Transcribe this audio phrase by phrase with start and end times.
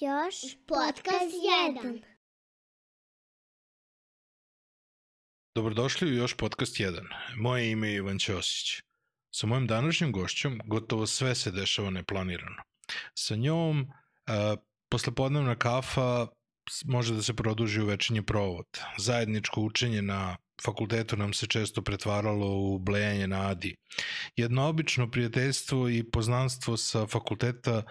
[0.00, 0.34] Još
[0.66, 1.34] podcast
[1.82, 2.02] 1.
[5.54, 7.04] Dobrodošli u još podcast 1.
[7.36, 8.82] Moje ime je Ivan Ćosić.
[9.34, 12.62] Sa mojom današnjim gošćom gotovo sve se dešava neplanirano.
[13.14, 13.86] Sa njom
[14.26, 14.56] a,
[14.88, 16.26] poslepodnevna kafa
[16.84, 18.66] može da se produži u večernji provod.
[18.98, 23.76] Zajedničko učenje na fakultetu nam se često pretvaralo u blejanje na Adi.
[24.36, 27.82] Jedno obično prijateljstvo i poznanstvo sa fakulteta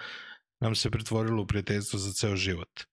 [0.64, 2.84] nam se pretvorilo u prijateljstvo za ceo život.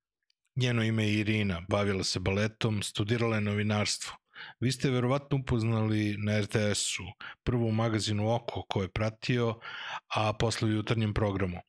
[0.57, 4.13] Njeno ime je Irina, bavila se baletom, studirala je novinarstvo.
[4.61, 7.05] Vi ste verovatno upoznali na RTS-u,
[7.45, 9.61] prvo u magazinu Oko koje je pratio,
[10.15, 11.61] a posle u jutarnjem programu.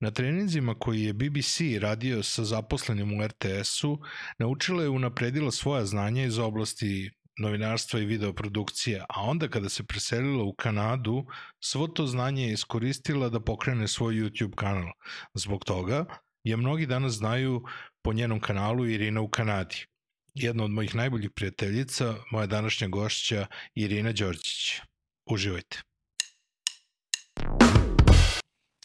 [0.00, 3.98] Na treninzima koji je BBC radio sa zaposlenim u RTS-u,
[4.38, 10.44] naučila je unapredila svoja znanja iz oblasti novinarstva i videoprodukcija, a onda kada se preselila
[10.44, 11.26] u Kanadu,
[11.60, 14.92] svo to znanje je iskoristila da pokrene svoj YouTube kanal.
[15.34, 16.04] Zbog toga
[16.44, 17.62] je mnogi danas znaju
[18.02, 19.86] po njenom kanalu Irina u Kanadi.
[20.34, 24.80] Jedna od mojih najboljih prijateljica, moja današnja gošća Irina Đorđić.
[25.26, 25.82] Uživajte.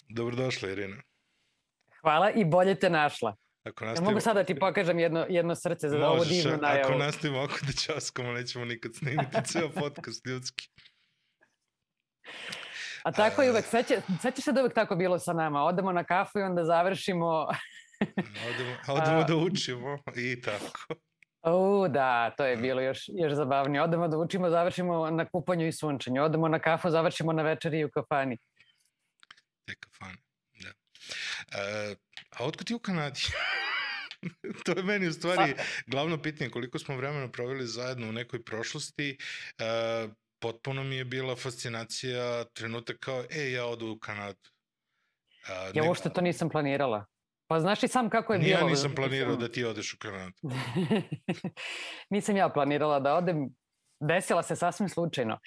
[0.09, 1.01] Dobrodošla Irina.
[2.01, 3.35] Hvala i bolje te našla.
[3.63, 6.53] Ako Ja nastavimo, mogu sad da ti pokažem jedno, jedno srce za ovu Možeš, divnu
[6.53, 6.97] ako najavu.
[6.99, 10.69] nastavimo oko da časkamo, nećemo nikad snimiti ceo podcast ljudski.
[13.03, 15.63] A tako i uvek, seća, sećaš se da je uvek tako bilo sa nama.
[15.63, 17.47] Odemo na kafu i onda završimo...
[18.49, 20.95] Odemo, odemo da učimo i tako.
[21.41, 23.81] U, da, to je bilo još, još zabavnije.
[23.81, 26.23] Odemo da učimo, završimo na kupanju i sunčanju.
[26.23, 28.37] Odemo na kafu, završimo na večeri i u kafani.
[29.65, 30.17] Te kafane,
[30.53, 30.69] da.
[31.59, 31.95] E,
[32.39, 33.19] a otkud ti u Kanadi?
[34.65, 35.55] to je meni u stvari
[35.87, 36.49] glavno pitanje.
[36.49, 39.17] Koliko smo vremena proveli zajedno u nekoj prošlosti,
[39.57, 40.07] e,
[40.39, 44.39] potpuno mi je bila fascinacija trenutak kao, e, ja odu u Kanadu.
[45.49, 47.05] E, Ja uopšte to nisam planirala.
[47.47, 48.59] Pa znaš i sam kako je Ni bilo.
[48.59, 50.35] ja nisam planirao Mislim- da ti odeš u Kanadu.
[52.09, 53.49] nisam ja planirala da odem.
[54.01, 55.39] Desila se sasvim slučajno.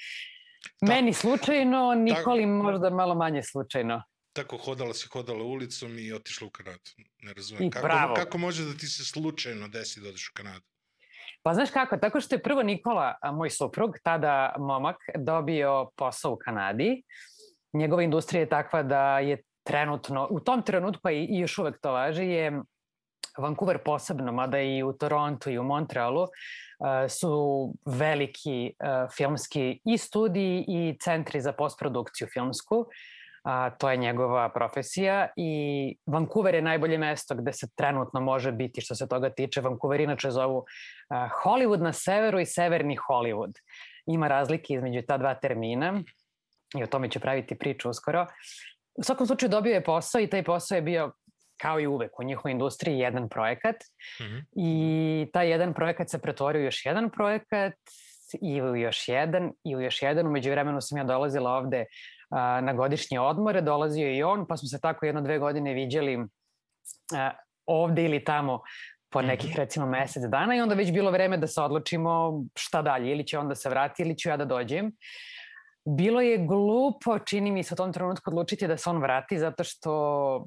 [0.80, 4.02] Meni slučajno, Nikoli možda malo manje slučajno.
[4.32, 6.90] Tako hodala si hodala ulicom i otišla u Kanadu.
[7.22, 7.64] Ne razumem.
[7.64, 8.14] I kako, bravo.
[8.14, 10.64] kako može da ti se slučajno desi da odeš u Kanadu?
[11.42, 16.36] Pa znaš kako, tako što je prvo Nikola, moj suprug, tada momak, dobio posao u
[16.36, 17.02] Kanadi.
[17.72, 21.92] Njegova industrija je takva da je trenutno, u tom trenutku, i i još uvek to
[21.92, 22.62] važi, je
[23.38, 26.26] Vancouver posebno, mada i u Torontu i u Montrealu,
[27.08, 28.74] su veliki
[29.16, 32.86] filmski i studiji i centri za postprodukciju filmsku.
[33.44, 38.80] A, to je njegova profesija i Vancouver je najbolje mesto gde se trenutno može biti
[38.80, 39.60] što se toga tiče.
[39.60, 40.66] Vancouver inače zovu uh,
[41.44, 43.52] Hollywood na severu i severni Hollywood.
[44.06, 46.02] Ima razlike između ta dva termina
[46.78, 48.26] i o tome ću praviti priču uskoro.
[48.94, 51.12] U svakom slučaju dobio je posao i taj posao je bio
[51.60, 53.76] kao i uvek u njihovoj industriji jedan projekat
[54.20, 54.38] Mhm.
[54.56, 57.74] i taj jedan projekat se pretvorio u još jedan projekat
[58.40, 60.26] i u još jedan i u još jedan.
[60.26, 61.84] Umeđu vremenu sam ja dolazila ovde
[62.32, 65.74] a, na godišnje odmore, dolazio je i on, pa smo se tako jedno dve godine
[65.74, 66.18] viđali
[67.14, 67.30] a,
[67.66, 68.60] ovde ili tamo
[69.10, 69.28] po Mhm.
[69.28, 73.26] nekih recimo mesec dana i onda već bilo vreme da se odlučimo šta dalje, ili
[73.26, 74.92] će on da se vrati ili ću ja da dođem.
[75.86, 79.64] Bilo je glupo, čini mi se u tom trenutku odlučiti da se on vrati zato
[79.64, 80.46] što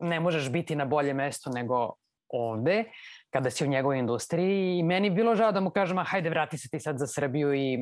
[0.00, 1.92] ne možeš biti na bolje mesto nego
[2.28, 2.84] ovde
[3.30, 6.30] kada si u njegovoj industriji i meni je bilo žao da mu kažem, a hajde
[6.30, 7.72] vrati se ti sad za Srbiju i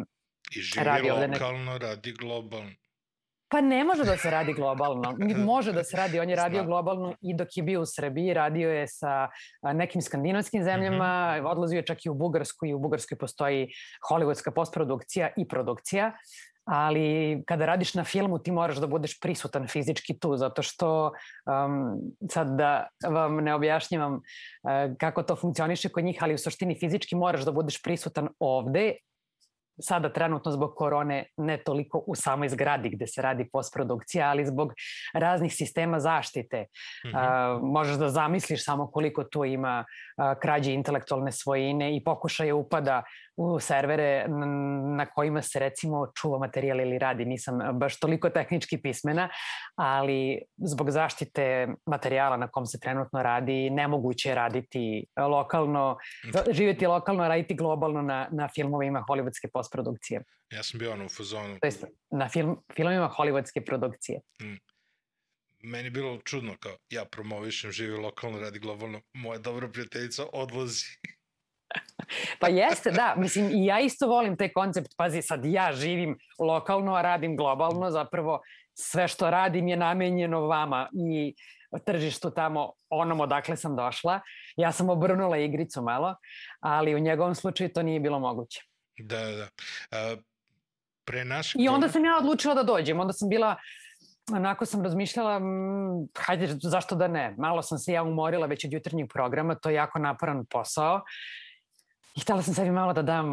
[0.52, 2.70] I živi Radi ovde neki- lokalno, radi globalno.
[3.48, 5.14] Pa ne može da se radi globalno.
[5.52, 6.20] Može da se radi.
[6.20, 8.34] On je radio globalno i dok je bio u Srbiji.
[8.34, 9.28] Radio je sa
[9.62, 11.40] nekim skandinavskim zemljama.
[11.44, 13.68] Odlazio je čak i u Bugarsku i u Bugarskoj postoji
[14.10, 16.12] hollywoodska postprodukcija i produkcija.
[16.66, 21.98] Ali kada radiš na filmu ti moraš da budeš prisutan fizički tu zato što um,
[22.30, 24.20] sad da vam ne objašnjavam uh,
[24.98, 28.92] kako to funkcioniše kod njih, ali u suštini fizički moraš da budeš prisutan ovde
[29.80, 34.72] sada trenutno zbog korone ne toliko u samoj zgradi gde se radi postprodukcija, ali zbog
[35.14, 36.66] raznih sistema zaštite.
[37.06, 37.16] Mhm.
[37.16, 39.84] A, možeš da zamisliš samo koliko tu ima
[40.16, 43.02] a, krađe intelektualne svojine i pokušaje upada
[43.36, 44.28] u servere
[44.96, 47.24] na kojima se recimo čuva materijal ili radi.
[47.24, 49.28] Nisam baš toliko tehnički pismena,
[49.76, 55.96] ali zbog zaštite materijala na kom se trenutno radi, nemoguće je raditi lokalno,
[56.50, 60.22] živjeti lokalno, raditi globalno na, na filmovima hollywoodske postprodukcije.
[60.50, 61.58] Ja sam bio ono u fazonu.
[61.60, 64.20] To jest na film, filmovima hollywoodske produkcije.
[65.62, 69.00] Meni je bilo čudno kao ja promovišem, živi lokalno, radi globalno.
[69.12, 70.84] Moja dobra prijateljica odlazi.
[72.40, 73.14] Pa jeste, da.
[73.16, 74.88] Mislim, i ja isto volim taj koncept.
[74.96, 77.90] Pazi, sad ja živim lokalno, a radim globalno.
[77.90, 78.40] Zapravo,
[78.74, 81.34] sve što radim je namenjeno vama i
[81.84, 84.20] tržištu tamo onom odakle sam došla.
[84.56, 86.16] Ja sam obrnula igricu malo,
[86.60, 88.62] ali u njegovom slučaju to nije bilo moguće.
[88.98, 89.48] Da, da.
[89.90, 90.16] A,
[91.04, 91.60] pre našeg...
[91.60, 93.00] I onda sam ja odlučila da dođem.
[93.00, 93.56] Onda sam bila
[94.32, 97.34] onako sam razmišljala, m, hajde, zašto da ne?
[97.38, 101.00] Malo sam se ja umorila već od jutarnjeg programa, to je jako naporan posao.
[102.16, 103.26] I htela sam sebi malo da dam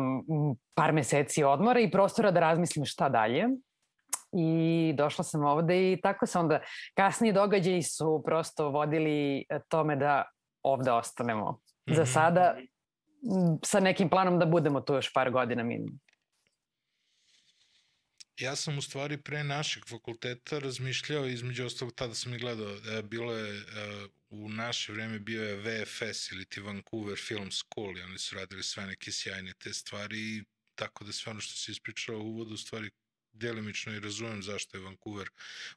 [0.75, 3.47] par meseci odmora i prostora da razmislim šta dalje.
[4.31, 6.59] I došla sam ovde i tako se onda,
[6.93, 10.23] kasniji događaji su prosto vodili tome da
[10.63, 11.51] ovde ostanemo.
[11.51, 11.95] Mm -hmm.
[11.95, 12.11] Za mhm.
[12.11, 12.55] sada
[13.63, 15.99] sa nekim planom da budemo tu još par godina minimum.
[18.37, 23.01] Ja sam u stvari pre našeg fakulteta razmišljao, između ostalog tada sam i gledao, e,
[23.03, 23.63] bilo je e,
[24.29, 28.63] u naše vreme bio je VFS ili ti Vancouver Film School i oni su radili
[28.63, 30.43] sve neke sjajne te stvari i
[30.75, 32.89] tako da sve ono što se ispričao u uvodu u stvari
[33.33, 35.29] delimično i razumem zašto je Vancouver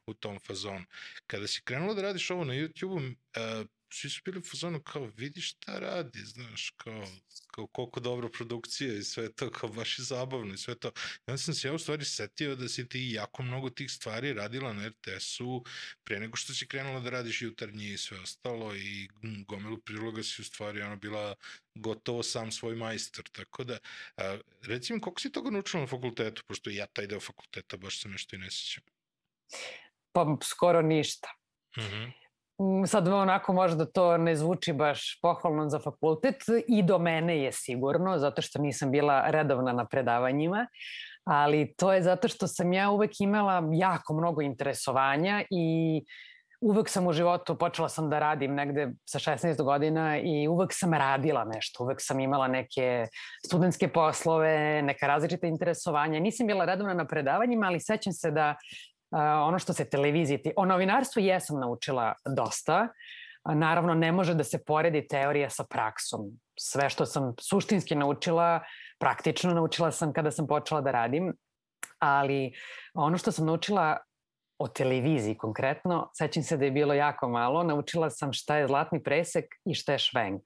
[0.05, 0.85] u tom fazonu.
[1.27, 5.05] Kada si krenula da radiš ovo na YouTube-u, e, svi su bili u fazonu kao
[5.05, 7.07] vidi šta radi, znaš, kao,
[7.51, 10.87] kao koliko dobra produkcija i sve to, kao baš je zabavno i sve to.
[10.87, 14.33] I onda sam se ja u stvari setio da si ti jako mnogo tih stvari
[14.33, 15.63] radila na RTS-u
[16.03, 19.09] pre nego što si krenula da radiš jutarnji i sve ostalo i
[19.47, 21.35] gomilu priloga si u stvari ono bila
[21.75, 23.77] gotovo sam svoj majstor, tako da
[24.17, 28.09] a, recimo koliko si toga naučila na fakultetu, pošto ja taj deo fakulteta baš se
[28.09, 28.83] nešto i ne sećam.
[30.11, 31.29] Pa skoro ništa.
[31.77, 31.87] Mhm.
[31.87, 32.26] -huh
[32.87, 36.35] sad onako možda to ne zvuči baš pohvalno za fakultet
[36.67, 40.67] i do mene je sigurno, zato što nisam bila redovna na predavanjima,
[41.23, 46.01] ali to je zato što sam ja uvek imala jako mnogo interesovanja i
[46.61, 50.93] uvek sam u životu, počela sam da radim negde sa 16 godina i uvek sam
[50.93, 53.07] radila nešto, uvek sam imala neke
[53.45, 56.19] studentske poslove, neka različita interesovanja.
[56.19, 58.55] Nisam bila redovna na predavanjima, ali sećam se da
[59.11, 62.87] ono što se televizije, o novinarstvu jesam naučila dosta,
[63.45, 66.21] naravno ne može da se poredi teorija sa praksom.
[66.59, 68.59] Sve što sam suštinski naučila,
[68.99, 71.33] praktično naučila sam kada sam počela da radim,
[71.99, 72.51] ali
[72.93, 73.97] ono što sam naučila
[74.59, 79.03] o televiziji konkretno, sećam se da je bilo jako malo, naučila sam šta je zlatni
[79.03, 80.41] presek i šta je švenk.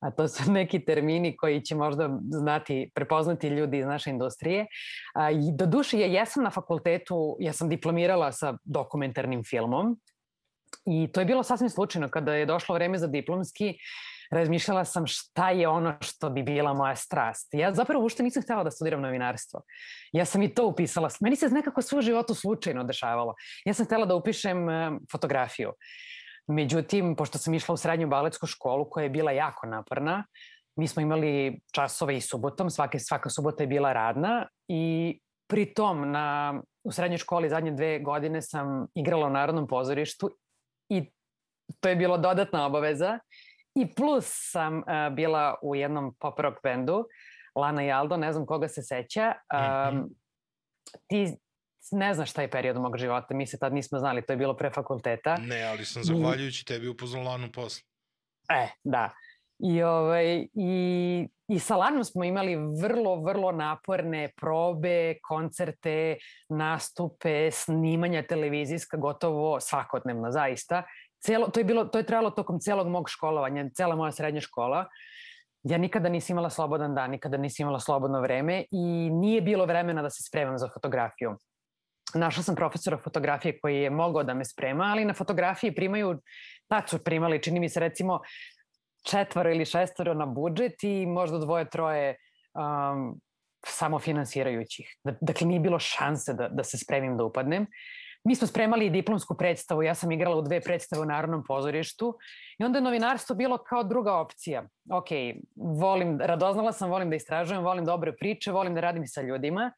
[0.00, 4.66] A to su neki termini koji će možda znati, prepoznati ljudi iz naše industrije.
[5.14, 10.00] A, I do duše, ja jesam na fakultetu, ja sam diplomirala sa dokumentarnim filmom
[10.86, 12.08] i to je bilo sasvim slučajno.
[12.08, 13.74] Kada je došlo vreme za diplomski,
[14.30, 17.48] razmišljala sam šta je ono što bi bila moja strast.
[17.52, 19.62] Ja zapravo ušte nisam htela da studiram novinarstvo.
[20.12, 21.08] Ja sam i to upisala.
[21.20, 21.98] Meni se nekako sve
[22.30, 23.34] u slučajno dešavalo.
[23.64, 24.66] Ja sam htela da upišem
[25.12, 25.72] fotografiju.
[26.48, 30.24] Međutim, pošto sam išla u srednju baletsku školu koja je bila jako naporna,
[30.76, 35.18] mi smo imali časove i subotom, svake, svaka subota je bila radna i
[35.50, 40.30] pri tom na, u srednjoj školi zadnje dve godine sam igrala u Narodnom pozorištu
[40.88, 41.10] i
[41.80, 43.18] to je bilo dodatna obaveza
[43.74, 47.04] i plus sam uh, bila u jednom pop rock bendu
[47.54, 49.32] Lana i Aldo, ne znam koga se seća.
[49.90, 50.08] Um,
[51.06, 51.36] ti
[51.90, 54.70] ne znaš taj period mog života, mi se tad nismo znali, to je bilo pre
[54.70, 55.36] fakulteta.
[55.36, 57.82] Ne, ali sam zahvaljujući tebi upoznao Lanu posle.
[58.50, 59.10] E, da.
[59.58, 66.16] I, ovaj, i, I sa Lanom smo imali vrlo, vrlo naporne probe, koncerte,
[66.48, 70.82] nastupe, snimanja televizijska, gotovo svakodnevno, zaista.
[71.20, 74.86] Celo, to, je bilo, to je trajalo tokom celog mog školovanja, cela moja srednja škola.
[75.62, 80.02] Ja nikada nisam imala slobodan dan, nikada nisam imala slobodno vreme i nije bilo vremena
[80.02, 81.36] da se spremam za fotografiju
[82.14, 86.20] našla sam profesora fotografije koji je mogao da me sprema, ali na fotografiji primaju,
[86.68, 88.20] tad su primali, čini mi se recimo
[89.10, 92.16] četvoro ili šestvoro na budžet i možda dvoje, troje
[92.54, 93.20] um,
[93.66, 94.96] samofinansirajućih.
[95.20, 97.66] Dakle, nije bilo šanse da, da se spremim da upadnem.
[98.24, 102.14] Mi smo spremali diplomsku predstavu, ja sam igrala u dve predstave u Narodnom pozorištu
[102.58, 104.68] i onda je novinarstvo bilo kao druga opcija.
[104.90, 105.08] Ok,
[105.56, 109.72] volim, radoznala sam, volim da istražujem, volim dobre priče, volim da radim sa ljudima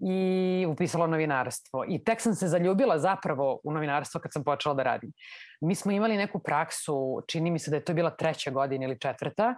[0.00, 1.84] i upisala novinarstvo.
[1.88, 5.12] I tek sam se zaljubila zapravo u novinarstvo kad sam počela da radim.
[5.60, 8.98] Mi smo imali neku praksu, čini mi se da je to bila treća godina ili
[8.98, 9.54] četvrta,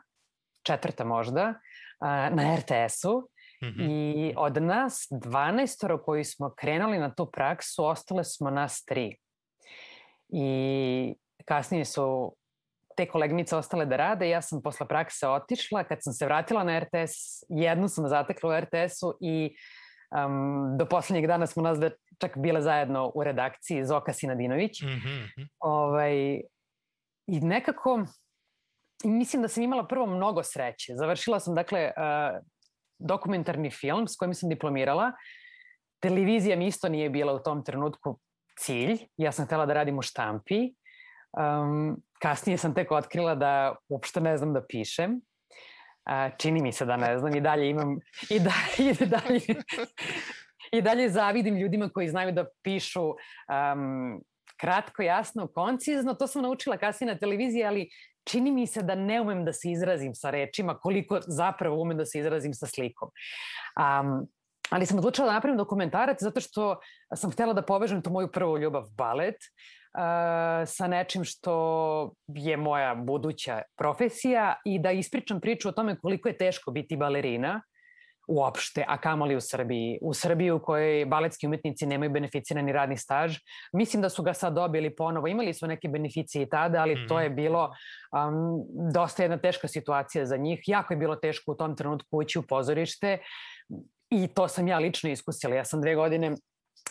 [0.63, 1.55] četvrta možda,
[2.31, 3.29] na RTS-u.
[3.63, 3.91] Mm -hmm.
[3.91, 9.17] I od nas 12 koji smo krenuli na tu praksu, ostale smo nas tri.
[10.29, 12.37] I kasnije su
[12.97, 16.79] te koleginice ostale da rade, ja sam posle prakse otišla, kad sam se vratila na
[16.79, 19.82] RTS, jednu sam zatekla u RTS-u i uh,
[20.13, 21.91] Um, do poslednjeg dana smo nas da
[22.21, 24.83] čak bile zajedno u redakciji Zoka Sinadinović.
[24.83, 25.49] Mm -hmm.
[25.61, 26.41] ovaj,
[27.27, 28.05] I nekako,
[29.05, 30.95] mislim da sam imala prvo mnogo sreće.
[30.97, 32.41] Završila sam, dakle, uh,
[32.99, 35.13] dokumentarni film s kojim sam diplomirala.
[36.03, 38.19] Televizija mi isto nije bila u tom trenutku
[38.59, 38.99] cilj.
[39.17, 40.75] Ja sam htela da radim u štampi.
[41.39, 45.21] Um, kasnije sam tek otkrila da uopšte ne znam da pišem.
[46.05, 47.99] A, čini mi se da ne znam i dalje imam
[48.31, 49.41] i, da, i dalje
[50.73, 54.23] i dalje zavidim ljudima koji znaju da pišu um,
[54.61, 56.15] kratko, jasno, koncizno.
[56.15, 57.89] To sam naučila kasnije na televiziji, ali
[58.25, 62.07] čini mi se da ne umem da se izrazim sa rečima koliko zapravo umem da
[62.07, 63.11] se izrazim sa slikom.
[63.77, 64.27] Um,
[64.71, 66.77] ali sam odlučila da napravim dokumentarac zato što
[67.15, 69.37] sam htela da povežem tu moju prvu ljubav balet
[70.67, 76.37] sa nečim što je moja buduća profesija i da ispričam priču o tome koliko je
[76.37, 77.61] teško biti balerina
[78.29, 79.99] uopšte, a kamoli u Srbiji.
[80.03, 83.37] U Srbiji u kojoj baletski umetnici nemaju beneficirani radni staž.
[83.73, 85.27] Mislim da su ga sad dobili ponovo.
[85.27, 87.09] Imali su neke beneficije i tada, ali mm -hmm.
[87.09, 87.37] to je mhm.
[87.37, 90.61] bilo um, dosta jedna teška situacija za njih.
[90.67, 93.19] Jako je bilo teško u tom trenutku ući u pozorište
[94.11, 95.55] i to sam ja lično iskusila.
[95.55, 96.35] Ja sam dve godine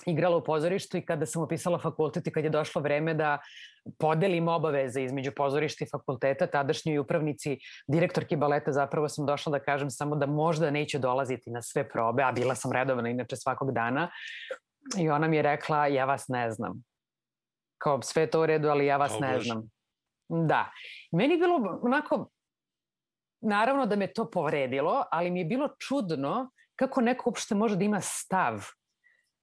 [0.05, 3.39] igrala u pozorištu i kada sam upisala fakultet i kad je došlo vreme da
[3.99, 7.57] podelim obaveze između pozorišta i fakulteta, tadašnjoj upravnici,
[7.87, 12.23] direktorki baleta, zapravo sam došla da kažem samo da možda neću dolaziti na sve probe,
[12.23, 14.09] a bila sam redovna inače svakog dana.
[14.97, 16.83] I ona mi je rekla, ja vas ne znam.
[17.77, 19.45] Kao sve to u redu, ali ja vas o, ne Bože.
[19.45, 19.69] znam.
[20.47, 20.71] Da.
[21.11, 22.29] Meni je bilo onako,
[23.41, 27.83] naravno da me to povredilo, ali mi je bilo čudno kako neko uopšte može da
[27.83, 28.65] ima stav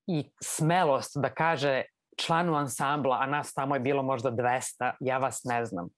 [0.09, 1.83] i smelost da kaže
[2.19, 5.89] članu ansambla, a nas tamo je bilo možda 200, ja vas ne znam.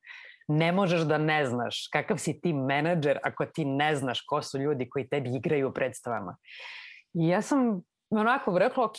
[0.49, 4.59] Ne možeš da ne znaš kakav si ti menadžer ako ti ne znaš ko su
[4.59, 6.37] ljudi koji tebi igraju u predstavama.
[7.15, 8.99] I ja sam onako rekla, ok,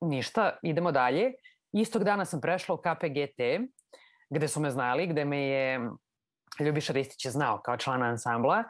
[0.00, 1.32] ništa, idemo dalje.
[1.72, 3.40] Istog dana sam prešla u KPGT,
[4.30, 5.90] gde su me znali, gde me je
[6.60, 8.64] Ljubiša Ristić je znao kao člana ansambla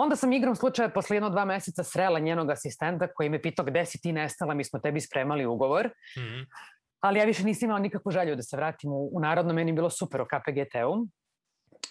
[0.00, 3.84] Onda sam igrom slučaja posle jedno dva meseca srela njenog asistenta koji me pitao gde
[3.84, 5.86] si ti nestala, mi smo tebi spremali ugovor.
[5.86, 6.46] Mm -hmm.
[7.00, 9.90] Ali ja više nisam imala nikakvu želju da se vratim u, u Narodno, meni bilo
[9.90, 11.06] super u KPGT-u.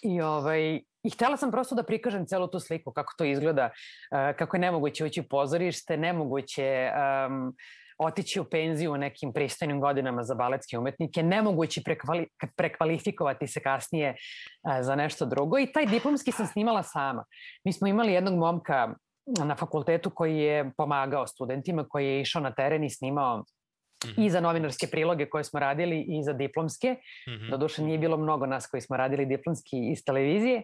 [0.02, 4.36] I, ovaj, I htela sam prosto da prikažem celu tu sliku, kako to izgleda, uh,
[4.38, 6.90] kako je nemoguće ući u pozorište, nemoguće
[7.28, 7.56] um,
[7.98, 12.26] otići u penziju u nekim pristojnim godinama za baletske umetnike, nemogući prekvali,
[12.56, 14.16] prekvalifikovati se kasnije
[14.62, 17.24] a, za nešto drugo i taj diplomski sam snimala sama.
[17.64, 18.94] Mi smo imali jednog momka
[19.44, 23.44] na fakultetu koji je pomagao studentima, koji je išao na teren i snimao
[24.04, 24.26] Mm -hmm.
[24.26, 26.92] i za novinarske priloge koje smo radili i za diplomske.
[26.92, 27.50] Mm -hmm.
[27.50, 30.62] Doduše nije bilo mnogo nas koji smo radili diplomski iz televizije,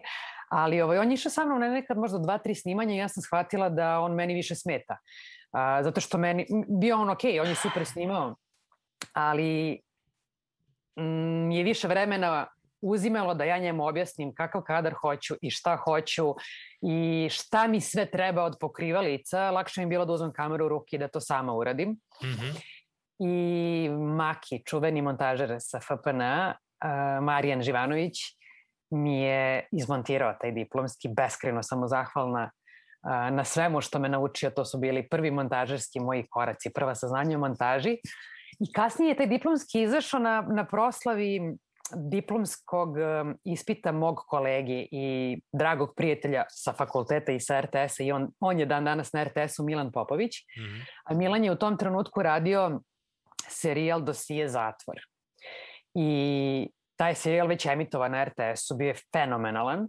[0.49, 3.07] ali ovaj, on je išao sa mnom na nekad možda dva, tri snimanja i ja
[3.07, 4.97] sam shvatila da on meni više smeta.
[5.55, 6.45] A, zato što meni,
[6.81, 8.35] bio on ok, on je super snimao,
[9.13, 9.81] ali
[10.99, 12.47] mm, je više vremena
[12.81, 16.35] uzimalo da ja njemu objasnim kakav kadar hoću i šta hoću
[16.81, 19.51] i šta mi sve treba od pokrivalica.
[19.51, 21.89] Lakše mi bilo da uzmem kameru u ruki da to sama uradim.
[21.89, 22.61] Mm -hmm.
[23.19, 28.17] I Maki, čuveni montažer sa FPN, uh, Marijan Živanović,
[28.89, 32.51] mi je izmontirao taj diplomski, beskreno sam mu zahvalna
[33.31, 37.39] na svemu što me naučio, to su bili prvi montažerski moji koraci, prva saznanja o
[37.39, 37.97] montaži.
[38.59, 41.57] I kasnije je taj diplomski izašao na, na proslavi
[41.95, 42.95] diplomskog
[43.43, 48.65] ispita mog kolegi i dragog prijatelja sa fakulteta i sa RTS-a i on, on je
[48.65, 50.31] dan danas na RTS-u Milan Popović.
[50.57, 50.81] Mm -hmm.
[51.05, 52.79] A Milan je u tom trenutku radio
[53.47, 54.95] serijal Dosije zatvor.
[55.93, 59.87] I taj serijal već emitovan na RTS-u, bio je fenomenalan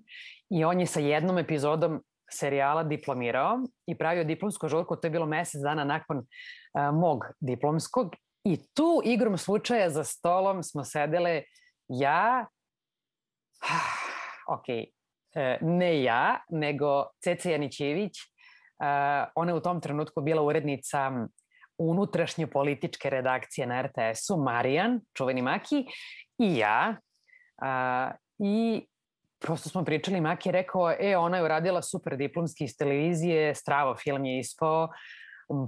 [0.50, 5.26] i on je sa jednom epizodom serijala diplomirao i pravio diplomsku žurku, to je bilo
[5.26, 8.14] mesec dana nakon uh, mog diplomskog
[8.44, 11.42] i tu igrom slučaja za stolom smo sedele
[11.88, 12.46] ja,
[14.56, 21.10] ok, uh, ne ja, nego Ceca Janićević, uh, ona je u tom trenutku bila urednica
[21.78, 25.86] unutrašnje političke redakcije na RTS-u, Marijan, čuveni Maki,
[26.38, 26.96] i ja.
[28.38, 28.86] I
[29.46, 33.94] prosto smo pričali, Maki je rekao, e, ona je uradila super diplomski iz televizije, stravo
[33.94, 34.88] film je ispao,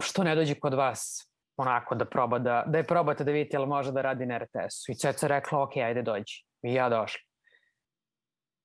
[0.00, 3.66] što ne dođe kod vas onako da proba da, da je probate da vidite, ali
[3.66, 4.92] može da radi na RTS-u.
[4.92, 6.44] I Ceca rekla, ok, ajde dođi.
[6.62, 7.20] I ja došla.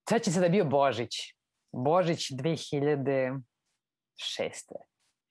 [0.09, 1.15] Seća se da je bio Božić.
[1.71, 3.41] Božić 2006.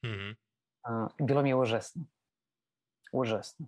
[0.04, 0.34] Mm -hmm.
[0.34, 2.04] uh, bilo mi je užasno.
[3.12, 3.66] Užasno.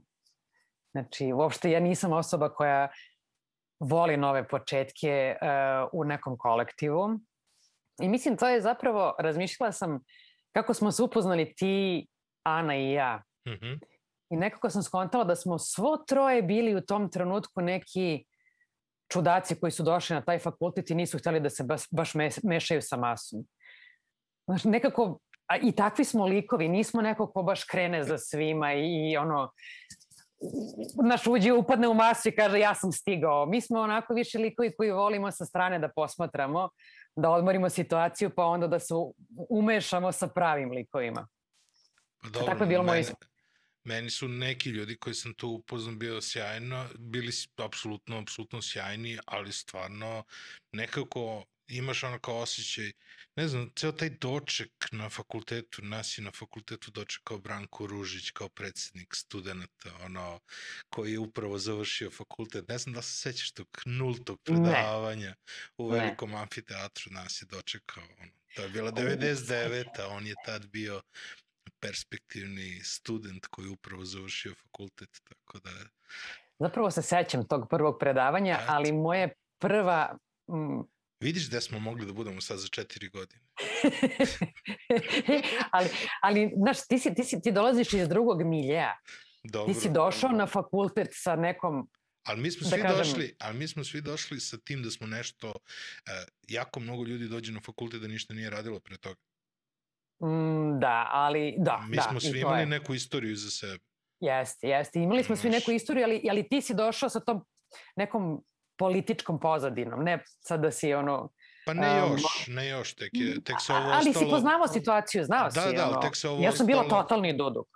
[0.92, 2.88] Znači, uopšte ja nisam osoba koja
[3.81, 7.19] voli nove početke uh, u nekom kolektivu.
[8.02, 10.00] I mislim, to je zapravo, razmišljala sam
[10.52, 12.07] kako smo se upoznali ti,
[12.43, 13.23] Ana i ja.
[13.49, 13.78] Mm -hmm.
[14.31, 18.25] I nekako sam skontala da smo svo troje bili u tom trenutku neki
[19.12, 22.12] čudaci koji su došli na taj fakultet i nisu hteli da se baš, baš
[22.43, 23.45] mešaju sa masom.
[24.47, 29.11] Znaš, nekako, a i takvi smo likovi, nismo neko ko baš krene za svima i,
[29.11, 29.50] i ono,
[31.05, 33.47] naš uđe upadne u masu i kaže ja sam stigao.
[33.47, 36.69] Mi smo onako više likovi koji volimo sa strane da posmatramo,
[37.17, 38.95] da odmorimo situaciju pa onda da se
[39.51, 41.29] umešamo sa pravim likovima.
[42.23, 43.15] Pa dobro, Tako je bilo moje meni,
[43.85, 49.53] meni su neki ljudi koji sam tu upoznao bio sjajno, bili apsolutno, apsolutno sjajni, ali
[49.53, 50.25] stvarno
[50.73, 52.92] nekako imaš ono kao osjećaj,
[53.37, 58.49] ne znam, ceo taj doček na fakultetu, nas je na fakultetu dočekao Branko Ružić kao
[58.49, 60.40] predsednik studenta, ono,
[60.88, 62.68] koji je upravo završio fakultet.
[62.68, 64.54] Ne znam da se sećaš tog nultog Ne.
[64.54, 65.35] predavanja
[65.78, 65.99] u Ne.
[65.99, 68.04] velikom amfiteatru, nas je dočekao.
[68.21, 68.33] Ono.
[68.54, 69.85] To je bila 99.
[70.00, 71.02] a on je tad bio
[71.80, 75.71] perspektivni student koji je upravo završio fakultet, tako da
[76.59, 80.18] Zapravo se sećam tog prvog predavanja, ali moje prva...
[81.21, 83.42] vidiš gde smo mogli da budemo sad za četiri godine.
[85.71, 85.88] ali,
[86.23, 88.99] ali, znaš, ti, si, ti, si, ti dolaziš iz drugog miljeja.
[89.44, 89.75] Dobro.
[89.75, 91.88] Ti si došao na fakultet sa nekom...
[92.26, 94.90] Ali mi smo da svi kažem- došli, ali mi smo svi došli sa tim da
[94.90, 95.54] smo nešto, uh,
[96.49, 99.21] jako mnogo ljudi dođe na fakultet da ništa nije radilo pre toga.
[100.23, 102.02] Mm, da, ali da, Mi da.
[102.02, 102.66] smo svi imali je.
[102.66, 103.85] neku istoriju za sebe.
[104.21, 104.99] Jeste, jeste.
[104.99, 107.44] Imali smo svi neku istoriju, ali, ali ti si došao sa tom
[107.97, 108.44] nekom
[108.76, 110.02] političkom pozadinom.
[110.02, 111.31] Ne sad da si ono...
[111.66, 114.26] Pa ne A, još, ne još, tek, je, tek se ovo ali ostalo...
[114.26, 115.76] si poznavao situaciju, znao Da, si.
[115.76, 117.66] da, ono, tek se ovo Ja sam bila ostalo- totalni duduk.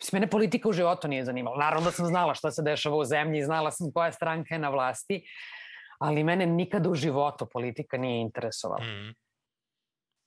[0.00, 1.56] Mislim, mene politika u životu nije zanimala.
[1.56, 4.68] Naravno da sam znala šta se dešava u zemlji, znala sam koja stranka je na
[4.68, 5.24] vlasti,
[5.98, 8.84] ali mene nikada u životu politika nije interesovala.
[8.84, 9.10] Mhm.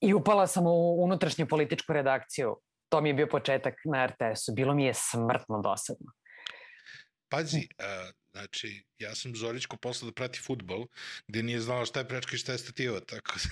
[0.02, 2.58] I upala sam u unutrašnju političku redakciju.
[2.90, 4.54] To mi je bio početak na RTS-u.
[4.54, 6.12] Bilo mi je smrtno dosadno.
[7.30, 10.88] Pazi, a, znači, ja sam Zorićku poslao da prati futbol,
[11.28, 13.50] gde nije znala šta je prečka i šta je stativa, tako da...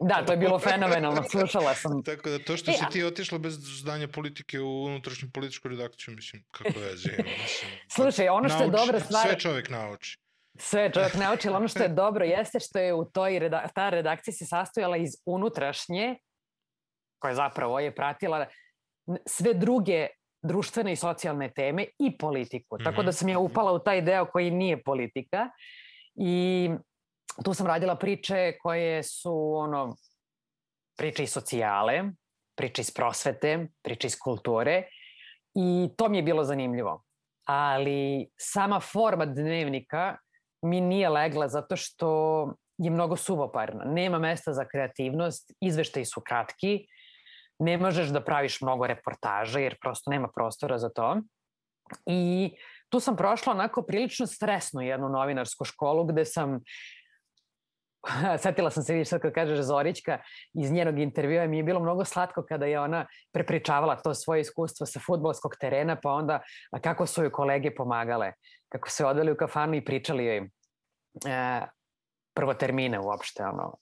[0.00, 1.22] Da, to je bilo fenomenalno.
[1.30, 2.02] Slušala sam.
[2.02, 6.14] Tako da to što E, si ti otišla bez znanja politike u unutrašnju političku redakciju,
[6.14, 7.12] mislim, kako je zim,
[7.42, 7.70] mislim.
[7.96, 9.28] Slušaj, ono što je nauči, dobra stvar...
[9.28, 10.18] Sve čovek nauči.
[10.58, 11.56] Sve čovjek naučila.
[11.56, 15.10] Ono što je dobro jeste što je u toj reda, ta redakcija se sastojala iz
[15.26, 16.16] unutrašnje,
[17.18, 18.46] koja zapravo je pratila
[19.26, 20.06] sve druge
[20.42, 22.78] društvene i socijalne teme i politiku.
[22.78, 23.06] Tako Mhm.
[23.06, 25.50] da sam ja upala u taj deo koji nije politika
[26.14, 26.70] i
[27.44, 29.96] tu sam radila priče koje su ono
[30.98, 32.02] priče iz socijale,
[32.56, 34.82] priče iz prosvete, priče iz kulture
[35.54, 37.02] i to mi je bilo zanimljivo.
[37.46, 40.16] Ali sama forma dnevnika
[40.62, 42.08] mi nije legla zato što
[42.78, 43.84] je mnogo suvoparna.
[43.84, 46.86] Nema mesta za kreativnost, izveštaji su kratki,
[47.60, 51.16] ne možeš da praviš mnogo reportaža jer prosto nema prostora za to.
[52.06, 52.50] I
[52.88, 56.60] tu sam prošla onako prilično stresnu jednu novinarsku školu gde sam
[58.42, 60.18] setila sam se, vidiš sad kad kažeš Zorićka,
[60.54, 64.86] iz njenog intervjua mi je bilo mnogo slatko kada je ona prepričavala to svoje iskustvo
[64.86, 66.40] sa futbolskog terena, pa onda
[66.82, 68.32] kako su joj kolege pomagale,
[68.68, 70.48] kako se odveli u kafanu i pričali joj e,
[72.34, 73.76] prvo termine uopšte, ono,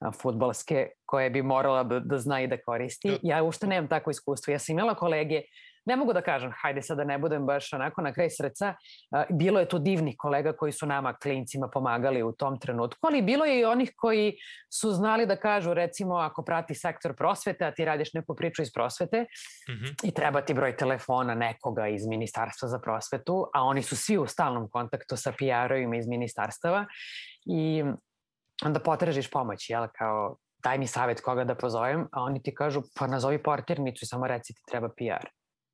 [0.00, 3.18] a, futbolske koje bi morala da, da zna i da koristi.
[3.22, 4.52] Ja uopšte nemam takvo iskustvo.
[4.52, 5.42] Ja sam imala kolege,
[5.84, 8.74] ne mogu da kažem, hajde sad da ne budem baš onako na kraj srca,
[9.30, 13.44] bilo je tu divnih kolega koji su nama klincima pomagali u tom trenutku, ali bilo
[13.44, 14.34] je i onih koji
[14.72, 18.72] su znali da kažu, recimo, ako prati sektor prosvete, a ti radiš neku priču iz
[18.72, 19.24] prosvete,
[19.70, 19.84] Mhm.
[20.02, 24.26] i treba ti broj telefona nekoga iz Ministarstva za prosvetu, a oni su svi u
[24.26, 26.86] stalnom kontaktu sa PR-ovima iz ministarstava
[27.46, 27.84] i
[28.64, 32.82] onda potražiš pomoć, jel, kao daj mi savjet koga da pozovem, a oni ti kažu
[32.94, 35.26] pa nazovi portirnicu i samo reci ti treba PR.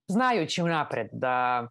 [0.08, 1.68] Znajući unapred da,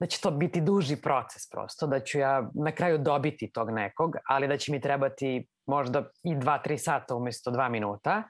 [0.00, 4.16] da će to biti duži proces prosto, da ću ja na kraju dobiti tog nekog,
[4.28, 8.22] ali da će mi trebati možda i 2-3 sata umesto 2 minuta,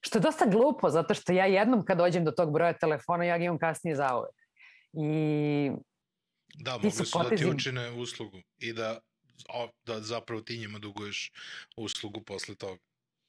[0.00, 3.38] Što je dosta glupo, zato što ja jednom kad dođem do tog broja telefona, ja
[3.38, 4.34] ga imam kasnije zauvek.
[4.92, 5.70] I
[6.54, 9.00] Da, mogli su su da ti potezi- učine uslugu i da,
[9.86, 11.32] da zapravo ti njima duguješ
[11.76, 12.82] uslugu posle toga.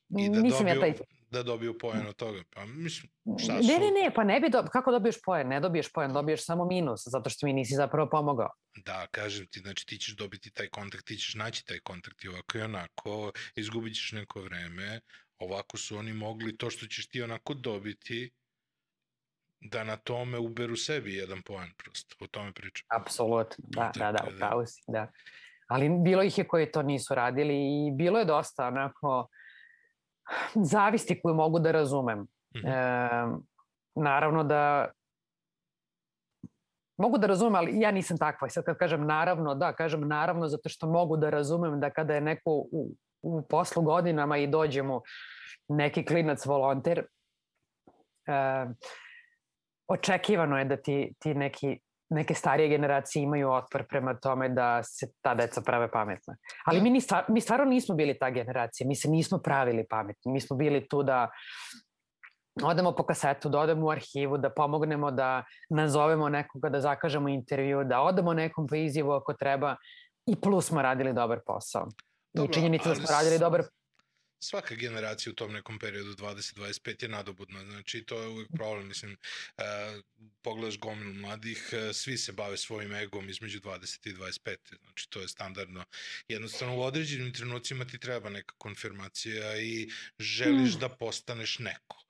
[0.10, 0.94] I da nisam dobiju, ja taj...
[1.30, 2.44] da dobiju poen od toga.
[2.50, 3.68] Pa mislim, šta Ne, su...
[3.68, 4.64] ne, ne, pa ne bi do...
[4.72, 5.48] kako dobiješ poen?
[5.48, 8.50] Ne dobiješ poen, dobiješ samo minus, zato što mi nisi zapravo pomogao.
[8.86, 12.28] Da, kažem ti, znači ti ćeš dobiti taj kontakt, ti ćeš naći taj kontakt i
[12.28, 15.00] ovako i onako, izgubit ćeš neko vreme,
[15.38, 18.32] ovako su oni mogli to što ćeš ti onako dobiti,
[19.62, 22.88] da na tome uberu sebi jedan poen prosto, o tome pričam.
[22.90, 25.12] Apsolutno, da, da, da, da- upravo si, da.
[25.68, 29.28] Ali bilo ih je koji to nisu radili i bilo je dosta onako
[30.74, 32.28] zavisti koju mogu da razumem.
[32.58, 32.68] Mhm.
[32.68, 33.10] E,
[33.96, 34.92] naravno da
[36.98, 38.48] mogu da razumem, ali ja nisam takva.
[38.48, 42.16] I sad kad kažem naravno, da, kažem naravno zato što mogu da razumem da kada
[42.16, 45.02] je neko u, u poslu godinama i dođe mu
[45.68, 48.66] neki klinac volonter, e,
[49.88, 55.08] očekivano je da ti, ti neki neke starije generacije imaju otpor prema tome da se
[55.22, 56.38] ta deca prave pametna.
[56.66, 60.32] Ali mi, ni stvar, mi stvarno nismo bili ta generacija, mi se nismo pravili pametni,
[60.32, 61.30] mi smo bili tu da
[62.64, 67.84] odemo po kasetu, da odemo u arhivu, da pomognemo, da nazovemo nekoga, da zakažemo intervju,
[67.84, 69.76] da odemo nekom po izjavu ako treba
[70.26, 71.88] i plus smo radili dobar posao.
[72.34, 73.64] Dobro, I činjenica da smo radili dobar
[74.40, 79.18] svaka generacija u tom nekom periodu 20-25 je nadobudna, znači to je uvijek problem, mislim,
[79.58, 79.64] e,
[80.42, 85.22] pogledaš gomilu mladih, e, svi se bave svojim egom između 20 i 25, znači to
[85.22, 85.84] je standardno.
[86.28, 90.80] Jednostavno u određenim trenucima ti treba neka konfirmacija i želiš mm.
[90.80, 92.04] da postaneš neko.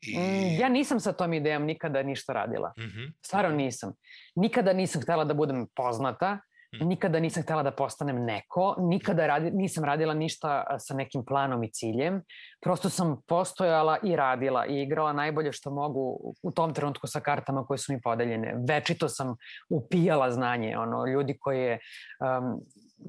[0.00, 0.18] I...
[0.18, 2.72] Mm, ja nisam sa tom idejom nikada ništa radila.
[2.78, 3.12] Mm -hmm.
[3.22, 3.92] Stvarno nisam.
[4.34, 6.40] Nikada nisam htela da budem poznata.
[6.80, 11.70] Nikada nisam htela da postanem neko, nikada radi, nisam radila ništa sa nekim planom i
[11.72, 12.22] ciljem.
[12.62, 17.66] Prosto sam postojala i radila i igrala najbolje što mogu u tom trenutku sa kartama
[17.66, 18.54] koje su mi podeljene.
[18.68, 19.36] Večito sam
[19.70, 21.78] upijala znanje, ono, ljudi koje,
[22.20, 22.60] um,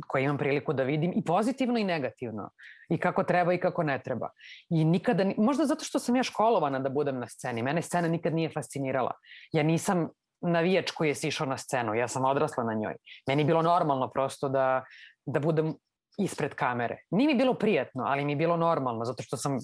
[0.07, 2.49] koje imam priliku da vidim i pozitivno i negativno.
[2.89, 4.29] I kako treba i kako ne treba.
[4.69, 7.63] I nikada, možda zato što sam ja školovana da budem na sceni.
[7.63, 9.11] Mene scena nikad nije fascinirala.
[9.51, 10.09] Ja nisam
[10.41, 11.93] navijač koji je sišao na scenu.
[11.93, 12.95] Ja sam odrasla na njoj.
[13.27, 14.83] Meni je bilo normalno prosto da,
[15.25, 15.73] da budem
[16.17, 16.97] ispred kamere.
[17.11, 19.57] Nije mi bilo prijatno, ali mi je bilo normalno, zato što sam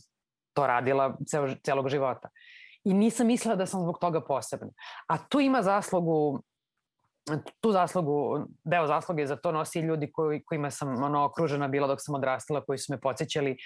[0.53, 2.29] to radila ceo, celog života.
[2.83, 4.71] I nisam mislila da sam zbog toga posebna.
[5.07, 6.43] A tu ima zaslugu
[7.59, 11.99] tu zaslugu, deo zasluge za to nosi ljudi koji, kojima sam ono, okružena bila dok
[12.01, 13.57] sam odrastala, koji su me podsjećali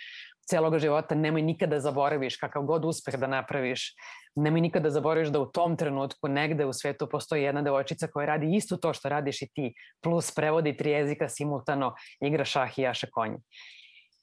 [0.49, 3.95] celog života, nemoj nikada zaboraviš kakav god uspeh da napraviš,
[4.35, 8.55] nemoj nikada zaboraviš da u tom trenutku negde u svetu postoji jedna devojčica koja radi
[8.55, 13.07] isto to što radiš i ti, plus prevodi tri jezika simultano, igra šah i jaše
[13.11, 13.37] konje.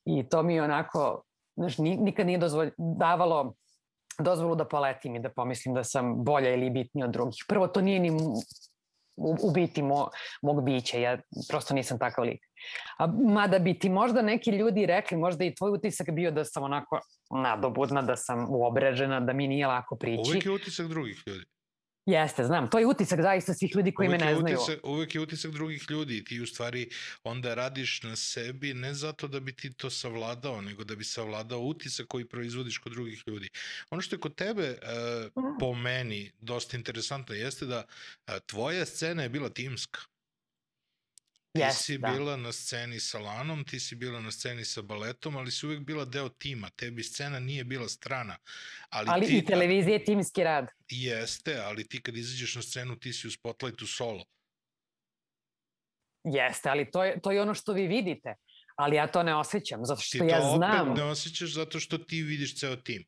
[0.04, 1.22] I to mi je onako,
[1.56, 3.54] znaš, nikad nije dozvolj, davalo
[4.18, 7.44] dozvolu da poletim i da pomislim da sam bolja ili bitnija od drugih.
[7.48, 8.10] Prvo, to nije ni
[9.16, 10.08] u, biti mo,
[10.42, 12.40] mog bića, ja prosto nisam takav lik.
[12.98, 16.62] A, mada bi ti možda neki ljudi rekli, možda i tvoj utisak bio da sam
[16.62, 20.30] onako nadobudna, da sam uobrežena, da mi nije lako prići.
[20.30, 21.44] Uvijek je utisak drugih ljudi.
[22.06, 22.70] Jeste, znam.
[22.70, 24.56] To je utisak zaista svih ljudi koji uvek me ne znaju.
[24.56, 26.88] Utisak, uvek je utisak drugih ljudi ti u stvari
[27.24, 31.60] onda radiš na sebi ne zato da bi ti to savladao, nego da bi savladao
[31.60, 33.48] utisak koji proizvodiš kod drugih ljudi.
[33.90, 37.84] Ono što je kod tebe, uh, po meni, dosta interesantno jeste da
[38.28, 40.00] uh, tvoja scena je bila timska.
[41.52, 42.08] Ti yes, si da.
[42.08, 45.80] bila na sceni sa Lanom, ti si bila na sceni sa baletom, ali si uvek
[45.80, 46.70] bila deo tima.
[46.70, 48.36] Tebi scena nije bila strana.
[48.90, 50.66] Ali, ali ti, i televizija je timski rad.
[50.88, 54.24] Jeste, ali ti kad izađeš na scenu, ti si u spotlightu solo.
[56.24, 58.34] Jeste, ali to je, to je ono što vi vidite.
[58.76, 60.94] Ali ja to ne osjećam, zato što ja znam...
[60.94, 63.04] Ti to ne osjećaš zato što ti vidiš ceo tim.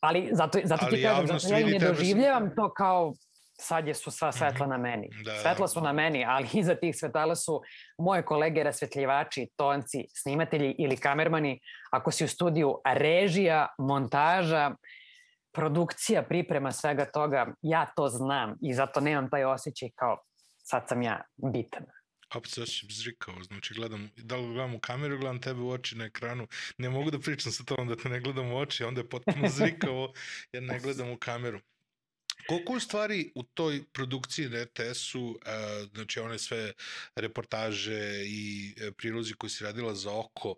[0.00, 3.14] Ali zato, zato ali ti kažem, zato ja ne doživljavam to kao
[3.62, 4.38] sad je su sva mhm.
[4.38, 5.08] svetla na meni.
[5.24, 7.60] Da, svetla su na meni, ali iza tih svetala su
[7.98, 11.60] moje kolege rasvetljivači, tonci, snimatelji ili kamermani.
[11.92, 14.74] Ako si u studiju, režija, montaža,
[15.52, 20.18] produkcija, priprema svega toga, ja to znam i zato nemam taj osjećaj kao
[20.62, 21.82] sad sam ja bitan.
[22.34, 25.96] Opet se osjećam zrikao, znači gledam, da li gledam u kameru, gledam tebe u oči
[25.96, 26.46] na ekranu,
[26.78, 29.48] ne mogu da pričam sa tobom da te ne gledam u oči, onda je potpuno
[29.58, 30.12] zrikao
[30.52, 31.60] jer ne gledam u kameru.
[32.48, 35.38] Koliko u stvari u toj produkciji na RTS-u,
[35.94, 36.72] znači one sve
[37.14, 40.54] reportaže i uh, prilozi koji si radila za oko,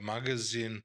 [0.00, 0.82] magazin,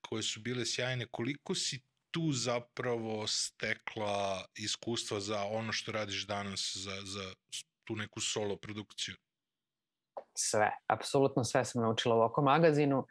[0.00, 6.76] koje su bile sjajne, koliko si tu zapravo stekla iskustva za ono što radiš danas,
[6.76, 7.34] za, za
[7.84, 9.14] tu neku solo produkciju?
[10.34, 13.06] Sve, apsolutno sve sam naučila u oko magazinu.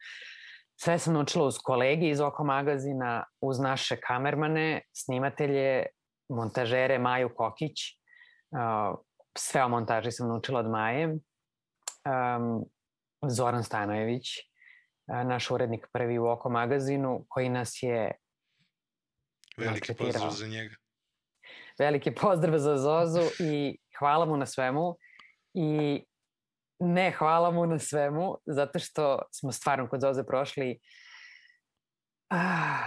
[0.76, 5.86] Sve sam naučila uz kolege iz oko magazina, uz naše kamermane, snimatelje,
[6.30, 7.80] montažere Maju Kokić.
[9.38, 11.18] Sve o montaži sam naučila od Maje.
[13.30, 14.28] Zoran Stanojević,
[15.08, 18.12] naš urednik prvi u Oko magazinu, koji nas je
[19.58, 20.76] Veliki pozdrav za njega.
[21.80, 24.98] Veliki pozdrav za Zozu i hvala mu na svemu.
[25.54, 26.04] I
[26.80, 30.80] ne hvala mu na svemu, zato što smo stvarno kod Zoze prošli
[32.30, 32.84] ah,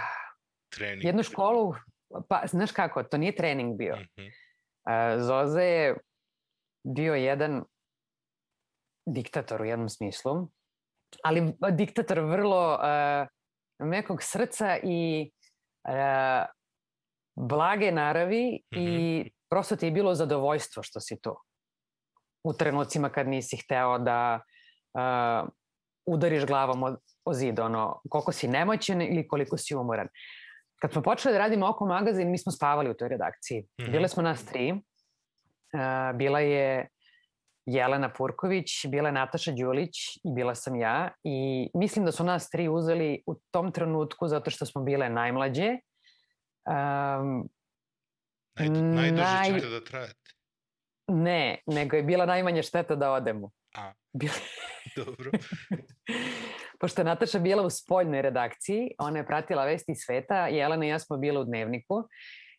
[0.69, 1.03] Trening.
[1.05, 1.73] jednu školu
[2.29, 3.95] Pa, znaš kako, to nije trening bio.
[3.95, 5.19] Mm -hmm.
[5.19, 5.97] Zoze je
[6.83, 7.63] bio jedan
[9.05, 10.47] diktator u jednom smislu,
[11.23, 13.27] ali diktator vrlo uh,
[13.87, 15.31] mekog srca i
[15.89, 16.45] uh,
[17.35, 18.81] blage naravi mm -hmm.
[18.81, 19.27] i mhm.
[19.49, 21.35] prosto ti je bilo zadovoljstvo što si tu.
[22.43, 24.39] U trenucima kad nisi hteo da
[24.93, 25.49] uh,
[26.05, 30.07] udariš glavom o, o zid, ono, koliko si nemoćen ili koliko si umoran.
[30.81, 33.61] Kad smo počeli da radimo oko magazin, mi smo spavali u toj redakciji.
[33.61, 33.91] Mm -hmm.
[33.91, 34.81] Bile smo nas tri
[35.73, 36.87] Uh, bila je
[37.65, 41.11] Jelena Purković, bila je Nataša Đulić i bila sam ja.
[41.23, 45.69] I mislim da su nas tri uzeli u tom trenutku zato što smo bile najmlađe.
[46.65, 47.49] Um,
[48.55, 50.31] Naj, najduže naj- ćete da trajete.
[51.07, 53.51] ne, nego je bila najmanja šteta da odemo.
[53.77, 53.93] A.
[54.13, 54.33] Bila,
[54.95, 55.31] Dobro.
[56.81, 60.99] pošto je Nataša bila u spoljnoj redakciji, ona je pratila vesti sveta, Jelena i ja
[60.99, 62.03] smo bile u dnevniku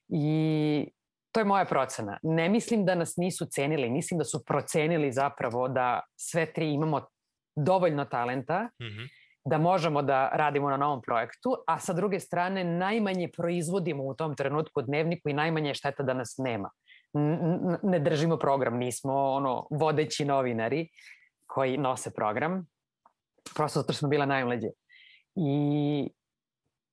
[0.09, 0.87] i
[1.33, 2.19] to je moja procena.
[2.23, 7.07] Ne mislim da nas nisu cenili, mislim da su procenili zapravo da sve tri imamo
[7.57, 9.03] dovoljno talenta Mhm.
[9.45, 14.37] da možemo da radimo na novom projektu, a sa druge strane najmanje proizvodimo u tom
[14.37, 16.71] trenutku u dnevniku i najmanje je šteta da nas nema.
[17.15, 20.89] N- ne držimo program, nismo ono vodeći novinari
[21.47, 22.67] koji nose program,
[23.55, 24.69] prosto zato što smo bila najmlađe.
[25.35, 26.11] I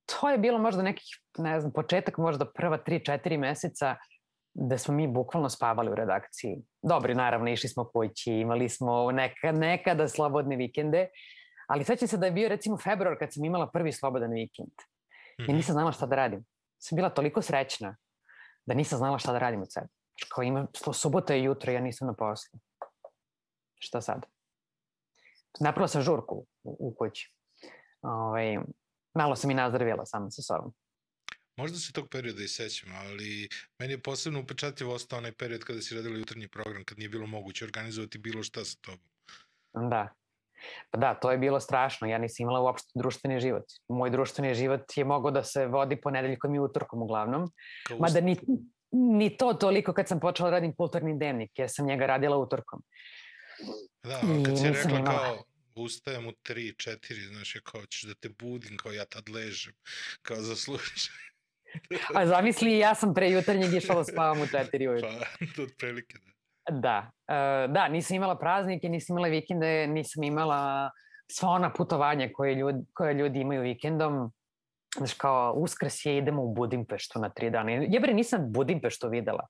[0.05, 1.05] to je bilo možda nekih,
[1.37, 3.95] ne znam, početak možda prva 3-4 meseca
[4.53, 6.57] da smo mi bukvalno spavali u redakciji.
[6.81, 11.07] Dobri, naravno, išli smo kući, imali smo neka, nekada slobodne vikende,
[11.67, 14.73] ali sećam se da je bio recimo februar kad sam imala prvi slobodan vikend.
[15.41, 15.51] Mhm.
[15.51, 16.45] I nisam znala šta da radim.
[16.77, 17.95] Sam bila toliko srećna
[18.65, 19.87] da nisam znala šta da radim od sebe.
[20.35, 22.59] Kao ima, subota je jutro, ja nisam na poslu.
[23.79, 24.25] Šta sad?
[25.59, 27.33] Napravila sam žurku u, u kući.
[28.01, 28.57] Ovaj,
[29.13, 30.73] malo sam i nazdravila sama sa sobom.
[31.57, 35.81] Možda se tog perioda i sećam, ali meni je posebno upečatljivo ostao onaj period kada
[35.81, 39.09] si radila jutarnji program, kad nije bilo moguće organizovati bilo šta sa tobom.
[39.89, 40.09] Da.
[40.91, 42.07] Pa da, to je bilo strašno.
[42.07, 43.63] Ja nisam imala uopšte društveni život.
[43.87, 47.51] Moj društveni život je mogao da se vodi ponedeljkom i utorkom uglavnom.
[47.87, 48.37] Kao Mada ni,
[48.91, 52.81] ni to toliko kad sam počela da radim kulturni dnevnik, jer sam njega radila utorkom.
[54.03, 55.05] Da, ali kad I si rekla imala.
[55.05, 55.43] kao
[55.75, 59.73] ustajem u 3, 4, znaš, je kao ćeš da te budim, kao ja tad ležem,
[60.21, 61.09] kao zaslužiš.
[62.15, 65.09] A zamisli, ja sam pre jutarnjeg išla da spavam u četiri ujutru.
[65.55, 66.29] pa, otprilike da.
[66.71, 70.91] Da, e, da, nisam imala praznike, nisam imala vikende, nisam imala
[71.31, 74.31] sva ona putovanja koje ljudi, koje ljudi imaju vikendom.
[74.97, 77.71] Znaš, kao uskrs je idemo u Budimpeštu na tri dana.
[77.71, 79.47] Jebre, nisam Budimpeštu videla.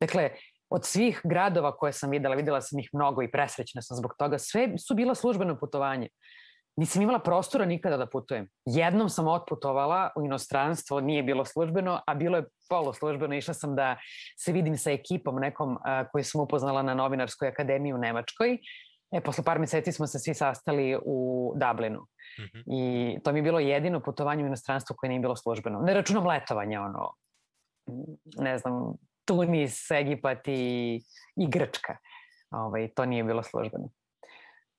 [0.00, 0.30] Dakle,
[0.70, 4.38] od svih gradova koje sam videla, videla sam ih mnogo i presrećna sam zbog toga.
[4.38, 6.08] Sve su bila službeno putovanje.
[6.76, 8.48] Nisam imala prostora nikada da putujem.
[8.64, 13.34] Jednom sam otputovala u inostranstvo, nije bilo službeno, a bilo je poloslužbeno.
[13.34, 13.96] Išla sam da
[14.38, 18.58] se vidim sa ekipom nekom a, koju sam upoznala na novinarskoj akademiji u Nemačkoj.
[19.12, 22.06] E, posle par meseci smo se svi sastali u Dublinu.
[22.40, 22.72] Mhm.
[22.72, 25.80] I to mi je bilo jedino putovanje u inostranstvo koje nije bilo službeno.
[25.80, 27.12] Ne računam letovanja, ono,
[28.36, 28.96] ne znam,
[29.26, 30.94] Tunis, Egipat i,
[31.36, 31.96] i Grčka.
[32.50, 33.90] Ovaj, to nije bilo službeno.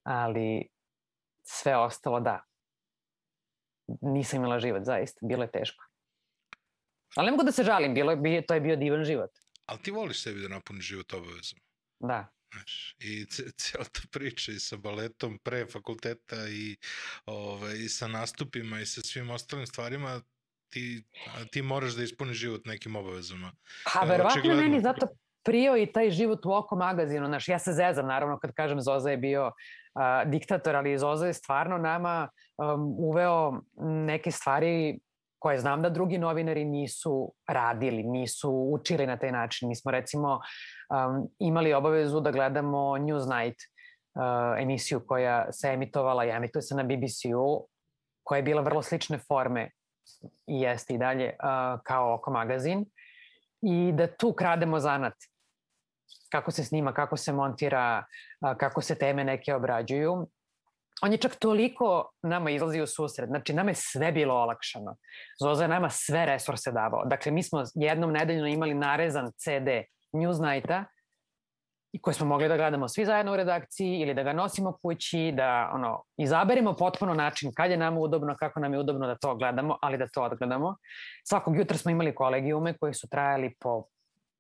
[0.04, 0.70] Ali
[1.44, 2.44] sve ostalo, da.
[4.02, 5.20] Nisam imala život, zaista.
[5.22, 5.84] Bilo je teško.
[7.16, 9.30] Ali ne mogu da se žalim, bilo je, to je bio divan život.
[9.66, 11.60] Ali ti voliš sebi da napuniš život obavezom.
[12.00, 12.28] Da.
[12.54, 13.26] Znaš, i
[13.58, 16.78] cijela ta priča i sa baletom pre fakulteta i,
[17.26, 20.22] ovaj, i sa nastupima i sa svim ostalim stvarima,
[20.70, 21.04] ti,
[21.52, 23.52] ti moraš da ispuniš život nekim obavezama.
[23.94, 24.64] Pa E, verovatno očigledno.
[24.64, 25.08] meni zato
[25.44, 27.28] prio i taj život u oko magazinu.
[27.28, 29.52] Znaš, ja se zezam naravno kad kažem Zoza je bio
[29.94, 33.62] a, diktator, ali Zoza je stvarno nama um, uveo
[34.06, 35.00] neke stvari
[35.40, 39.70] koje znam da drugi novinari nisu radili, nisu učili na taj način.
[39.70, 46.30] Mi smo recimo um, imali obavezu da gledamo Newsnight uh, emisiju koja se emitovala i
[46.30, 47.68] emituje se na BBC-u,
[48.24, 49.72] koja je bila vrlo slične forme
[50.48, 52.86] jeste i dalje uh, kao oko magazin
[53.62, 55.14] i da tu krademo zanat
[56.30, 58.06] kako se snima, kako se montira,
[58.42, 60.28] a, kako se teme neke obrađuju.
[61.02, 64.96] On je čak toliko nama izlazi u susret, znači nama je sve bilo olakšano.
[65.40, 67.06] Zoza je nama sve resurse davao.
[67.06, 69.70] Dakle, mi smo jednom nedeljno imali narezan CD
[70.14, 70.84] Newsnighta
[71.92, 75.34] i koje smo mogli da gledamo svi zajedno u redakciji ili da ga nosimo kući,
[75.36, 79.36] da ono, izaberemo potpuno način kad je nama udobno, kako nam je udobno da to
[79.36, 80.76] gledamo, ali da to odgledamo.
[81.24, 83.84] Svakog jutra smo imali kolegijume koji su trajali po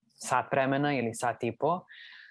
[0.06, 1.82] sat vremena ili sat i po.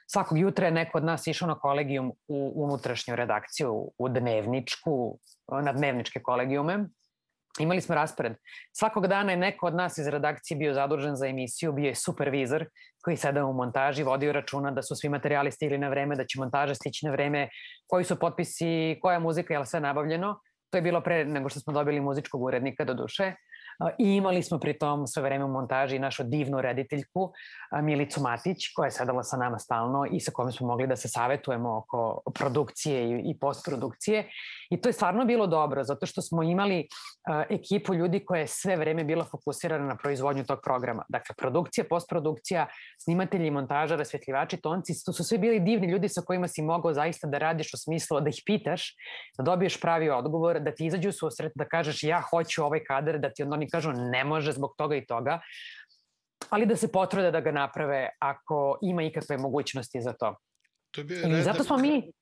[0.07, 5.18] Svakog jutra je neko od nas išao na kolegijum u unutrašnju redakciju, u dnevničku,
[5.62, 6.85] na dnevničke kolegijume.
[7.61, 8.33] Imali smo raspored.
[8.73, 12.66] Svakog dana je neko od nas iz redakcije bio zadužen za emisiju, bio je supervizor
[13.05, 16.40] koji sada u montaži vodio računa da su svi materijali stigli na vreme, da će
[16.40, 17.49] montaža stići na vreme,
[17.87, 20.40] koji su potpisi, koja muzika, je li sve nabavljeno.
[20.71, 23.33] To je bilo pre nego što smo dobili muzičkog urednika do duše.
[23.99, 27.33] I imali smo pri tom sve vreme u montaži našu divnu rediteljku
[27.83, 31.09] Milicu Matić, koja je sedala sa nama stalno i sa kojom smo mogli da se
[31.09, 34.29] savetujemo oko produkcije i, postprodukcije.
[34.71, 36.89] I to je stvarno bilo dobro, zato što smo imali
[37.51, 41.05] ekipu ljudi koja je sve vreme bila fokusirana na proizvodnju tog programa.
[41.09, 42.67] Dakle, produkcija, postprodukcija,
[42.99, 47.27] snimatelji, montaža, rasvetljivači, tonci, to su sve bili divni ljudi sa kojima si mogao zaista
[47.27, 48.95] da radiš u smislu da ih pitaš,
[49.39, 53.19] da dobiješ pravi odgovor, da ti izađu u susret, da kažeš ja hoću ovaj kadar,
[53.19, 55.40] da ti oni kažu ne može zbog toga i toga,
[56.50, 60.37] ali da se potrude da ga naprave ako ima ikakve mogućnosti za to.
[60.90, 62.12] To je bio redak, I zato smo mi...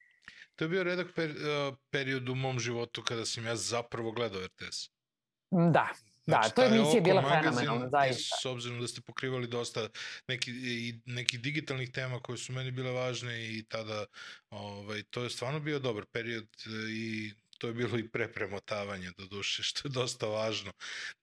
[0.57, 4.40] To je bio redak per, uh, period u mom životu kada sam ja zapravo gledao
[4.46, 4.90] RTS.
[5.50, 5.88] Da,
[6.26, 8.37] Znači, da, to je emisija bila fenomenalna, zaista.
[8.42, 9.88] S obzirom da ste pokrivali dosta
[10.28, 14.07] neki, i, nekih digitalnih tema koje su meni bile važne i tada
[14.50, 16.48] ovaj, to je stvarno bio dobar period
[16.90, 20.73] i to je bilo i prepremotavanje do duše, što je dosta važno.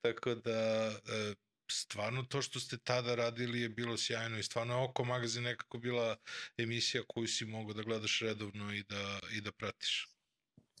[0.00, 1.34] Tako da, e,
[1.70, 5.78] stvarno to što ste tada radili je bilo sjajno i stvarno je Oko magazin nekako
[5.78, 6.16] bila
[6.58, 10.08] emisija koju si mogao da gledaš redovno i da, i da pratiš.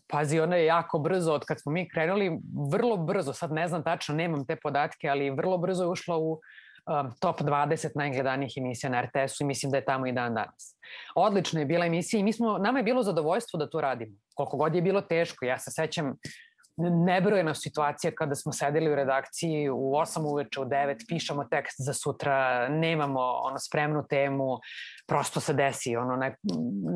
[0.06, 2.30] Pazi, ona je jako brzo, od kad smo mi krenuli,
[2.70, 6.40] vrlo brzo, sad ne znam tačno, nemam te podatke, ali vrlo brzo je ušla u
[6.86, 10.76] um, top 20 najgledanijih emisija na RTS-u i mislim da je tamo i dan danas.
[11.14, 14.16] Odlična je bila emisija i mi smo, nama je bilo zadovoljstvo da to radimo.
[14.34, 16.14] Koliko god je bilo teško, ja se sećam
[16.76, 21.92] nebrojena situacija kada smo sedeli u redakciji u 8 uveče, u 9, pišemo tekst za
[21.92, 24.58] sutra, nemamo ono spremnu temu,
[25.06, 26.36] prosto se desi ono ne,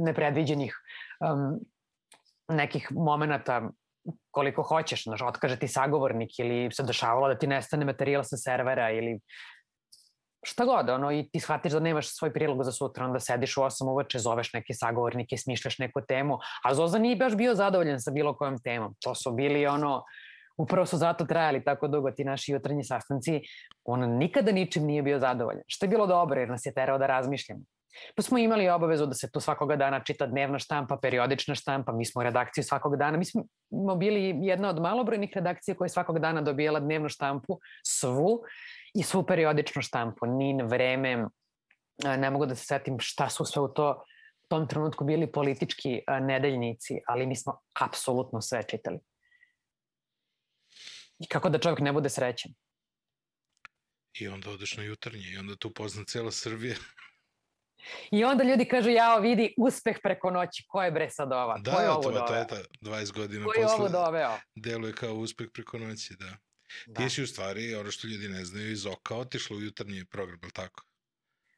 [0.05, 0.75] nepredviđenih
[1.20, 1.61] um,
[2.49, 3.70] nekih momenta
[4.31, 8.90] koliko hoćeš, znaš, otkaže ti sagovornik ili se dešavalo da ti nestane materijal sa servera
[8.90, 9.20] ili
[10.46, 13.61] šta god, ono, i ti shvatiš da nemaš svoj prilog za sutra, onda sediš u
[13.61, 18.11] 8 uveče, zoveš neke sagovornike, smišljaš neku temu, a Zoza nije baš bio zadovoljan sa
[18.11, 18.94] bilo kojom temom.
[19.00, 20.02] To su bili, ono,
[20.56, 23.40] upravo su zato trajali tako dugo ti naši jutarnji sastanci,
[23.85, 25.62] on nikada ničim nije bio zadovoljan.
[25.66, 27.62] Što je bilo dobro, jer nas je terao da razmišljamo.
[28.14, 32.04] Pa smo imali obavezu da se tu svakoga dana čita dnevna štampa, periodična štampa, mi
[32.04, 33.42] smo u redakciji svakog dana, mi smo
[33.96, 38.42] bili jedna od malobrojnih redakcija koja je svakog dana dobijala dnevnu štampu, svu
[38.98, 41.26] i svu periodičnu štampu, NIN, vreme,
[42.04, 44.04] ne mogu da se setim šta su sve u to
[44.44, 48.98] u tom trenutku bili politički nedeljnici, ali mi smo apsolutno sve čitali.
[51.18, 52.54] I kako da čovjek ne bude srećen?
[54.20, 56.76] I onda odeš na jutarnje i onda tu pozna cela Srbija.
[58.11, 61.59] I onda ljudi kažu, jao, vidi, uspeh preko noći, ko je bre sad ova?
[61.59, 62.26] Da, ko je ovo doveo?
[62.26, 64.38] to je ta 20 godina ko je ovo doveo?
[64.54, 66.37] deluje kao uspeh preko noći, da.
[66.87, 67.00] Da.
[67.00, 70.38] Ti si u stvari, ono što ljudi ne znaju, iz Oka otišla u jutarnji program,
[70.42, 70.85] je tako?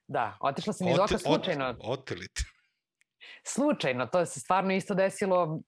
[0.08, 1.68] Da, otišla sam iz Oka slučajno.
[1.68, 2.42] Ot, otelite.
[3.46, 5.60] Slučajno, to se stvarno isto desilo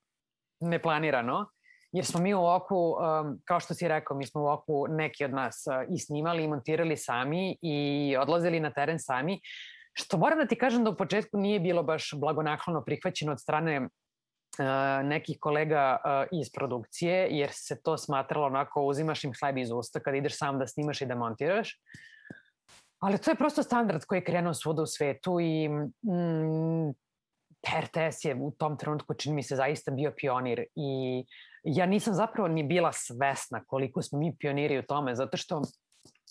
[0.61, 1.50] neplanirano,
[1.92, 5.24] jer smo mi u oku, um, kao što si rekao, mi smo u oku neki
[5.24, 9.40] od nas uh, i snimali i montirali sami i odlazili na teren sami,
[9.92, 13.88] Što moram da ti kažem da u početku nije bilo baš blagonaklono prihvaćeno od strane
[15.05, 20.01] nekih kolega uh, iz produkcije, jer se to smatralo onako uzimaš im hleb iz usta
[20.01, 21.81] kada ideš sam da snimaš i da montiraš.
[23.01, 26.90] Ali to je prosto standard koji je krenuo svuda u svetu i mm,
[27.68, 31.25] RTS je u tom trenutku, čini mi se, zaista bio pionir i
[31.62, 35.62] ja nisam zapravo ni bila svesna koliko smo mi pioniri u tome, zato što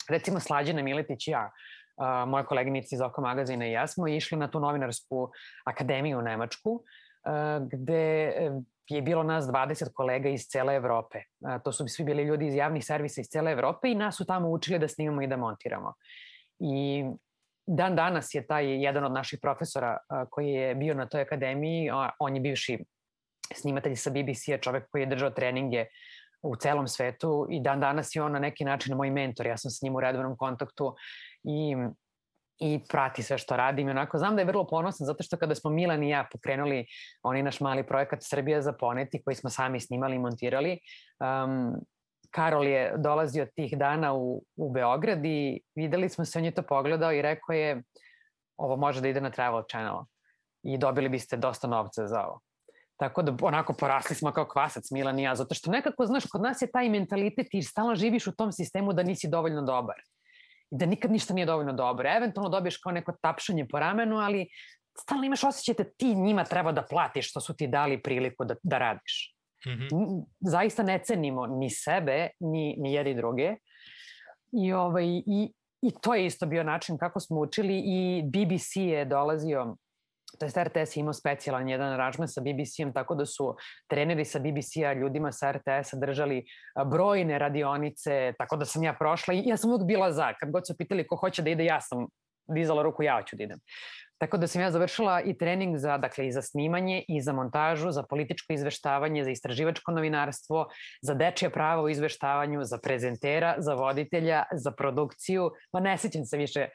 [0.09, 1.51] recimo Slađana Miletić i ja,
[1.97, 5.29] uh, moja koleginica iz Oko magazina i ja smo išli na tu novinarsku
[5.65, 6.83] akademiju u Nemačku,
[7.71, 8.51] gde e,
[8.87, 11.19] je bilo nas 20 kolega iz cele Evrope.
[11.63, 14.49] To su svi bili ljudi iz javnih servisa iz cele Evrope i nas su tamo
[14.49, 15.93] učili da snimamo i da montiramo.
[16.59, 17.05] I
[17.67, 19.97] dan danas je taj jedan od naših profesora
[20.29, 22.85] koji je bio na toj akademiji, on je bivši
[23.55, 25.85] snimatelj sa BBC-a, čovek koji je držao treninge
[26.41, 29.45] u celom svetu i dan danas je on na neki način moj mentor.
[29.45, 30.95] Ja sam s njim u redovnom kontaktu
[31.43, 31.75] i
[32.59, 35.71] i prati sve što radim onako znam da je vrlo ponosan zato što kada smo
[35.71, 36.85] Milan i ja pokrenuli
[37.23, 40.79] onaj naš mali projekat Srbija za poneti koji smo sami snimali i montirali,
[41.19, 41.75] um,
[42.31, 46.61] Karol je dolazio tih dana u, u Beograd i videli smo se, on je to
[46.61, 47.83] pogledao i rekao je
[48.57, 50.03] ovo može da ide na Travel Channel
[50.63, 52.39] i dobili biste dosta novca za ovo.
[52.97, 56.41] Tako da onako porasli smo kao kvasac Milan i ja, zato što nekako, znaš, kod
[56.41, 59.95] nas je taj mentalitet i stalno živiš u tom sistemu da nisi dovoljno dobar
[60.71, 62.09] da nikad ništa nije dovoljno dobro.
[62.09, 64.47] Eventualno dobiješ kao neko tapšanje po ramenu, ali
[65.01, 68.55] stalno imaš osjećaj da ti njima treba da platiš što su ti dali priliku da,
[68.63, 69.35] da radiš.
[69.65, 70.23] Mm -hmm.
[70.39, 73.55] Zaista ne cenimo ni sebe, ni, ni jedni druge.
[74.51, 79.05] I, ovaj, i, I to je isto bio način kako smo učili i BBC je
[79.05, 79.75] dolazio
[80.39, 83.55] to je RTS imao specijalan jedan aranžman sa BBC-em, tako da su
[83.87, 86.45] treneri sa BBC-a ljudima sa RTS-a držali
[86.85, 90.33] brojne radionice, tako da sam ja prošla i ja sam uvijek bila za.
[90.39, 92.07] Kad god su pitali ko hoće da ide, ja sam
[92.47, 93.59] dizala ruku, ja ću da idem.
[94.19, 97.91] Tako da sam ja završila i trening za, dakle, i za snimanje, i za montažu,
[97.91, 100.67] za političko izveštavanje, za istraživačko novinarstvo,
[101.01, 106.37] za dečje pravo u izveštavanju, za prezentera, za voditelja, za produkciju, ma ne sećam se
[106.37, 106.67] više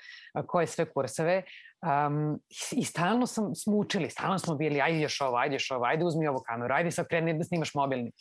[0.47, 1.43] koje sve kurseve.
[1.85, 2.41] Um,
[2.73, 6.05] I stalno sam, smo učili, stalno smo bili, ajde još ovo, ajde još ovo, ajde
[6.05, 8.13] uzmi ovu kameru, ajde sad kreni da snimaš mobilni.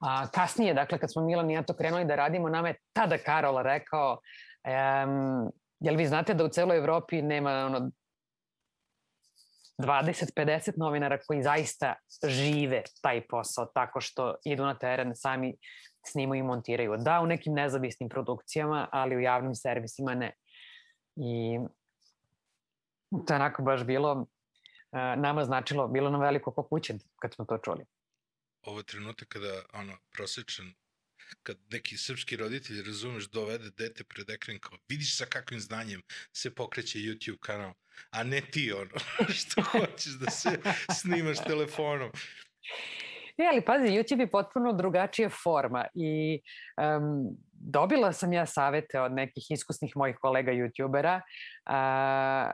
[0.00, 3.18] A, kasnije, dakle, kad smo Milan i ja to krenuli da radimo, nama je tada
[3.18, 4.18] Karol rekao,
[4.64, 5.50] um,
[5.80, 7.90] jel vi znate da u celoj Evropi nema ono,
[9.80, 11.94] 20-50 novinara koji zaista
[12.28, 15.56] žive taj posao tako što idu na teren, sami
[16.06, 16.96] snimaju i montiraju.
[16.98, 20.34] Da, u nekim nezavisnim produkcijama, ali u javnim servisima ne.
[21.16, 21.58] I
[23.26, 24.26] to je onako baš bilo,
[25.16, 27.84] nama značilo, bilo nam veliko ko kuće kad smo to čuli.
[28.62, 30.72] Ovo je trenutak kada ono, prosječan
[31.42, 36.02] kad neki srpski roditelj, razumeš, dovede dete pred ekran kao, vidiš sa kakvim znanjem
[36.32, 37.72] se pokreće YouTube kanal,
[38.10, 38.98] a ne ti ono,
[39.38, 40.60] što hoćeš da se
[41.00, 42.10] snimaš telefonom.
[43.38, 46.40] E, ali pazi, YouTube je potpuno drugačija forma i
[46.76, 52.52] um, dobila sam ja savete od nekih iskusnih mojih kolega YouTubera, uh,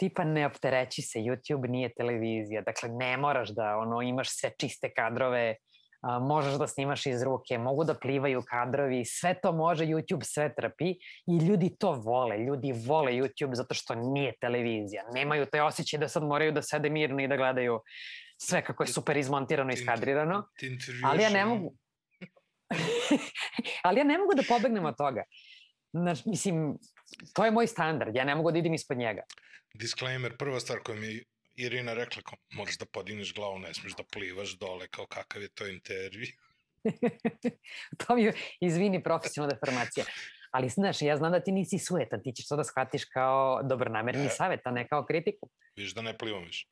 [0.00, 4.92] tipa ne optereći se, YouTube nije televizija, dakle ne moraš da ono imaš sve čiste
[4.96, 5.56] kadrove,
[6.00, 10.54] a, možeš da snimaš iz ruke, mogu da plivaju kadrovi, sve to može, YouTube sve
[10.54, 10.90] trpi
[11.26, 16.08] i ljudi to vole, ljudi vole YouTube zato što nije televizija, nemaju taj osjećaj da
[16.08, 17.80] sad moraju da sede mirno i da gledaju
[18.42, 20.44] sve kako je super izmontirano i skadrirano,
[21.04, 21.74] ali ja ne mogu,
[23.84, 25.24] ali ja ne mogu da pobegnem od toga.
[25.92, 26.78] Znaš, mislim,
[27.34, 29.22] to je moj standard, ja ne mogu da idem ispod njega.
[29.74, 31.24] Disclaimer, prva stvar koja mi
[31.60, 35.48] Irina rekla kao, moraš da podigneš glavu, ne smeš da plivaš dole, kao kakav je
[35.48, 36.26] to intervju.
[38.06, 40.04] to mi je, izvini, profesionalna deformacija.
[40.50, 44.26] Ali znaš, ja znam da ti nisi suetan, ti ćeš to da shvatiš kao dobronamerni
[44.26, 45.48] e, savjet, a ne kao kritiku.
[45.76, 46.68] Viš da ne plivam više.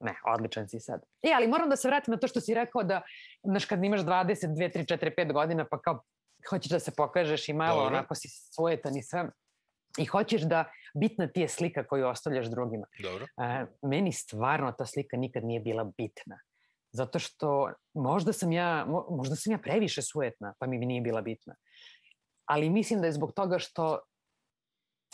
[0.00, 1.00] Ne, odličan si sad.
[1.22, 3.02] E, ali moram da se vratim na to što si rekao da,
[3.42, 6.02] znaš, kad imaš 20, 2, 3, 4, 5 godina, pa kao
[6.50, 7.96] hoćeš da se pokažeš i malo Dobro.
[7.96, 9.28] onako si suetan i sve
[9.98, 10.64] i hoćeš da
[11.00, 12.86] bitna ti je slika koju ostavljaš drugima.
[13.02, 13.24] Dobro.
[13.24, 16.38] E, meni stvarno ta slika nikad nije bila bitna.
[16.92, 21.54] Zato što možda sam ja, možda sam ja previše sujetna, pa mi nije bila bitna.
[22.44, 24.00] Ali mislim da je zbog toga što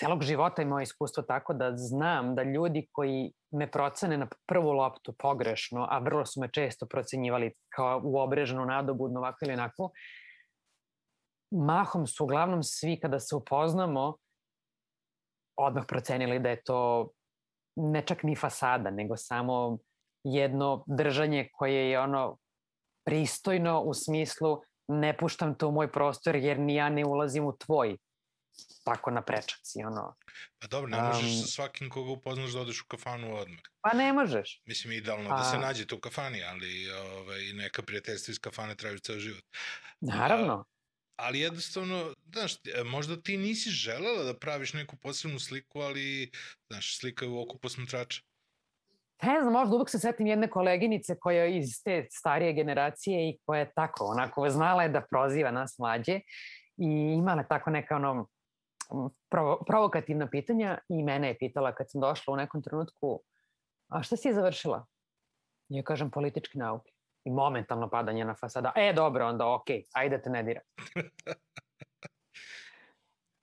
[0.00, 4.70] celog života je moje iskustvo tako da znam da ljudi koji me procene na prvu
[4.70, 9.90] loptu pogrešno, a vrlo su me često procenjivali kao u obreženu nadobudno ovako ili onako,
[11.50, 14.16] mahom su uglavnom svi kada se upoznamo
[15.56, 17.10] odmah procenili da je to
[17.76, 19.78] ne čak ni fasada, nego samo
[20.24, 22.38] jedno držanje koje je ono
[23.06, 27.56] pristojno u smislu ne puštam to u moj prostor jer ni ja ne ulazim u
[27.56, 27.96] tvoj
[28.84, 30.16] tako na prečaci, ono.
[30.58, 33.60] Pa dobro, ne možeš um, sa svakim koga upoznaš da odeš u kafanu odmah.
[33.80, 34.62] Pa ne možeš.
[34.66, 35.38] Mislim, idealno A...
[35.38, 39.44] da se nađete u kafani, ali ovaj, neka prijateljstva iz kafane traju ceo život.
[40.00, 40.64] Naravno.
[41.22, 46.30] Ali jednostavno, znaš, e, možda ti nisi želela da praviš neku posebnu sliku, ali,
[46.70, 48.22] znaš, slika je u oku posmatrača.
[49.22, 53.38] Ne znam, možda uvek se setim jedne koleginice koja je iz te starije generacije i
[53.46, 56.20] koja je tako, onako, znala je da proziva nas mlađe
[56.76, 58.28] i imala tako neka ono,
[59.30, 63.22] provo, provokativna pitanja i mene je pitala kad sam došla u nekom trenutku,
[63.88, 64.86] a šta si završila?
[65.68, 66.91] I ja kažem političke nauke
[67.24, 68.72] i momentalno padanje na fasada.
[68.76, 70.60] E, dobro, onda okej, okay, ajde te ne dira.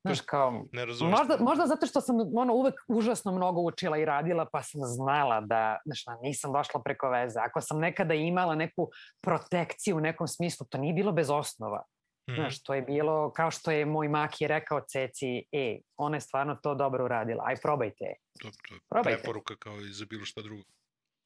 [0.04, 4.46] Znaš, kao, ne možda, možda zato što sam ono, uvek užasno mnogo učila i radila,
[4.52, 7.40] pa sam znala da, znaš, nisam došla preko veze.
[7.40, 8.90] Ako sam nekada imala neku
[9.22, 11.84] protekciju u nekom smislu, to nije bilo bez osnova.
[12.30, 12.36] Mm.
[12.36, 16.56] Znaš, to je bilo, kao što je moj maki rekao Ceci, e, ona je stvarno
[16.56, 18.14] to dobro uradila, aj probajte.
[18.42, 19.22] To, to je probajte.
[19.22, 20.64] preporuka kao i za bilo šta drugo.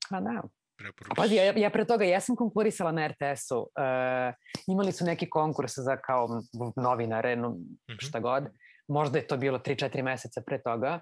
[0.10, 0.42] A da
[0.78, 1.16] preporučiš?
[1.16, 3.60] Pazi, ja, ja pre toga, ja sam konkurisala na RTS-u.
[3.60, 4.34] Uh,
[4.68, 6.28] imali su neki konkurs za kao
[6.76, 7.54] novinare, no, mm
[7.88, 8.08] -hmm.
[8.08, 8.44] šta god.
[8.88, 11.00] Možda je to bilo 3-4 meseca pre toga.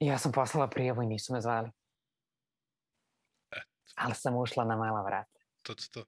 [0.00, 1.70] I ja sam poslala prijavu i nisu me zvali.
[3.52, 3.62] Et.
[3.96, 5.40] Ali sam ušla na mala vrata.
[5.62, 6.04] To, to, to.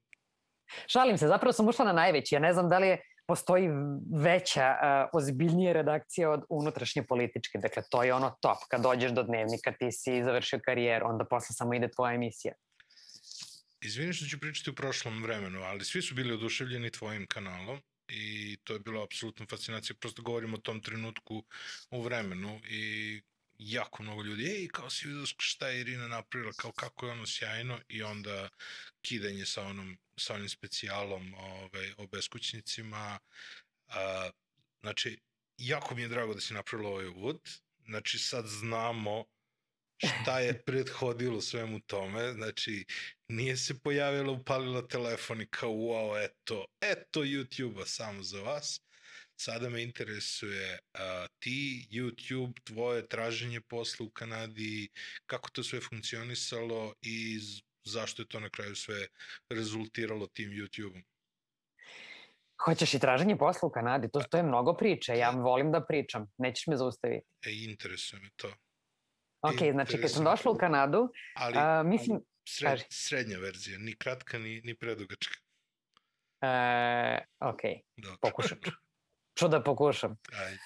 [0.86, 2.34] Šalim se, zapravo sam ušla na najveći.
[2.34, 3.68] Ja ne znam da li je postoji
[4.22, 7.58] veća, uh, ozbiljnija redakcija od unutrašnje političke.
[7.58, 8.58] Dakle, to je ono top.
[8.70, 12.54] Kad dođeš do dnevnika, ti si završio karijeru, onda posle samo ide tvoja emisija.
[13.80, 18.56] Izvini što ću pričati u prošlom vremenu, ali svi su bili oduševljeni tvojim kanalom i
[18.64, 19.96] to je bilo apsolutno fascinacija.
[20.00, 21.44] Prosto govorimo o tom trenutku
[21.90, 23.22] u vremenu i
[23.58, 27.26] jako mnogo ljudi, ej, kao si vidio šta je Irina napravila, kao kako je ono
[27.26, 28.48] sjajno i onda
[29.02, 33.18] kidanje sa onom sa onim specijalom ovaj, o beskućnicima.
[33.88, 34.30] A,
[34.80, 35.20] znači,
[35.58, 37.40] jako mi je drago da si napravila ovaj uvod.
[37.86, 39.24] Znači, sad znamo
[39.96, 42.84] šta je prethodilo svemu tome, znači
[43.28, 48.80] nije se pojavila, upalila telefon i kao wow, eto, eto YouTube-a samo za vas.
[49.36, 54.88] Sada me interesuje a, ti, YouTube, tvoje traženje posla u Kanadi,
[55.26, 57.38] kako to sve funkcionisalo i
[57.84, 59.06] zašto je to na kraju sve
[59.50, 61.02] rezultiralo tim YouTube-om?
[62.64, 64.08] Hoćeš i traženje posla u Kanadi?
[64.12, 65.12] To, to je mnogo priče.
[65.12, 66.26] Ja volim da pričam.
[66.38, 67.26] Nećeš me zaustaviti.
[67.46, 68.48] E, interesuje me to.
[69.42, 72.20] Ok, znači kad sam došla u Kanadu, ali, a, mislim...
[72.48, 75.34] Sred, srednja verzija, ni kratka, ni, ni predugačka.
[76.40, 77.60] E, ok,
[77.96, 78.18] Dobro.
[78.22, 78.70] pokušam ću.
[79.38, 80.16] Ču da pokušam.
[80.40, 80.58] Ajde.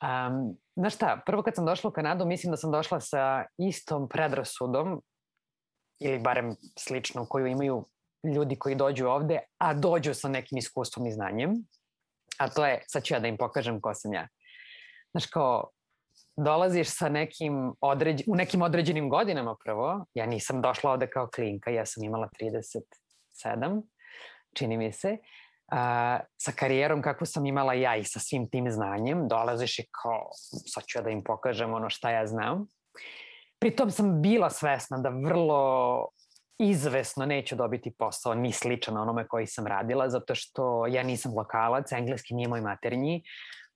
[0.00, 4.08] Um, znaš šta, prvo kad sam došla u Kanadu, mislim da sam došla sa istom
[4.08, 5.02] predrasudom,
[6.00, 7.86] ili barem slično, koju imaju
[8.34, 11.54] ljudi koji dođu ovde, a dođu sa nekim iskustvom i znanjem,
[12.38, 14.28] a to je, sad ću ja da im pokažem ko sam ja.
[15.10, 15.70] Znaš, kao,
[16.36, 20.06] dolaziš sa nekim određ, u nekim određenim godinama prvo.
[20.14, 23.82] Ja nisam došla ovde kao klinka, ja sam imala 37,
[24.54, 25.16] čini mi se.
[25.72, 25.76] Uh,
[26.36, 30.28] sa karijerom kakvu sam imala ja i sa svim tim znanjem, dolaziš i kao,
[30.66, 32.66] sad ću ja da im pokažem ono šta ja znam.
[33.58, 36.08] Pritom sam bila svesna da vrlo
[36.58, 41.92] izvesno neću dobiti posao ni sličan onome koji sam radila, zato što ja nisam lokalac,
[41.92, 43.22] engleski nije moj maternji,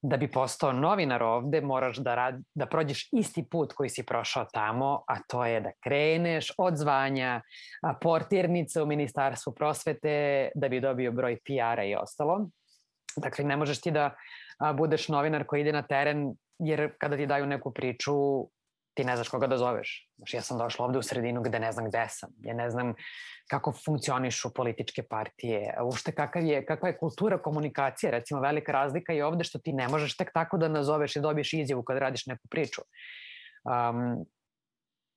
[0.06, 4.44] da bi postao novinar ovde moraš da, rad, da prođeš isti put koji si prošao
[4.52, 7.40] tamo, a to je da kreneš od zvanja
[8.00, 12.48] portirnice u Ministarstvu prosvete da bi dobio broj PR-a i ostalo.
[13.16, 14.14] Dakle, ne možeš ti da
[14.74, 18.12] budeš novinar koji ide na teren jer kada ti daju neku priču
[18.94, 20.10] ti ne znaš koga da zoveš.
[20.16, 22.30] Znaš, ja sam došla ovde u sredinu gde ne znam gde sam.
[22.42, 22.94] Ja ne znam
[23.50, 28.10] kako funkcionišu političke partije, ušte kakav je, kakva je kultura komunikacije.
[28.10, 31.52] Recimo, velika razlika je ovde što ti ne možeš tek tako da nazoveš i dobiješ
[31.52, 32.82] izjavu kad radiš neku priču.
[33.64, 34.24] Um,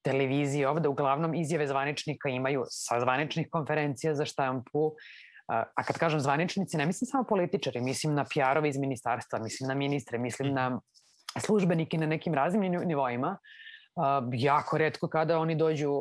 [0.04, 4.92] televizije ovde uglavnom izjave zvaničnika imaju sa zvaničnih konferencija za štampu,
[5.48, 9.76] a kad kažem zvaničnici, ne mislim samo političari, mislim na PR-ove iz ministarstva, mislim na
[9.76, 10.80] ministre, mislim na
[11.40, 13.38] službenike na nekim raznim nivoima,
[14.34, 15.92] jako redko kada oni dođu,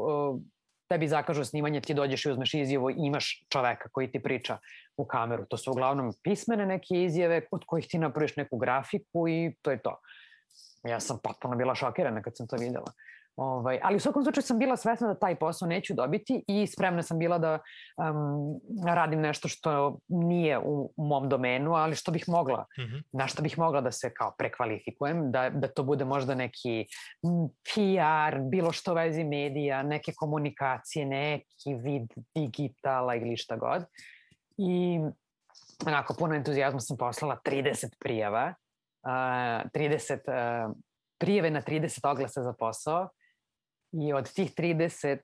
[0.89, 4.59] tebi zakažu snimanje, ti dođeš i uzmeš izjavu i imaš čoveka koji ti priča
[4.97, 5.47] u kameru.
[5.47, 9.83] To su uglavnom pismene neke izjave od kojih ti napraviš neku grafiku i to je
[9.83, 10.01] to.
[10.85, 12.93] Ja sam potpuno bila šokirana kad sam to videla.
[13.37, 17.03] Ovaj, ali u svakom slučaju sam bila svesna da taj posao neću dobiti i spremna
[17.03, 17.59] sam bila da
[17.97, 23.03] um, radim nešto što nije u, mom domenu, ali što bih mogla, mm -hmm.
[23.13, 26.87] na što bih mogla da se kao prekvalifikujem, da, da to bude možda neki
[27.65, 33.85] PR, bilo što vezi medija, neke komunikacije, neki vid digitala ili šta god.
[34.59, 35.01] I
[35.87, 38.55] onako puno entuzijazma sam poslala 30 prijava,
[39.03, 39.11] uh,
[39.75, 40.77] 30 uh,
[41.19, 43.09] prijeve na 30 oglasa za posao
[43.93, 45.19] I od tih 30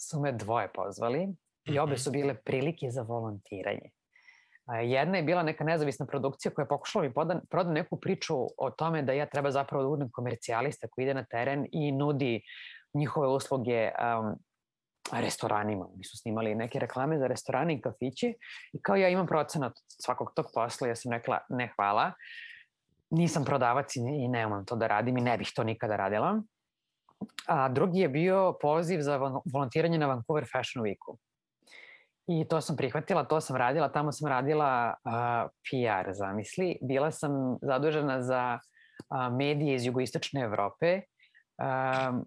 [0.00, 1.28] su me dvoje pozvali
[1.64, 1.98] i obe mhm.
[1.98, 3.90] su bile prilike za volontiranje.
[4.82, 8.70] Jedna je bila neka nezavisna produkcija koja je pokušala mi poda, proda neku priču o
[8.70, 12.42] tome da ja treba zapravo da budem komercijalista koji ide na teren i nudi
[12.94, 14.34] njihove usluge um,
[15.12, 15.86] restoranima.
[15.94, 18.34] Oni su snimali neke reklame za restorane i kafići
[18.72, 22.12] i kao ja imam procenat svakog tog posla, ja sam rekla ne hvala,
[23.10, 26.42] nisam prodavac i nemam to da radim i ne bih to nikada radila
[27.46, 29.16] a drugi je bio poziv za
[29.52, 31.16] volontiranje na Vancouver Fashion Weeku.
[32.26, 36.78] I to sam prihvatila, to sam radila, tamo sam radila uh, PR, zamisli.
[36.82, 41.00] Bila sam zadužena za uh, medije iz jugoistočne Evrope.
[41.58, 42.24] Um,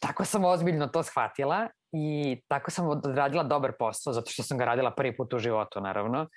[0.00, 4.64] tako sam ozbiljno to shvatila i tako sam odradila dobar posao, zato što sam ga
[4.64, 6.28] radila prvi put u životu, naravno.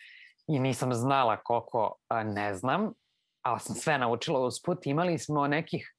[0.48, 2.94] I nisam znala koliko uh, ne znam,
[3.42, 4.88] ali sam sve naučila usput.
[4.88, 5.94] Imali smo nekih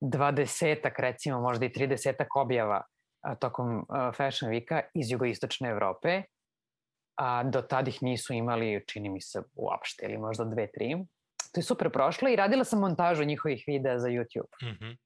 [0.00, 2.82] dvadesetak, recimo možda i tridesetak objava
[3.20, 6.22] a, tokom a, Fashion Weeka iz jugoistočne Evrope,
[7.16, 10.96] a do tada ih nisu imali, čini mi se, uopšte, ili možda dve, tri.
[11.52, 14.52] To je super prošlo i radila sam montažu njihovih videa za YouTube.
[14.62, 14.96] Mm -hmm.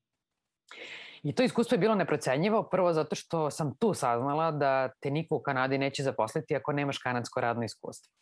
[1.23, 5.37] I to iskustvo je bilo neprocenjivo, prvo zato što sam tu saznala da te niko
[5.37, 8.13] u Kanadi neće zaposliti ako nemaš kanadsko radno iskustvo.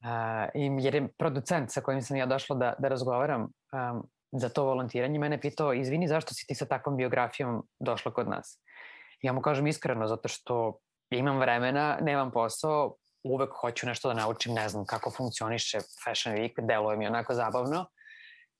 [0.00, 4.08] Uh, jer je producent sa kojim sam ja došla da, da razgovaram um,
[4.40, 8.60] za to volontiranje, mene pitao, izvini, zašto si ti sa takvom biografijom došla kod nas?
[9.22, 10.78] Ja mu kažem iskreno, zato što
[11.10, 16.66] imam vremena, nemam posao, uvek hoću nešto da naučim, ne znam kako funkcioniše Fashion Week,
[16.66, 17.86] deluje mi onako zabavno.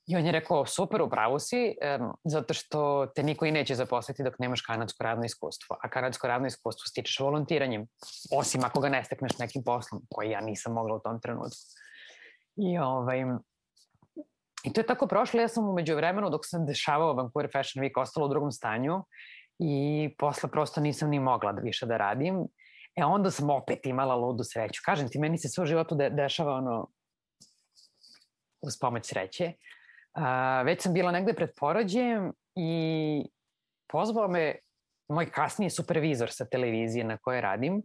[0.07, 4.23] I on je rekao, super, upravo si, um, zato što te niko i neće zaposliti
[4.23, 5.77] dok nemaš kanadsko radno iskustvo.
[5.83, 7.87] A kanadsko radno iskustvo stičeš volontiranjem,
[8.31, 11.59] osim ako ga ne stekneš nekim poslom, koji ja nisam mogla u tom trenutku.
[12.55, 13.23] I, ovaj,
[14.67, 18.01] I to je tako prošlo, ja sam umeđu vremenu dok sam dešavao Vancouver Fashion Week
[18.01, 19.03] ostala u drugom stanju
[19.59, 22.47] i posle prosto nisam ni mogla da više da radim.
[22.95, 24.81] E onda sam opet imala ludu sreću.
[24.85, 26.87] Kažem ti, meni se sve u životu de dešava ono
[28.61, 29.53] uz pomoć sreće.
[30.17, 32.71] Uh, već sam bila negde pred porođajem i
[33.87, 34.55] pozvao me
[35.09, 37.81] moj kasniji supervizor sa televizije na kojoj radim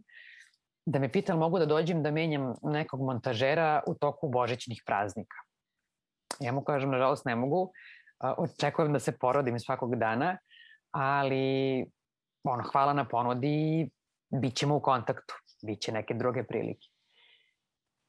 [0.85, 5.52] da me pita mogu da dođem da menjam nekog montažera u toku božićnih praznika.
[6.43, 7.71] Ja mu kažem, nažalost ne mogu,
[8.19, 10.37] očekujem da se porodim svakog dana,
[10.91, 11.85] ali
[12.43, 13.89] ono, hvala na ponudi,
[14.41, 15.33] bit ćemo u kontaktu,
[15.65, 16.87] bit će neke druge prilike.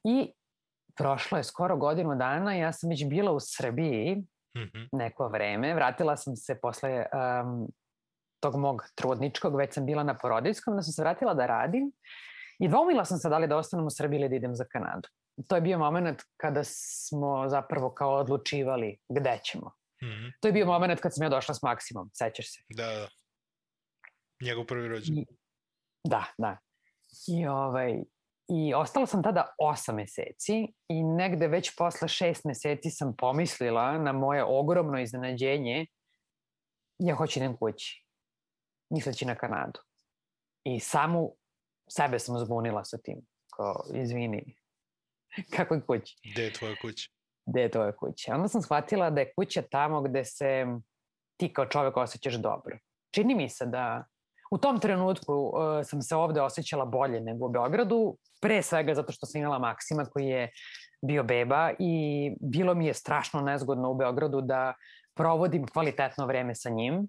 [0.05, 0.33] I
[0.97, 4.17] prošlo je skoro godinu dana, ja sam već bila u Srbiji
[4.57, 4.89] mm -hmm.
[4.93, 7.69] neko vreme, vratila sam se posle um,
[8.41, 11.93] tog mog trudničkog, već sam bila na porodiljskom, da sam se vratila da radim
[12.59, 15.09] i dvomila sam se da li da ostanem u Srbiji ili da idem za Kanadu.
[15.49, 19.73] To je bio moment kada smo zapravo kao odlučivali gde ćemo.
[20.03, 20.33] Mm -hmm.
[20.41, 22.61] To je bio moment kad sam ja došla s Maksimom, sećaš se?
[22.69, 23.09] Da, da.
[24.43, 25.25] Njegov prvi rođen.
[26.05, 26.59] Da, da.
[27.29, 28.03] I, ovaj,
[28.49, 34.13] I ostala sam tada osam meseci i negde već posle šest meseci sam pomislila na
[34.13, 35.87] moje ogromno iznenađenje
[36.99, 38.07] ja hoću idem kući,
[38.91, 39.81] misleći na Kanadu.
[40.65, 41.31] I samo
[41.91, 43.27] sebe sam zbunila sa tim.
[43.57, 44.57] Kao, izvini,
[45.57, 46.17] kako je kući?
[46.33, 47.11] Gde je tvoja kuća?
[47.47, 48.35] Gde je tvoja kuća?
[48.35, 50.67] Onda sam shvatila da je kuća tamo gde se
[51.37, 52.79] ti kao čovek osjećaš dobro.
[53.15, 54.05] Čini mi se da
[54.51, 55.53] u tom trenutku uh,
[55.85, 60.05] sam se ovde osjećala bolje nego u Beogradu, pre svega zato što sam imala Maksima
[60.05, 60.51] koji je
[61.03, 64.75] bio beba i bilo mi je strašno nezgodno u Beogradu da
[65.15, 67.09] provodim kvalitetno vreme sa njim,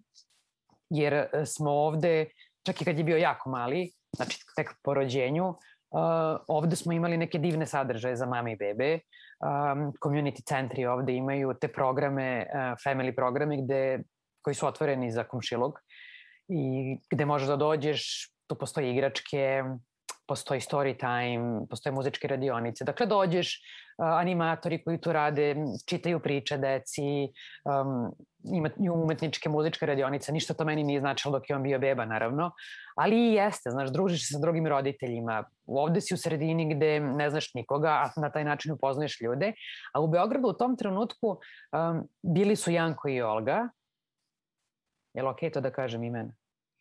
[0.90, 2.26] jer uh, smo ovde,
[2.66, 5.56] čak i kad je bio jako mali, znači tek po rođenju,
[5.96, 9.00] uh, ovde smo imali neke divne sadržaje za mame i bebe.
[9.40, 14.04] Um, community centri ovde imaju te programe, uh, family programe gde,
[14.42, 15.80] koji su otvoreni za komšilog
[16.48, 19.64] i gde možeš da dođeš, tu postoje igračke,
[20.28, 22.84] postoji story time, postoje muzičke radionice.
[22.84, 23.62] Dakle, dođeš,
[23.98, 25.56] animatori koji tu rade,
[25.86, 27.02] čitaju priče deci,
[27.64, 28.12] um,
[28.44, 32.52] imaju umetničke muzičke radionice, ništa to meni nije značilo dok je on bio beba, naravno,
[32.96, 37.30] ali i jeste, znaš, družiš se sa drugim roditeljima, ovde si u sredini gde ne
[37.30, 39.54] znaš nikoga, a na taj način upoznaješ ljude,
[39.94, 43.70] a u Beogradu u tom trenutku um, bili su Janko i Olga,
[45.14, 46.34] je li okej okay to da kažem imena?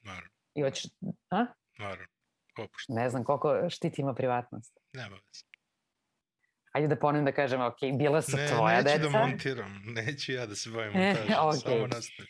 [0.03, 0.31] Naravno.
[0.55, 0.91] I hoćeš,
[1.31, 1.47] a?
[1.79, 2.14] Naravno.
[2.59, 2.97] Opušten.
[2.97, 4.79] Ne znam koliko štitimo privatnost.
[4.93, 5.45] Nema veze.
[6.73, 8.97] Ajde da ponovim da kažem, ok, bila su ne, tvoja deca.
[8.97, 11.63] Ne, neću da montiram, neću ja da se bavim montažom, okay.
[11.63, 12.29] samo nastavi.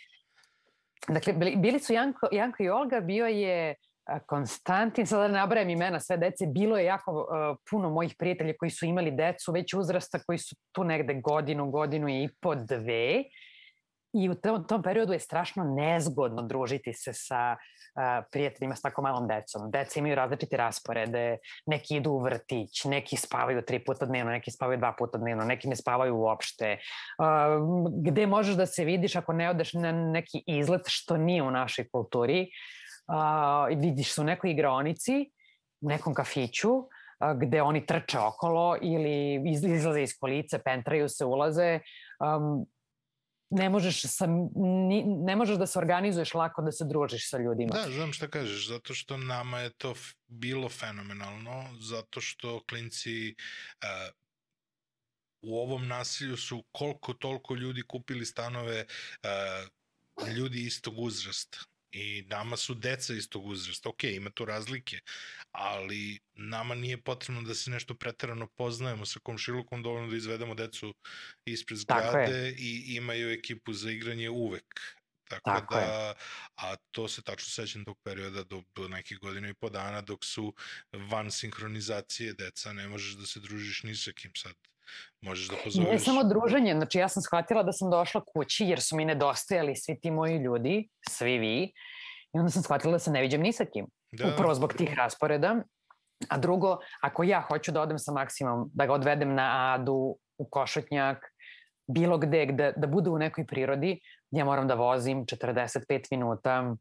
[1.09, 3.75] Dakle, bili, bili su Janko, Janko i Olga, bio je
[4.27, 8.71] Konstantin, sada da nabrajem imena sve dece, bilo je jako uh, puno mojih prijatelja koji
[8.71, 13.25] su imali decu već uzrasta, koji su tu negde godinu, godinu i po dve
[14.15, 19.03] I u tom, tom periodu je strašno nezgodno družiti se sa uh, prijateljima s tako
[19.03, 19.71] malom decom.
[19.71, 24.79] Deca imaju različite rasporede, neki idu u vrtić, neki spavaju tri puta dnevno, neki spavaju
[24.79, 26.79] dva puta dnevno, neki ne spavaju uopšte.
[27.19, 27.27] Uh,
[28.05, 31.89] gde možeš da se vidiš ako ne odeš na neki izlet što nije u našoj
[31.89, 32.49] kulturi,
[33.09, 35.31] uh, vidiš se u nekoj igraonici,
[35.81, 36.69] u nekom kafiću,
[37.35, 41.81] gde oni trče okolo ili izlaze iz kolice, pentraju se, ulaze.
[42.21, 42.67] Um,
[43.55, 44.27] ne možeš, sa,
[44.89, 47.75] ni, ne možeš da se organizuješ lako da se družiš sa ljudima.
[47.75, 49.95] Da, znam šta kažeš, zato što nama je to
[50.27, 54.15] bilo fenomenalno, zato što klinci uh,
[55.43, 61.59] u ovom nasilju su koliko toliko ljudi kupili stanove uh, ljudi istog uzrasta
[61.95, 63.89] i nama su deca istog uzrasta.
[63.89, 64.99] Ok, ima tu razlike,
[65.53, 70.95] ali nama nije potrebno da se nešto pretarano poznajemo sa komšilukom, dovoljno da izvedemo decu
[71.45, 74.81] ispred zgrade i imaju ekipu za igranje uvek.
[75.29, 76.15] Tako, Tako da, je.
[76.57, 80.25] a to se tačno sećam tog perioda do, do nekih godina i po dana dok
[80.25, 80.55] su
[80.93, 84.55] van sinhronizacije deca, ne možeš da se družiš ni sa kim sad.
[85.21, 85.91] Možeš da pozoveš.
[85.91, 89.77] Ne samo druženje, znači ja sam shvatila da sam došla kući jer su mi nedostajali
[89.77, 91.73] svi ti moji ljudi, svi vi,
[92.35, 93.87] i onda sam shvatila da se ne viđem ni sa kim.
[94.13, 94.29] Da.
[94.35, 95.55] Upravo zbog tih rasporeda.
[96.29, 100.49] A drugo, ako ja hoću da odem sa Maksimom, da ga odvedem na Adu, u
[100.51, 101.19] Košutnjak,
[101.87, 106.75] bilo gde, gde da bude u nekoj prirodi, ja moram da vozim 45 minuta,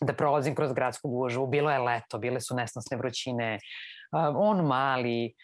[0.00, 3.58] da prolazim kroz gradsku gužvu, bilo je leto, bile su nesnosne vrućine,
[4.36, 5.34] on mali,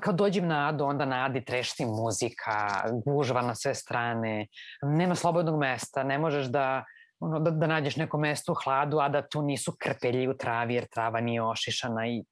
[0.00, 4.46] kad dođem na Adu, onda na Adi trešti muzika, gužva na sve strane,
[4.82, 6.84] nema slobodnog mesta, ne možeš da,
[7.20, 10.74] ono, da, da nađeš neko mesto u hladu, a da tu nisu krpelji u travi,
[10.74, 12.24] jer trava nije ošišana i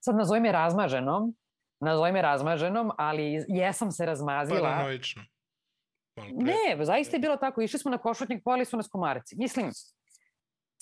[0.00, 1.34] sad nazovim je razmaženom,
[1.80, 4.60] nazovim je razmaženom, ali jesam se razmazila.
[4.60, 5.22] Paranoično.
[6.16, 7.62] Ne, zaista je bilo tako.
[7.62, 9.36] Išli smo na košutnjak, pojeli su nas komarci.
[9.38, 9.70] Mislim,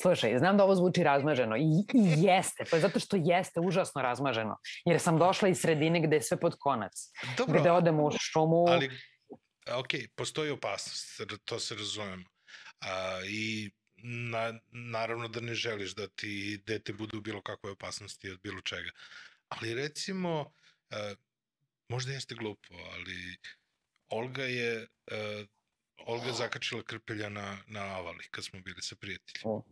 [0.03, 1.61] slušaj, znam da ovo zvuči razmaženo i,
[1.95, 4.59] i jeste, to je zato što jeste užasno razmaženo.
[4.85, 6.93] Jer sam došla iz sredine gde je sve pod konac.
[7.37, 8.65] Dobro, Gde odemo u šumu.
[8.69, 8.91] ali,
[9.77, 12.25] ok, postoji opasnost, to se razumemo.
[12.81, 13.71] A, I
[14.05, 18.61] na, naravno da ne želiš da ti dete bude u bilo kakvoj opasnosti od bilo
[18.61, 18.91] čega.
[19.49, 20.53] Ali recimo,
[20.91, 21.15] a,
[21.89, 23.37] možda jeste glupo, ali
[24.09, 25.45] Olga je a,
[26.07, 29.63] Olga je zakačila krpelja na, na avali kad smo bili sa prijateljima.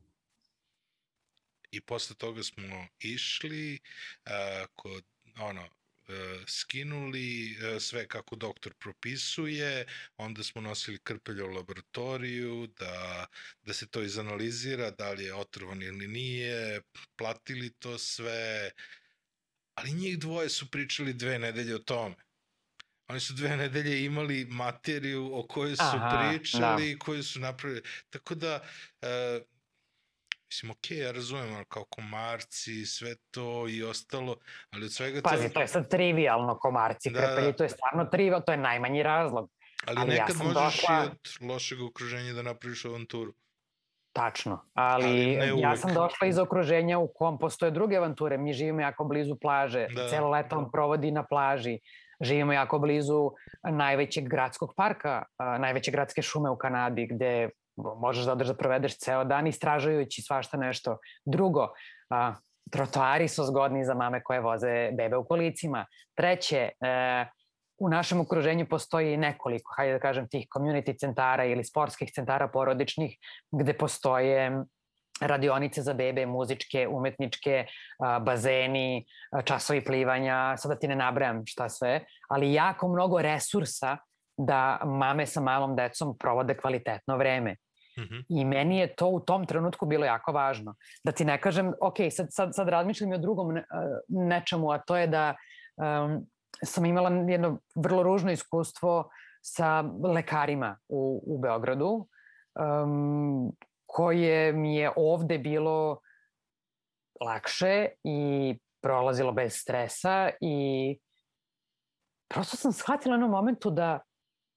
[1.70, 3.78] I posle toga smo išli
[4.24, 5.04] a, kod
[5.38, 5.68] ono
[6.08, 13.26] e, skinuli e, sve kako doktor propisuje, onda smo nosili krpelje u laboratoriju da,
[13.62, 16.82] da se to izanalizira, da li je otrovan ili nije,
[17.16, 18.70] platili to sve,
[19.74, 22.16] ali njih dvoje su pričali dve nedelje o tome.
[23.08, 26.98] Oni su dve nedelje imali materiju o kojoj su Aha, pričali da.
[26.98, 27.82] koju su napravili.
[28.10, 28.68] Tako da,
[29.02, 29.40] e,
[30.51, 34.36] mislim, okej, ja razumem, ali kao komarci, sve to i ostalo,
[34.70, 35.55] ali od svega Pazi, toga...
[35.55, 37.53] to je sad trivialno komarci, Da, krpelji, da.
[37.53, 39.51] to je stvarno trivial, to je najmanji razlog.
[39.86, 43.32] Ali, ali ja nekad sam možeš došla- i od lošeg okruženja da napraviš avanturu.
[44.12, 48.38] Tačno, ali, Ali ja sam došla iz okruženja u kom postoje druge avanture.
[48.38, 50.03] Mi živimo jako blizu plaže, Da.
[50.03, 50.09] da.
[50.09, 51.78] celo leto on provodi na plaži.
[52.20, 53.30] Živimo jako blizu
[53.64, 55.22] najvećeg gradskog parka,
[55.59, 60.56] najveće gradske šume u Kanadi, gde možeš da odeš da provedeš ceo dan istražujući svašta
[60.56, 60.98] nešto.
[61.24, 61.68] Drugo,
[62.10, 62.34] a,
[62.70, 65.86] trotoari su zgodni za mame koje voze bebe u kolicima.
[66.14, 67.26] Treće, e,
[67.78, 73.16] u našem okruženju postoji nekoliko, hajde da kažem, tih community centara ili sportskih centara porodičnih
[73.52, 74.64] gde postoje
[75.20, 77.66] radionice za bebe, muzičke, umetničke,
[78.20, 79.06] bazeni,
[79.44, 83.96] časovi plivanja, sada ti ne nabrajam šta sve, ali jako mnogo resursa
[84.47, 87.57] da mame sa malom decom provode kvalitetno vreme.
[87.99, 88.20] Mhm.
[88.28, 90.74] I meni je to u tom trenutku bilo jako važno.
[91.05, 93.62] Da ti ne kažem, ok, sad, sad, sad razmišljam i o drugom a,
[94.09, 95.34] nečemu, a to je da
[95.76, 96.26] um,
[96.64, 99.11] sam imala jedno vrlo ružno iskustvo
[99.43, 102.07] sa lekarima u, u Beogradu,
[102.84, 103.53] um,
[103.86, 106.01] koje mi je ovde bilo
[107.20, 110.99] lakše i prolazilo bez stresa i
[112.28, 114.01] prosto sam shvatila jednom momentu da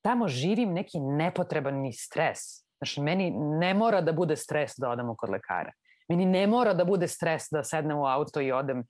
[0.04, 2.40] tamo živim neki nepotreban ni stres.
[2.78, 5.72] Znači, meni ne mora da bude stres da odemo kod lekara.
[6.10, 8.84] Meni ne mora da bude stres da sednem u auto i odem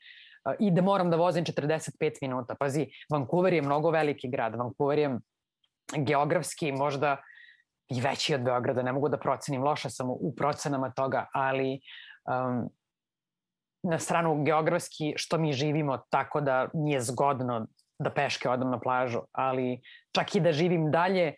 [0.43, 2.55] a, i da moram da vozim 45 minuta.
[2.59, 4.55] Pazi, Vancouver je mnogo veliki grad.
[4.55, 5.19] Vancouver je
[5.97, 7.17] geografski možda
[7.89, 8.81] i veći od Beograda.
[8.81, 11.79] Ne mogu da procenim, loša sam u procenama toga, ali
[12.25, 12.69] um,
[13.83, 17.67] na stranu geografski što mi živimo tako da nije zgodno
[18.03, 19.81] da peške odem na plažu, ali
[20.15, 21.33] čak i da živim dalje,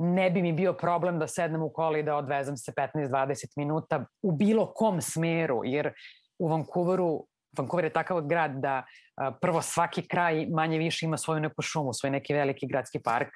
[0.00, 4.04] ne bi mi bio problem da sednem u kola i da odvezem se 15-20 minuta
[4.22, 5.92] u bilo kom smeru, jer
[6.38, 7.26] u Vancouveru,
[7.58, 8.82] Vancouver je takav grad da
[9.16, 13.28] a, prvo svaki kraj manje više ima svoju neku šumu, svoj neki veliki gradski park,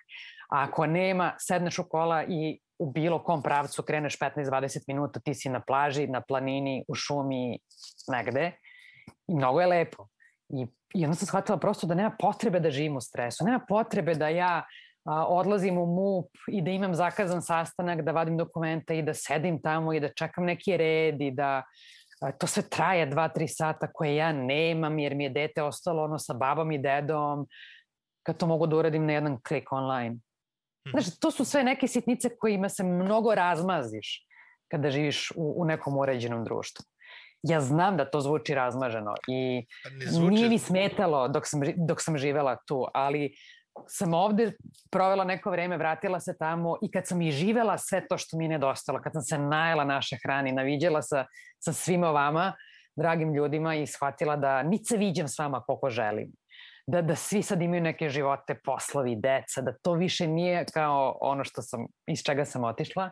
[0.51, 5.35] a ako nema, sedneš u kola i u bilo kom pravcu kreneš 15-20 minuta, ti
[5.35, 7.59] si na plaži, na planini, u šumi,
[8.09, 8.53] negde.
[9.29, 10.07] I mnogo je lepo.
[10.49, 14.15] I, i onda sam shvatila prosto da nema potrebe da živim u stresu, nema potrebe
[14.15, 14.63] da ja
[15.05, 19.63] a, odlazim u MUP i da imam zakazan sastanak, da vadim dokumenta i da sedim
[19.63, 21.63] tamo i da čekam neki red i da
[22.21, 26.05] a, to sve traje dva, tri sata koje ja nemam jer mi je dete ostalo
[26.05, 27.47] ono sa babom i dedom,
[28.23, 30.17] kad to mogu da uradim na jedan klik online.
[30.91, 34.27] Znaš, to su sve neke sitnice kojima se mnogo razmaziš
[34.71, 36.85] kada živiš u, u nekom uređenom društvu.
[37.49, 40.35] Ja znam da to zvuči razmaženo i Pa zvuči...
[40.35, 43.35] nije mi smetalo dok sam, dok sam živela tu, ali
[43.87, 44.53] sam ovde
[44.91, 48.45] provela neko vreme, vratila se tamo i kad sam i živela sve to što mi
[48.45, 51.27] je nedostalo, kad sam se najela naše hrani, naviđala sa,
[51.59, 52.53] sa svima vama,
[52.97, 56.33] dragim ljudima i shvatila da nit se viđam s vama koliko želim.
[56.87, 61.45] Da, da svi sad imaju neke živote, poslovi, deca, da to više nije kao ono
[61.45, 63.11] što sam, iz čega sam otišla.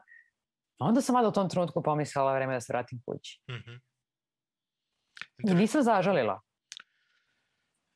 [0.78, 3.40] Onda sam vada u tom trenutku pomislila vreme da se vratim kući.
[5.38, 5.56] Mhm.
[5.56, 6.40] I nisam zažalila.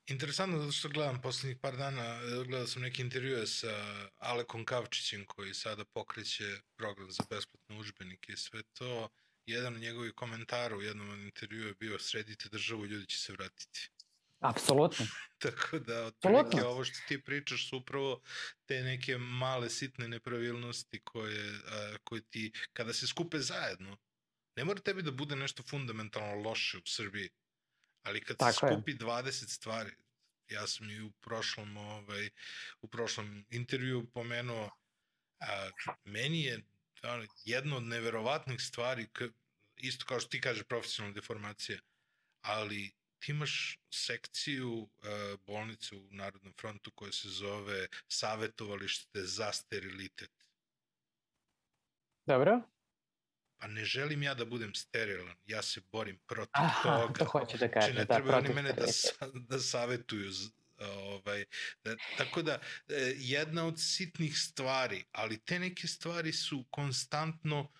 [0.08, 3.68] Interesantno zato što gledam poslednjih par dana, gledao sam neke intervjue sa
[4.18, 6.44] Alekom Kavčićem koji sada pokreće
[6.76, 9.08] program za besplatne učbenike i sve to.
[9.46, 13.32] Jedan od njegovih komentara u jednom od intervjua je bio sredite državu, ljudi će se
[13.32, 13.90] vratiti.
[14.40, 15.06] Apsolutno.
[15.42, 18.20] Tako da, otprilike ovo što ti pričaš su upravo
[18.66, 23.96] te neke male sitne nepravilnosti koje, a, koje ti, kada se skupe zajedno,
[24.56, 27.30] ne mora tebi da bude nešto fundamentalno loše u Srbiji,
[28.02, 28.72] ali kad Tako se je.
[28.72, 29.90] skupi 20 stvari,
[30.48, 32.30] ja sam i u prošlom, ovaj,
[32.80, 34.70] u prošlom intervju pomenuo,
[35.40, 35.70] a,
[36.04, 36.64] meni je
[37.02, 39.22] ono, jedna od neverovatnih stvari, k,
[39.76, 41.78] isto kao što ti kažeš profesionalna deformacija,
[42.40, 44.88] ali ti imaš sekciju uh,
[45.46, 50.30] bolnice u Narodnom frontu koja se zove Savetovalište za sterilitet.
[52.26, 52.75] Dobro?
[53.58, 57.18] Pa ne želim ja da budem sterilan, ja se borim protiv Aha, toga.
[57.18, 57.94] to hoću da Znači, kažem.
[57.96, 60.30] ne da, trebaju oni mene da, sa, da savetuju.
[60.78, 61.44] Ovaj,
[61.84, 62.52] da, tako da,
[62.88, 67.72] e, jedna od sitnih stvari, ali te neke stvari su konstantno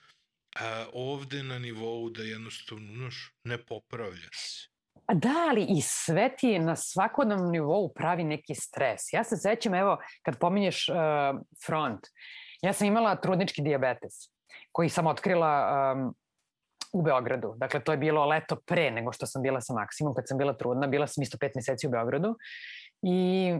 [0.61, 4.68] a, ovde na nivou da jednostavno, znaš, ne popravlja se.
[5.07, 9.01] A Da, ali i sve ti na svakodnevnom nivou pravi neki stres.
[9.12, 10.97] Ja se sećam, evo, kad pominješ uh,
[11.66, 12.01] front,
[12.62, 14.36] ja sam imala trudnički diabetes
[14.77, 15.53] koji sam otkrila
[15.97, 16.14] um,
[16.93, 17.55] u Beogradu.
[17.57, 20.53] Dakle, to je bilo leto pre nego što sam bila sa Maksimom, kad sam bila
[20.53, 20.87] trudna.
[20.87, 22.35] Bila sam isto pet meseci u Beogradu.
[23.03, 23.55] I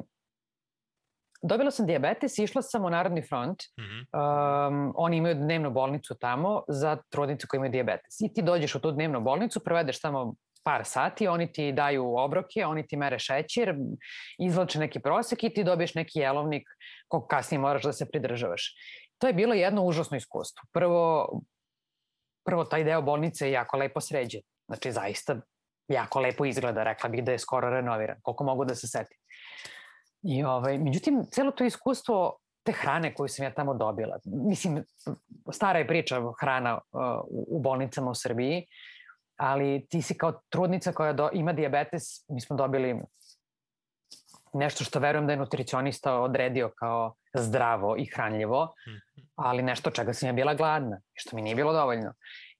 [1.43, 3.62] dobila sam diabetes i išla sam u Narodni front.
[3.81, 4.69] Mm -hmm.
[4.69, 8.21] Um, oni imaju dnevnu bolnicu tamo za trudnice koje imaju diabetes.
[8.21, 12.67] I ti dođeš u tu dnevnu bolnicu, provedeš tamo par sati, oni ti daju obroke,
[12.67, 13.75] oni ti mere šećer,
[14.39, 16.69] izlače neki prosek i ti dobiješ neki jelovnik
[17.09, 18.75] kog kasnije moraš da se pridržavaš.
[19.19, 20.62] To je bilo jedno užasno iskustvo.
[20.73, 21.29] Prvo,
[22.45, 24.41] prvo taj deo bolnice je jako lepo sređen.
[24.67, 25.37] Znači, zaista
[25.89, 29.19] jako lepo izgleda, rekla bih da je skoro renoviran, koliko mogu da se setim.
[30.23, 34.85] I ovaj, međutim, celo to iskustvo te hrane koju sam ja tamo dobila, mislim,
[35.53, 37.01] stara je priča hrana uh,
[37.31, 38.67] u bolnicama u Srbiji,
[39.37, 43.03] ali ti si kao trudnica koja do, ima diabetes, mi smo dobili
[44.57, 48.75] nešto što verujem da je nutricionista odredio kao zdravo i hranljivo,
[49.35, 52.13] ali nešto čega sam ja bila gladna, što mi nije bilo dovoljno.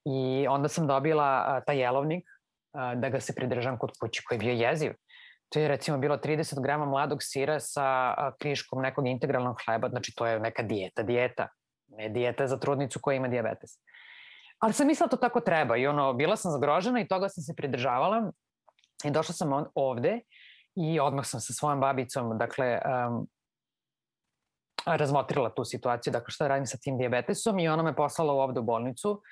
[0.05, 2.25] I onda sam dobila a, taj jelovnik
[2.73, 4.93] a, da ga se pridržam kod kuće koji je bio jeziv.
[5.49, 10.13] To je recimo bilo 30 grama mladog sira sa a, kriškom nekog integralnog hleba, znači
[10.17, 11.49] to je neka dijeta, dijeta,
[11.89, 13.71] ne dijeta za trudnicu koja ima diabetes.
[14.59, 17.55] Ali sam mislila to tako treba i ono, bila sam zgrožena i toga sam se
[17.57, 18.33] pridržavala
[19.05, 20.21] i došla sam ovde
[20.77, 23.27] i odmah sam sa svojom babicom, dakle, um,
[24.87, 28.63] razmotrila tu situaciju, dakle šta radim sa tim diabetesom i ona me poslala ovde u
[28.63, 29.23] bolnicu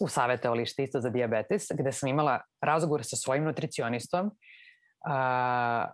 [0.00, 4.30] u savjetovalište isto za diabetes, gde sam imala razgovor sa svojim nutricionistom.
[5.04, 5.86] A,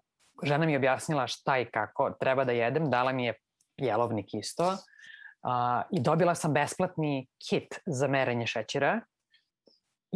[0.43, 3.35] žena mi je objasnila šta i kako treba da jedem, dala mi je
[3.77, 4.77] jelovnik isto
[5.43, 9.01] a, i dobila sam besplatni kit za merenje šećera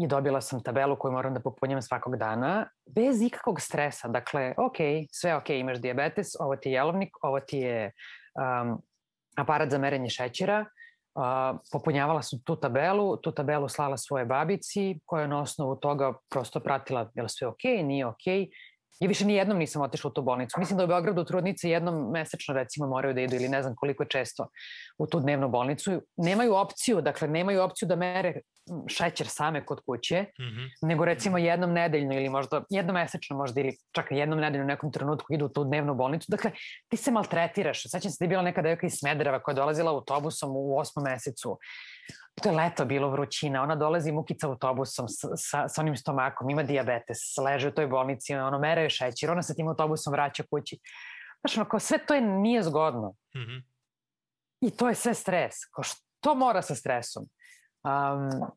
[0.05, 4.09] i dobila sam tabelu koju moram da popunjam svakog dana, bez ikakvog stresa.
[4.09, 4.77] Dakle, ok,
[5.13, 7.93] sve ok, imaš diabetes, ovo ti je jelovnik, ovo ti je
[8.35, 8.83] um,
[9.37, 10.65] aparat za merenje šećera,
[11.15, 16.13] uh, popunjavala sam tu tabelu, tu tabelu slala svoje babici, koja je na osnovu toga
[16.31, 18.27] prosto pratila je li sve ok, nije ok.
[19.01, 20.61] Ja više ni jednom nisam otišla u tu bolnicu.
[20.61, 24.05] Mislim da u Beogradu trudnice jednom mesečno recimo moraju da idu ili ne znam koliko
[24.05, 24.49] često
[24.99, 26.03] u tu dnevnu bolnicu.
[26.17, 28.41] Nemaju opciju, dakle nemaju opciju da mere
[28.87, 30.69] šećer same kod kuće, Mm -hmm.
[30.83, 34.93] nego recimo jednom nedeljno ili možda jednom mesečno možda ili čak jednom nedeljno u nekom
[34.93, 36.27] trenutku idu u tu dnevnu bolnicu.
[36.29, 36.51] Dakle,
[36.89, 37.83] ti se maltretiraš.
[37.83, 41.05] Sećam se da je bila neka devojka iz Smedereva koja je dolazila autobusom u osmom
[41.05, 41.59] mesecu.
[42.43, 46.63] To je leto bilo vrućina, ona dolazi mukica autobusom sa, sa, sa onim stomakom, ima
[46.63, 50.79] diabetes, leže u toj bolnici, ono mere je šećer, ona sa tim autobusom vraća kući.
[51.41, 53.09] Znaš, ono, kao sve to je nije zgodno.
[53.09, 53.63] Mm -hmm.
[54.61, 55.55] I to je sve stres.
[55.75, 57.25] Kao što mora sa stresom?
[57.85, 58.51] Um,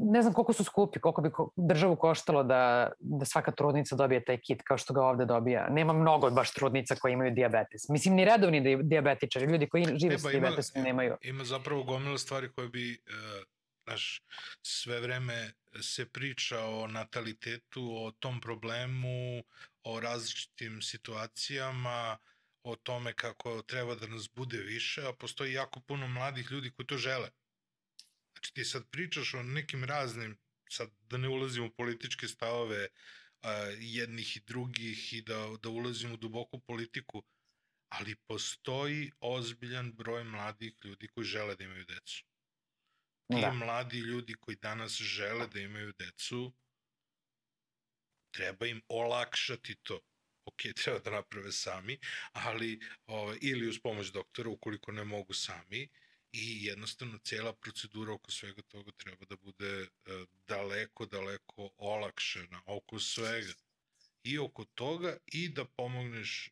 [0.00, 4.40] ne znam koliko su skupi, koliko bi državu koštalo da, da svaka trudnica dobije taj
[4.40, 5.68] kit kao što ga ovde dobija.
[5.70, 7.88] Nema mnogo baš trudnica koji imaju diabetes.
[7.88, 11.16] Mislim, ni redovni diabetičari, ljudi koji žive e, sa diabetesom nemaju.
[11.22, 13.44] Ima zapravo gomila stvari koje bi, uh,
[13.84, 14.22] znaš,
[14.62, 19.42] sve vreme se priča o natalitetu, o tom problemu,
[19.84, 22.18] o različitim situacijama,
[22.62, 26.86] o tome kako treba da nas bude više, a postoji jako puno mladih ljudi koji
[26.86, 27.30] to žele.
[28.38, 30.36] Znači ti sad pričaš o nekim raznim,
[30.70, 36.12] sad da ne ulazim u političke stavove uh, jednih i drugih i da, da ulazim
[36.12, 37.22] u duboku politiku,
[37.88, 42.24] ali postoji ozbiljan broj mladih ljudi koji žele da imaju decu.
[43.32, 43.52] Ti da.
[43.52, 46.54] mladi ljudi koji danas žele da imaju decu,
[48.30, 50.00] treba im olakšati to.
[50.44, 51.98] Ok, treba da naprave sami,
[52.32, 55.88] ali o, ili uz pomoć doktora ukoliko ne mogu sami,
[56.32, 63.00] i jednostavno cijela procedura oko svega toga treba da bude uh, daleko, daleko olakšena oko
[63.00, 63.52] svega.
[64.22, 66.50] i oko toga i da pomogneš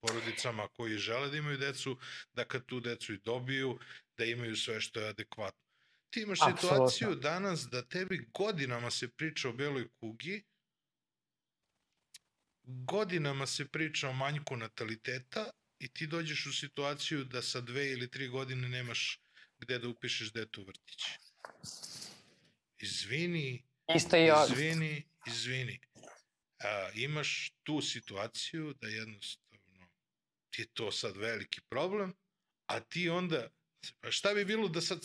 [0.00, 1.98] porodicama koji žele da imaju decu,
[2.34, 3.78] da kad tu decu i dobiju,
[4.16, 5.66] da imaju sve što je adekvatno.
[6.10, 6.88] Ti imaš Apsolutno.
[6.88, 10.44] situaciju danas da tebi godinama se priča o beloj kugi,
[12.62, 18.10] godinama se priča o manjku nataliteta i ti dođeš u situaciju da sa dve ili
[18.10, 19.20] tri godine nemaš
[19.58, 21.02] gde da upišeš dete u vrtić.
[22.78, 23.64] Izvini,
[23.96, 24.52] Isto ovde.
[24.52, 25.80] izvini, izvini.
[26.58, 29.88] A, imaš tu situaciju da jednostavno
[30.50, 32.14] ti je to sad veliki problem,
[32.66, 33.48] a ti onda,
[34.00, 34.98] pa šta bi bilo da sad,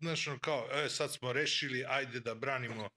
[0.00, 2.88] znaš, kao, e, sad smo rešili, ajde da branimo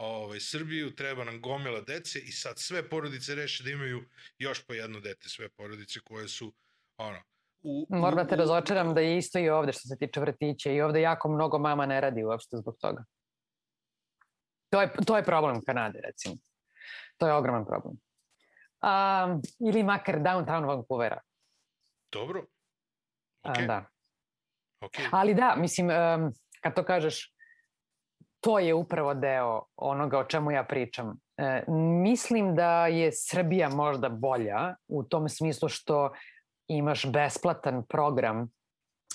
[0.00, 4.04] ovaj, Srbiju, treba nam gomila dece i sad sve porodice reše da imaju
[4.38, 6.52] još po jedno dete, sve porodice koje su,
[6.96, 7.18] ono,
[7.62, 10.80] u, Moram da te razočaram da je isto i ovde što se tiče vrtića i
[10.80, 13.04] ovde jako mnogo mama ne radi uopšte zbog toga.
[14.70, 16.34] To je, to je problem Kanade, recimo.
[17.16, 17.96] To je ogroman problem.
[18.82, 21.20] Um, ili makar downtown Vancouvera.
[22.12, 22.46] Dobro.
[23.42, 23.66] A, Okay.
[23.66, 23.84] Da.
[24.80, 25.08] Okay.
[25.12, 27.34] Ali da, mislim, um, kad to kažeš,
[28.40, 31.16] to je upravo deo onoga o čemu ja pričam.
[31.36, 31.64] E,
[32.02, 36.10] mislim da je Srbija možda bolja u tom smislu što
[36.68, 38.48] imaš besplatan program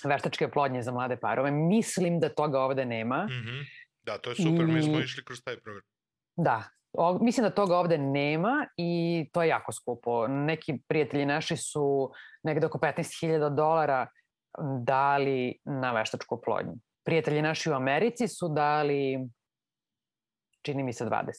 [0.04, 1.50] veštačke plodnje za mlade parove.
[1.50, 3.24] Mislim da toga ovde nema.
[3.24, 3.60] Mhm.
[4.02, 5.82] Da, to je super, mi smo I- išli kroz taj program.
[6.36, 6.62] Da,
[6.92, 10.26] o, mislim da toga ovde nema i to je jako skupo.
[10.28, 12.10] Neki prijatelji naši su
[12.42, 14.06] negde oko 15.000 dolara
[14.84, 16.72] dali na veštačku plodnju.
[17.06, 19.18] Prijatelji naši u Americi su dali,
[20.62, 21.32] čini mi se, 20.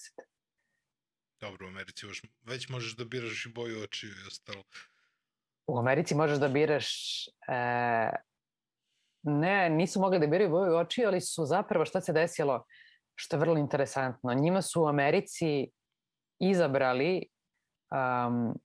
[1.42, 4.64] Dobro, u Americi još, već možeš da biraš i boju očiju i ostalo.
[5.68, 6.88] U Americi možeš da biraš...
[7.48, 8.10] E,
[9.24, 12.66] ne, nisu mogli da biraju boju oči, ali su zapravo šta se desilo,
[13.16, 14.34] što je vrlo interesantno.
[14.34, 15.72] Njima su u Americi
[16.40, 17.26] izabrali
[17.92, 18.60] um,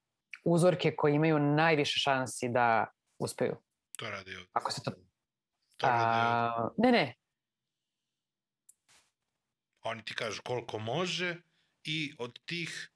[0.44, 2.86] uzorke koji imaju najviše šansi da
[3.18, 3.56] uspeju.
[3.98, 4.48] To radi ovde.
[4.52, 4.90] Ako se to...
[5.82, 6.04] Ovde.
[6.04, 7.14] A, ne, ne,
[9.82, 11.36] Oni ti kažu koliko može
[11.84, 12.90] i od tih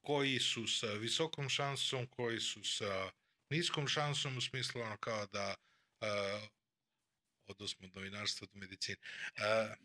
[0.00, 3.10] koji su sa visokom šansom, koji su sa
[3.50, 5.54] niskom šansom u smislu ono kao da
[6.00, 6.48] uh,
[7.46, 8.96] odnosno od novinarstva do medicine.
[9.36, 9.76] Uh,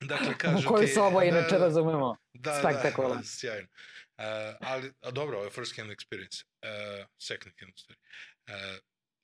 [0.00, 0.92] dakle, kažu koju ti...
[0.92, 2.16] se ovo da, inače razumemo.
[2.32, 3.16] Da, Spektakularno.
[3.16, 3.68] da, sjajno.
[4.18, 4.24] Uh,
[4.60, 6.44] ali, a dobro, ovo je first hand experience.
[6.62, 8.00] Uh, second hand, stvari.
[8.46, 8.78] Uh,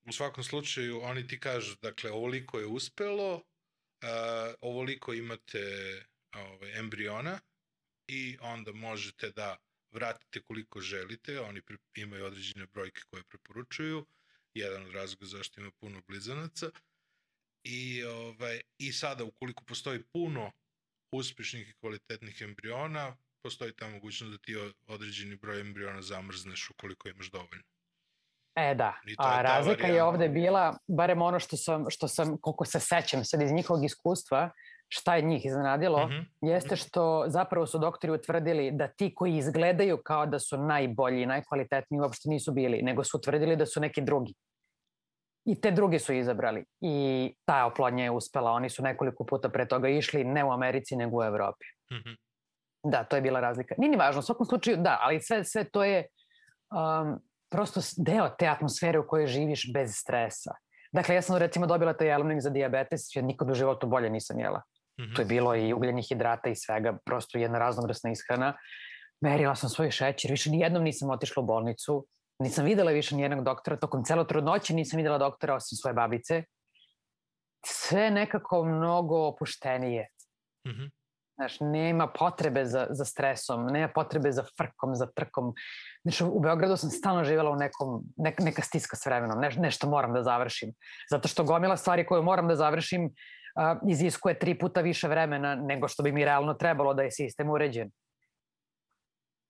[0.04, 3.42] u svakom slučaju, oni ti kažu, dakle, ovoliko je uspelo, uh,
[4.60, 5.62] ovoliko imate
[6.34, 7.40] ovaj, embriona
[8.08, 9.56] i onda možete da
[9.90, 14.06] vratite koliko želite, oni pre, imaju određene brojke koje preporučuju,
[14.54, 16.70] jedan od razloga zašto ima puno blizanaca,
[17.64, 20.52] i, ovaj, i sada ukoliko postoji puno
[21.12, 27.30] uspešnih i kvalitetnih embriona, postoji ta mogućnost da ti određeni broj embriona zamrzneš ukoliko imaš
[27.30, 27.64] dovoljno.
[28.58, 32.80] E da, a razlika je ovde bila, barem ono što sam, što sam, koliko se
[32.80, 34.50] sećam sad iz njihovog iskustva,
[34.88, 36.18] šta je njih iznenadilo, Mhm.
[36.40, 42.00] jeste što zapravo su doktori utvrdili da ti koji izgledaju kao da su najbolji, najkvalitetniji
[42.00, 44.34] uopšte nisu bili, nego su utvrdili da su neki drugi.
[45.44, 46.64] I te drugi su izabrali.
[46.80, 48.50] I ta oplodnja je uspela.
[48.50, 51.64] Oni su nekoliko puta pre toga išli ne u Americi, nego u Evropi.
[51.92, 52.10] Mhm.
[52.84, 53.74] Da, to je bila razlika.
[53.78, 56.06] Nije ni važno, u svakom slučaju da, ali sve, sve to je
[56.70, 57.20] um,
[57.50, 60.54] prosto deo te atmosfere u kojoj živiš bez stresa.
[60.92, 64.40] Dakle, ja sam recimo dobila taj jelovnik za diabetes, ja nikad u životu bolje nisam
[64.40, 64.62] jela.
[65.00, 65.14] Mhm.
[65.14, 68.56] To je bilo i ugljenih hidrata i svega, prosto jedna raznovrsna ishrana.
[69.20, 72.06] Merila sam svoj šećer, više nijednom nisam otišla u bolnicu,
[72.38, 76.42] nisam videla više nijednog doktora, tokom celo trudnoće nisam videla doktora osim svoje babice.
[77.66, 80.08] Sve nekako mnogo opuštenije.
[80.68, 80.84] Mhm.
[81.38, 85.54] Znaš, nema potrebe za, za stresom, nema potrebe za frkom, za trkom.
[86.02, 89.88] Znaš, u Beogradu sam stalno živjela u nekom, ne, neka stiska s vremenom, neš, nešto
[89.88, 90.72] moram da završim.
[91.10, 93.14] Zato što gomila stvari koje moram da završim
[93.56, 97.50] a, iziskuje tri puta više vremena nego što bi mi realno trebalo da je sistem
[97.50, 97.90] uređen.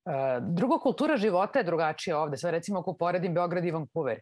[0.05, 2.36] A, drugo, kultura života je drugačija ovde.
[2.36, 4.20] Sad recimo ako poredim Beograd i Vancouver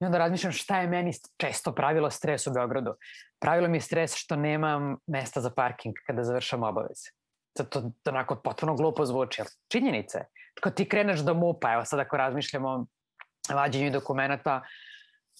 [0.00, 2.94] i onda razmišljam šta je meni često pravilo stres u Beogradu.
[3.40, 7.10] Pravilo mi je stres što nemam mesta za parking kada završam obaveze.
[7.56, 10.26] To, to onako potpuno glupo zvuči, ali činjenica je.
[10.60, 14.62] Kad ti kreneš do MUPA, evo sad ako razmišljamo o vađenju dokumenta,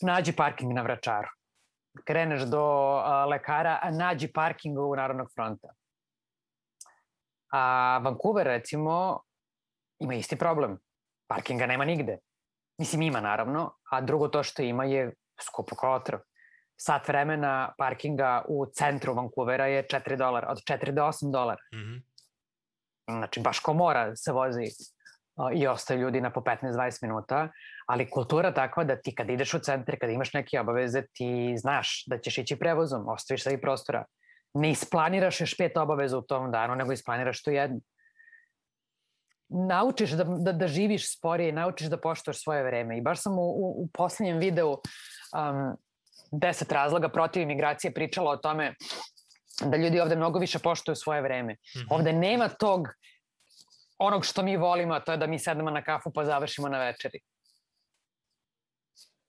[0.02, 1.28] nađi parking na Vračaru.
[2.04, 2.62] Kreneš do
[3.04, 5.68] a, lekara, a nađi parking u Narodnog fronta.
[7.52, 9.20] A Vancouver, recimo,
[9.98, 10.78] ima isti problem.
[11.26, 12.18] Parkinga nema nigde.
[12.78, 15.14] Mislim, ima naravno, a drugo to što ima je
[15.46, 16.20] skupo kao otrov.
[16.76, 21.62] Sat vremena parkinga u centru Vancouvera je 4 dolara, od 4 do 8 dolara.
[21.74, 21.96] Mhm.
[23.10, 24.64] Znači, baš ko mora se vozi
[25.54, 27.48] i ostaju ljudi na po 15-20 minuta,
[27.86, 32.04] ali kultura takva da ti kad ideš u centar, kad imaš neke obaveze, ti znaš
[32.06, 34.04] da ćeš ići prevozom, ostaviš sebi prostora.
[34.54, 37.80] Ne isplaniraš još pet obaveza u tom danu, nego isplaniraš tu jednu.
[39.48, 42.98] Naučiš da, da, da živiš sporije, naučiš da poštoš svoje vreme.
[42.98, 45.76] I baš sam u, u, u poslednjem videu um,
[46.32, 48.74] 10 razloga protiv imigracije pričala o tome
[49.60, 51.52] da ljudi ovde mnogo više poštuju svoje vreme.
[51.52, 51.86] Mm -hmm.
[51.90, 52.88] Ovde nema tog
[53.98, 56.78] onog što mi volimo, a to je da mi sedemo na kafu pa završimo na
[56.78, 57.20] večeri.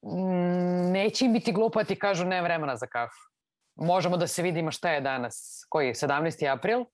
[0.05, 3.29] Mm, neće im biti glupo da ti kažu ne vremena za kafu.
[3.75, 5.65] Možemo da se vidimo šta je danas.
[5.69, 5.93] Koji je?
[5.93, 6.53] 17.
[6.53, 6.85] april?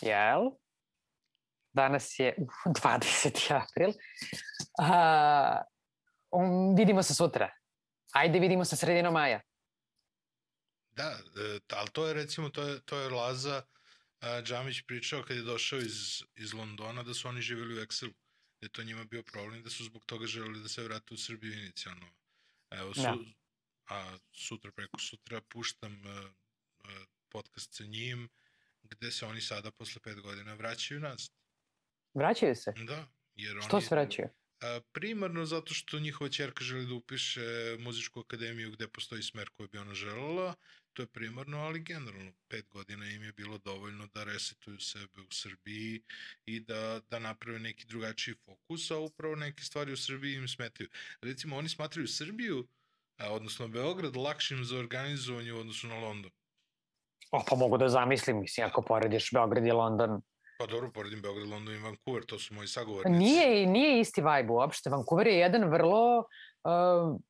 [0.00, 0.50] Jel?
[1.72, 3.52] Danas je uf, 20.
[3.62, 3.90] april.
[4.80, 5.60] Uh,
[6.30, 7.50] um, vidimo se sutra.
[8.12, 9.40] Ajde vidimo se sredinom maja.
[10.90, 13.62] Da, e, ali to je recimo, to je, to je Laza
[14.20, 18.12] a, Džamić pričao kad je došao iz, iz Londona da su oni živjeli u Excelu.
[18.60, 21.16] Da je to njima bio problem da su zbog toga želeli da se vrate u
[21.16, 22.06] Srbiju inicijalno.
[22.70, 23.16] Evo, su, da.
[23.88, 26.30] a sutra preko sutra puštam a,
[26.84, 28.28] a, podcast sa njim
[28.82, 31.41] gde se oni sada posle pet godina vraćaju nazad.
[32.14, 32.72] Vraćaju se?
[32.86, 33.06] Da.
[33.34, 34.28] Jer Što oni, se vraćaju?
[34.60, 39.68] A, primarno zato što njihova čerka želi da upiše muzičku akademiju gde postoji smer koji
[39.68, 40.54] bi ona želela,
[40.92, 45.30] to je primarno, ali generalno pet godina im je bilo dovoljno da resetuju sebe u
[45.30, 46.02] Srbiji
[46.46, 50.88] i da, da naprave neki drugačiji fokus, a upravo neke stvari u Srbiji im smetaju.
[51.22, 52.68] Recimo, oni smatraju Srbiju,
[53.16, 56.30] a, odnosno Beograd, lakšim za organizovanje u odnosu na London.
[57.30, 60.22] O, pa mogu da zamislim, mislim, ako porediš Beograd i London,
[60.62, 63.18] Pa dobro, poredim Beograd, London i Vancouver, to su moji sagovornici.
[63.18, 64.90] Nije, nije isti vibe uopšte.
[64.90, 67.20] Vancouver je jedan vrlo uh,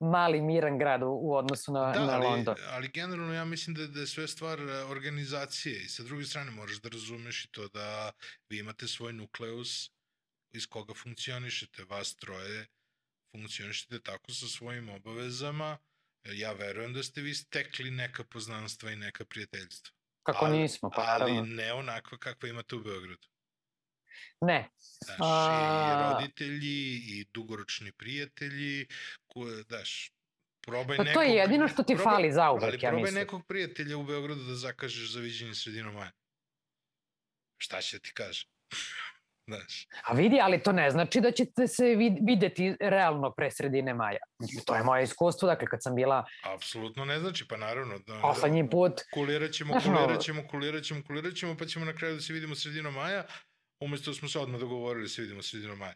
[0.00, 2.54] mali, miran grad u, u odnosu na, da, na ali, London.
[2.68, 6.50] ali generalno ja mislim da, da je sve stvar e, organizacije i sa druge strane
[6.50, 8.12] moraš da razumeš i to da
[8.48, 9.90] vi imate svoj nukleus
[10.52, 12.66] iz koga funkcionišete, vas troje
[13.32, 15.78] funkcionišete tako sa svojim obavezama,
[16.24, 19.99] ja verujem da ste vi stekli neka poznanstva i neka prijateljstva.
[20.22, 21.54] Kako ali, nismo, pa Ali naravno.
[21.54, 23.26] ne onakva kakva imate u Beogradu.
[24.40, 24.68] Ne.
[24.98, 28.86] Znaš, A- i roditelji, i dugoročni prijatelji,
[29.26, 30.12] koje, daš,
[30.60, 31.14] probaj Pa nekog...
[31.14, 33.14] to je jedino što ti probaj- fali za uvek, Ali ja probaj mislim.
[33.14, 36.12] nekog prijatelja u Beogradu da zakažeš za viđenje sredinom maja.
[37.58, 38.46] Šta će ti kaže?
[39.56, 43.94] Znaš, A vidi, ali to ne znači da ćete se vid- videti realno pre sredine
[43.94, 44.18] maja.
[44.66, 46.24] To je moje iskustvo, dakle, kad sam bila
[46.54, 47.98] apsolutno ne znači, pa naravno.
[47.98, 52.14] Da, poslednji put, Kulirat ćemo, kulirat ćemo, kulirat ćemo, kulirat ćemo, pa ćemo na kraju
[52.14, 53.24] da se vidimo sredinom maja,
[53.80, 55.94] umesto da smo se odmah dogovorili da se vidimo sredinom maja.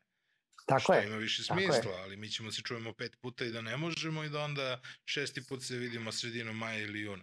[0.66, 1.06] tako što je.
[1.06, 1.44] ima više je.
[1.44, 4.80] smisla, ali mi ćemo se čujemo pet puta i da ne možemo i da onda
[5.04, 7.22] šesti put se vidimo sredinom maja ili juna.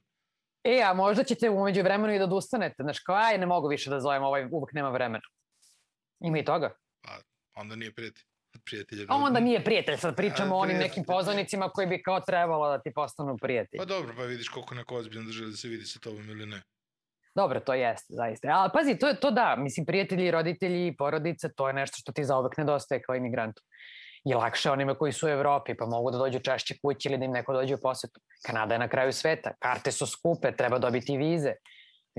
[0.64, 2.76] E, a možda ćete umeđu vremenu i da odustanete.
[2.84, 5.24] Znaš, kao, aj, ne mogu više da zovem, ovaj uvek nema vremena.
[6.24, 6.76] Ima i toga.
[7.56, 8.24] Onda nije prijatelj.
[8.66, 10.90] Prijatelj A onda nije prijatelj, sad pričamo A, o onim prijatelj.
[10.90, 13.78] nekim poznanicima koji bi kao trebalo da ti postanu prijatelji.
[13.78, 16.62] Pa dobro, pa vidiš koliko neko ozbiljno želi da se vidi sa tobom ili ne.
[17.36, 18.48] Dobro, to jeste, zaista.
[18.48, 22.24] Ali pazi, to, je to da, mislim, prijatelji, roditelji, porodice, to je nešto što ti
[22.26, 23.62] zauvek nedostaje kao imigrantu.
[24.26, 27.26] I lakše onima koji su u Evropi, pa mogu da dođu češće kući ili da
[27.26, 28.22] im neko dođe u posetu.
[28.46, 31.54] Kanada je na kraju sveta, karte su skupe, treba dobiti vize.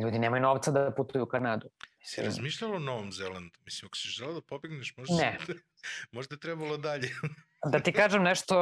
[0.03, 1.68] Ljudi nemaju novca da putuju u Kanadu.
[2.05, 3.59] Si Mislim, razmišljala o Novom Zelandu?
[3.61, 5.38] Mislim, ako si žela da pobegneš, možda, Ne.
[5.46, 5.55] se-
[6.12, 7.09] možda je trebalo dalje.
[7.64, 8.55] Da ti kažem nešto,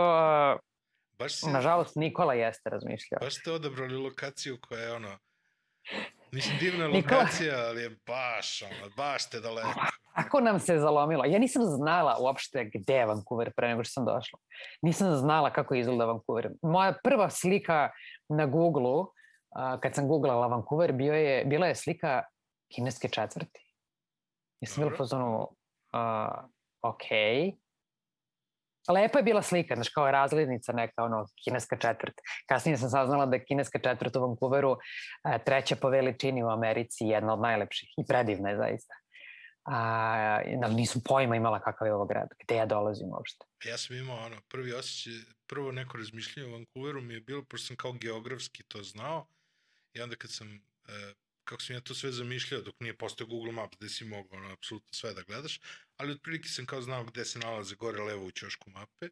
[1.18, 3.18] baš, si, nažalost, Nikola jeste razmišljao.
[3.20, 5.18] baš ste odabrali lokaciju koja je ono...
[6.32, 9.80] Mislim, divna Nikola- lokacija, ali je baš, ono, baš ste daleko.
[10.16, 11.24] Kako nam se zalomilo?
[11.24, 14.38] Ja nisam znala uopšte gde je Vancouver pre nego što sam došla.
[14.82, 16.50] Nisam znala kako izgleda Vancouver.
[16.62, 17.90] Moja prva slika
[18.28, 19.12] na Google-u,
[19.80, 22.22] kad sam googlala Vancouver, bio je, bila je slika
[22.74, 23.74] kineske četvrti.
[24.60, 24.96] Ja sam u Dobro.
[24.96, 25.48] fazonu,
[25.92, 26.28] a,
[26.82, 27.04] ok.
[28.88, 32.14] Lepa je bila slika, znaš, kao razglednica neka, ono, kineska četvrt.
[32.48, 34.76] Kasnije sam saznala da je kineska četvrt u Vancouveru
[35.22, 38.94] a, treća po veličini u Americi, jedna od najlepših i predivna je zaista.
[39.64, 43.46] A, ali nisam pojma imala kakav je ovo grad, gde ja dolazim uopšte.
[43.64, 45.12] Ja sam imao ono, prvi osjećaj,
[45.46, 49.26] prvo neko razmišljanje o Vancouveru mi je bilo, pošto sam kao geografski to znao,
[49.92, 50.54] i onda kad sam,
[50.88, 51.14] e,
[51.50, 54.52] kako sam ja to sve zamišljao, dok nije postao Google Maps, gde si mogao ono,
[54.52, 55.60] apsolutno sve da gledaš,
[55.96, 59.08] ali otprilike sam kao znao gde se nalaze gore levo u ćošku mape.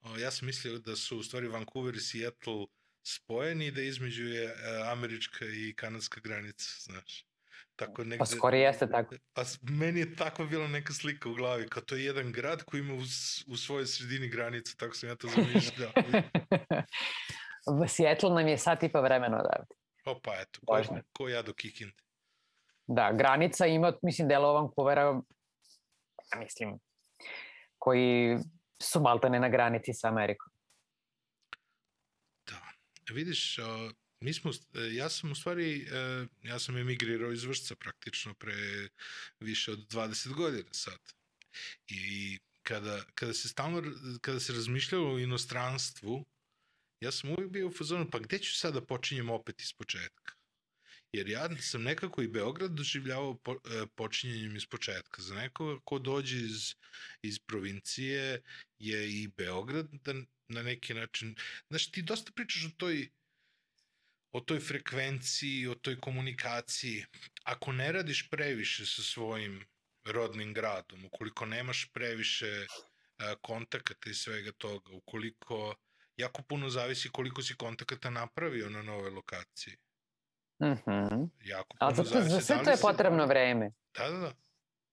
[0.00, 2.66] O, ja sam mislio da su u stvari Vancouver i Seattle
[3.02, 4.54] spojeni i da između je e,
[4.92, 7.24] američka i kanadska granica, znaš.
[7.76, 8.18] Tako negde...
[8.18, 9.14] Pa skoro jeste tako.
[9.32, 12.80] Pa meni je takva bila neka slika u glavi, kao to je jedan grad koji
[12.80, 13.02] ima u,
[13.46, 15.92] u svojoj sredini granicu, tako sam ja to zamišljao.
[17.96, 19.85] Seattle nam je sat i pa vremena odavde.
[20.06, 21.94] Opa, eto, ko, ko ja do Kikinde.
[22.86, 25.20] Da, granica ima, mislim, delo Vancouvera
[26.38, 26.78] mislim,
[27.78, 28.38] koji
[28.82, 30.52] su maltene na granici sa Amerikom.
[32.46, 32.60] Da.
[33.10, 33.64] Vidiš, uh,
[34.20, 38.54] mi smo, e, ja sam u stvari, uh, ja sam emigrirao iz Vršca praktično pre
[39.40, 40.98] više od 20 godina sad.
[41.88, 43.82] I kada, kada se stalno,
[44.20, 46.24] kada se razmišljalo o inostranstvu,
[47.00, 50.34] ja sam uvijek bio u fazonu, pa gde ću sad da počinjem opet iz početka?
[51.12, 55.22] Jer ja sam nekako i Beograd doživljavao po, e, počinjenjem iz početka.
[55.22, 56.74] Za nekoga ko dođe iz,
[57.22, 58.42] iz provincije
[58.78, 60.14] je i Beograd da
[60.48, 61.36] na neki način...
[61.68, 63.08] Znaš, ti dosta pričaš o toj
[64.32, 67.04] o toj frekvenciji, o toj komunikaciji.
[67.44, 69.64] Ako ne radiš previše sa svojim
[70.04, 72.66] rodnim gradom, ukoliko nemaš previše
[73.42, 75.74] kontakata i svega toga, ukoliko
[76.16, 79.76] jako puno zavisi koliko si kontakata napravio na nove lokaciji.
[80.62, 81.28] Mm -hmm.
[81.40, 82.30] Jako puno Ali za, zavisi.
[82.30, 83.28] Za sve da to je potrebno si...
[83.28, 83.70] vreme.
[83.98, 84.32] Da, da, da.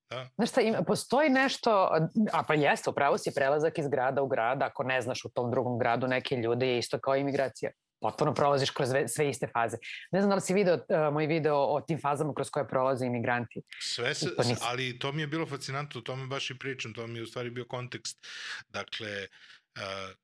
[0.09, 0.29] Da.
[0.35, 1.89] Znaš šta, ima, postoji nešto,
[2.33, 5.51] a pa jeste, upravo si prelazak iz grada u grad, ako ne znaš u tom
[5.51, 7.71] drugom gradu neke ljude je isto kao imigracija
[8.01, 9.77] potpuno prolaziš kroz sve, sve iste faze.
[10.11, 13.05] Ne znam da li si video uh, moj video o tim fazama kroz koje prolaze
[13.05, 13.61] imigranti.
[13.79, 17.07] Sve se, to ali to mi je bilo fascinantno, to mi baš i pričam, to
[17.07, 18.27] mi je u stvari bio kontekst.
[18.69, 19.62] Dakle, uh,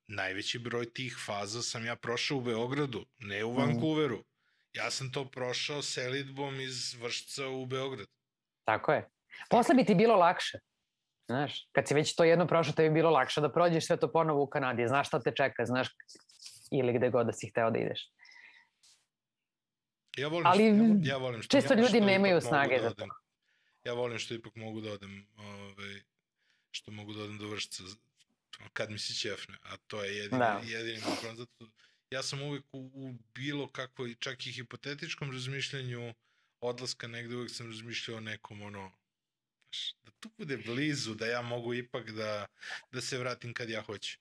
[0.07, 3.61] najveći broj tih faza sam ja prošao u Beogradu, ne u mhm.
[3.61, 4.23] Vancouveru.
[4.73, 8.07] Ja sam to prošao selitbom iz Vršca u Beograd.
[8.63, 9.09] Tako je.
[9.49, 10.59] Posle bi ti bilo lakše.
[11.27, 14.11] Znaš, kad si već to jedno prošao, te bi bilo lakše da prođeš sve to
[14.11, 14.88] ponovo u Kanadi.
[14.88, 15.88] Znaš šta te čeka, znaš
[16.71, 18.11] ili gde god da si hteo da ideš.
[20.17, 23.05] Ja volim Ali što, ja volim što, često ja, ljudi nemaju snage da za to.
[23.84, 26.01] Ja volim što ipak mogu da odem, ovaj,
[26.71, 27.84] što mogu da odem do vršca
[28.73, 30.61] kad mi se ćefne, a to je jedini, da.
[30.64, 31.36] jedini problem.
[31.36, 31.65] Zato
[32.11, 36.14] ja sam uvek u, u bilo kako, čak i hipotetičkom razmišljanju
[36.61, 38.91] odlaska negde, uvek sam razmišljao o nekom ono,
[40.02, 42.45] da tu bude blizu, da ja mogu ipak da,
[42.91, 44.18] da se vratim kad ja hoću.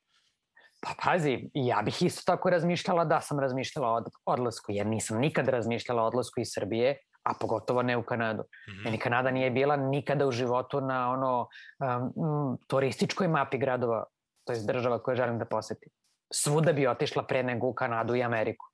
[0.80, 5.48] Pa pazi, ja bih isto tako razmišljala da sam razmišljala o odlasku, jer nisam nikad
[5.48, 8.42] razmišljala o odlasku iz Srbije, a pogotovo ne u Kanadu.
[8.42, 8.84] Mm -hmm.
[8.84, 11.48] Meni Kanada nije bila nikada u životu na ono
[11.78, 14.04] um, turističkoj mapi gradova,
[14.48, 15.92] to je država koje želim da posetim.
[16.32, 18.66] Svuda bi otišla pre nego u Kanadu i Ameriku.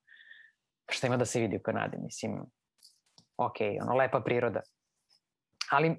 [0.90, 2.38] Šta ima da se vidi u Kanadi, mislim,
[3.36, 4.60] ok, ono, lepa priroda.
[5.70, 5.96] Ali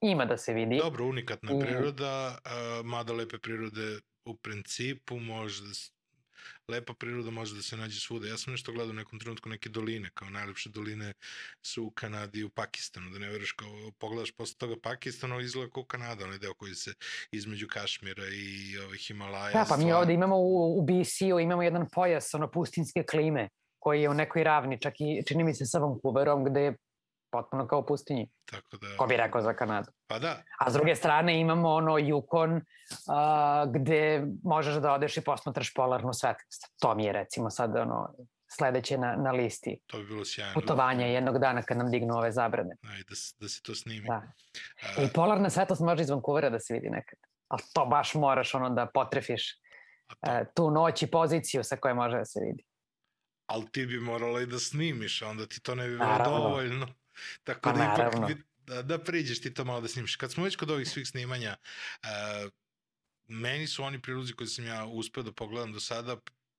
[0.00, 0.78] ima da se vidi.
[0.82, 1.60] Dobro, unikatna I...
[1.60, 2.38] priroda,
[2.84, 5.92] mada lepe prirode u principu može da se,
[6.68, 8.28] lepa priroda može da se nađe svuda.
[8.28, 11.12] Ja sam nešto gledao u nekom trenutku neke doline, kao najlepše doline
[11.62, 15.70] su u Kanadi i u Pakistanu, da ne veruješ kao pogledaš posle toga Pakistanu izgleda
[15.70, 16.94] kao Kanada, onaj deo koji se
[17.32, 19.52] između Kašmira i ovih Himalaja.
[19.52, 23.48] Da, pa mi ovde imamo u, u BC-u imamo jedan pojas, ono pustinske klime,
[23.78, 26.76] koji je u nekoj ravni, čak i čini mi se sa Vancouverom, gde je
[27.36, 28.28] potpuno kao pustinji.
[28.50, 28.86] Tako da...
[28.98, 29.92] Ko bi rekao za Kanadu.
[30.06, 30.42] Pa da.
[30.58, 36.12] A s druge strane imamo ono Yukon uh, gde možeš da odeš i posmatraš polarnu
[36.12, 36.72] svetlost.
[36.80, 38.14] To mi je recimo sad ono
[38.48, 39.78] sledeće na, na listi.
[39.86, 40.54] To bi bilo sjajno.
[40.54, 42.76] Putovanja jednog dana kad nam dignu ove zabrane.
[42.82, 44.06] Aj, da, da se to snimi.
[44.08, 44.22] Da.
[44.98, 45.02] A...
[45.02, 47.18] I polarna svetlost može iz Vancouvera da se vidi nekad.
[47.48, 49.58] Ali to baš moraš ono da potrefiš
[50.08, 50.14] to...
[50.22, 52.64] uh, tu noć i poziciju sa koje može da se vidi.
[53.46, 56.86] Ali ti bi morala i da snimiš, onda ti to ne bi bilo dovoljno.
[57.44, 60.16] Tako pa, da ipak bi, da, da priđeš ti to malo da snimiš.
[60.16, 61.56] Kad smo već kod ovih svih snimanja,
[62.02, 62.50] uh,
[63.28, 66.16] meni su oni priluzi koje sam ja uspeo da pogledam do sada,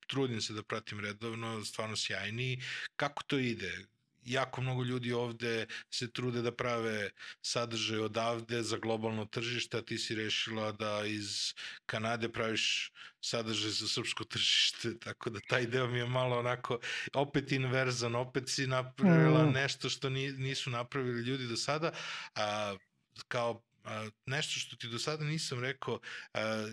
[0.08, 2.64] trudim se da pratim redovno, stvarno sjajni.
[2.96, 3.88] Kako to ide?
[4.28, 7.10] Jako mnogo ljudi ovde se trude da prave
[7.42, 11.54] sadržaj odavde za globalno tržište, a ti si rešila da iz
[11.86, 12.92] Kanade praviš
[13.22, 16.80] sadržaj za srpsko tržište, tako da taj deo mi je malo onako
[17.14, 19.52] opet inverzan, opet si napravila mm.
[19.52, 21.92] nešto što nisu napravili ljudi do sada,
[22.36, 22.76] a,
[23.28, 26.00] kao a, nešto što ti do sada nisam rekao,
[26.34, 26.68] a,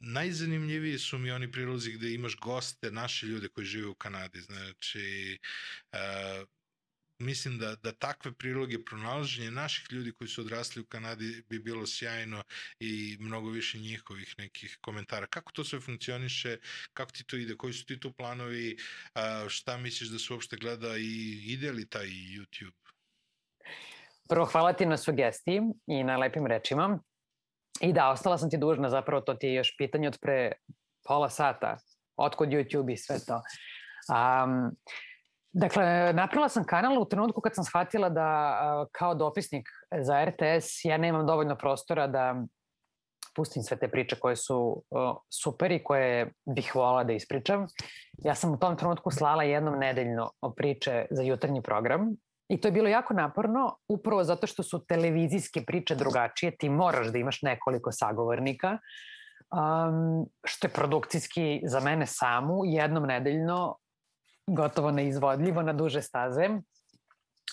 [0.00, 5.38] najzanimljiviji su mi oni prilozi gde imaš goste, naše ljude koji žive u Kanadi, znači
[5.92, 6.48] uh,
[7.20, 11.86] mislim da, da takve priloge pronalaženje naših ljudi koji su odrasli u Kanadi bi bilo
[11.86, 12.42] sjajno
[12.80, 15.26] i mnogo više njihovih nekih komentara.
[15.26, 16.56] Kako to sve funkcioniše,
[16.92, 18.76] kako ti to ide, koji su ti tu planovi,
[19.48, 22.80] šta misliš da se uopšte gleda i ide li taj YouTube?
[24.28, 26.98] Prvo, hvala ti na sugestiji i na lepim rečima.
[27.80, 30.52] I da, ostala sam ti dužna, zapravo to ti je još pitanje od pre
[31.04, 31.78] pola sata,
[32.16, 33.42] otkud YouTube i sve to.
[34.08, 34.76] Um,
[35.52, 39.68] Dakle, napravila sam kanal u trenutku kad sam shvatila da kao dopisnik
[40.00, 42.34] za RTS ja nemam dovoljno prostora da
[43.36, 44.82] pustim sve te priče koje su
[45.42, 47.66] super i koje bih volala da ispričam.
[48.18, 52.16] Ja sam u tom trenutku slala jednom nedeljno priče za jutarnji program
[52.50, 57.12] I to je bilo jako naporno, upravo zato što su televizijske priče drugačije, ti moraš
[57.12, 58.78] da imaš nekoliko sagovornika,
[59.54, 63.76] um, što je produkcijski za mene samu jednom nedeljno
[64.54, 66.48] gotovo neizvodljivo na duže staze.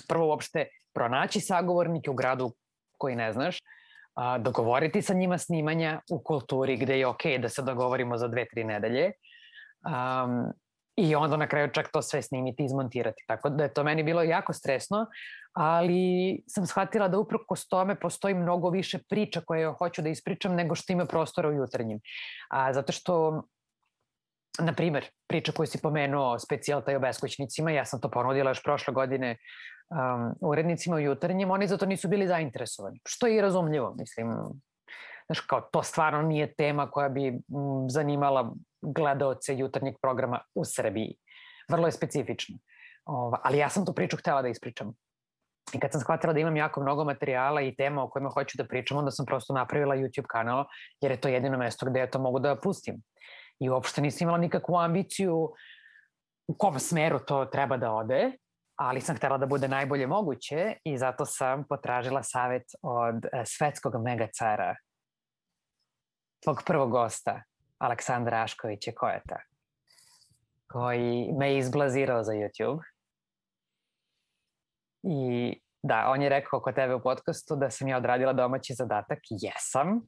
[0.07, 2.51] Prvo uopšte pronaći sagovornike u gradu
[2.97, 3.59] koji ne znaš,
[4.15, 8.27] a, dogovoriti sa njima snimanja u kulturi gde je okej okay da se dogovorimo za
[8.27, 9.11] dve, tri nedelje.
[9.85, 10.53] Um,
[10.97, 13.23] I onda na kraju čak to sve snimiti i izmontirati.
[13.27, 15.05] Tako da je to meni bilo jako stresno,
[15.53, 20.75] ali sam shvatila da uprkos tome postoji mnogo više priča koje hoću da ispričam nego
[20.75, 21.99] što ima prostora u jutarnjim.
[22.49, 23.43] A, zato što
[24.59, 28.63] na primer, priča koju si pomenuo, specijalta i o beskućnicima, ja sam to ponudila još
[28.63, 29.37] prošle godine
[29.89, 34.27] um, urednicima u jutarnjem, oni zato nisu bili zainteresovani, što je i razumljivo, mislim,
[35.25, 37.39] znaš, kao to stvarno nije tema koja bi m,
[37.89, 41.15] zanimala gledaoce jutarnjeg programa u Srbiji.
[41.69, 42.57] Vrlo je specifično.
[43.05, 44.93] Ova, ali ja sam tu priču htela da ispričam.
[45.73, 48.67] I kad sam shvatila da imam jako mnogo materijala i tema o kojima hoću da
[48.67, 50.65] pričam, onda sam prosto napravila YouTube kanal,
[51.01, 52.95] jer je to jedino mesto gde ja to mogu da pustim.
[53.59, 55.53] I uopšte nisam imala nikakvu ambiciju
[56.47, 58.31] u kom smeru to treba da ode,
[58.75, 63.93] ali sam htela da bude najbolje moguće i zato sam potražila savet od e, svetskog
[64.03, 64.75] megacara,
[66.43, 67.43] tvog prvog gosta,
[67.77, 69.39] Aleksandra Aškovića Kojeta,
[70.67, 72.81] koji me je izblazirao za YouTube.
[75.03, 79.19] I da, on je rekao kod tebe u podcastu da sam ja odradila domaći zadatak.
[79.29, 80.01] Jesam.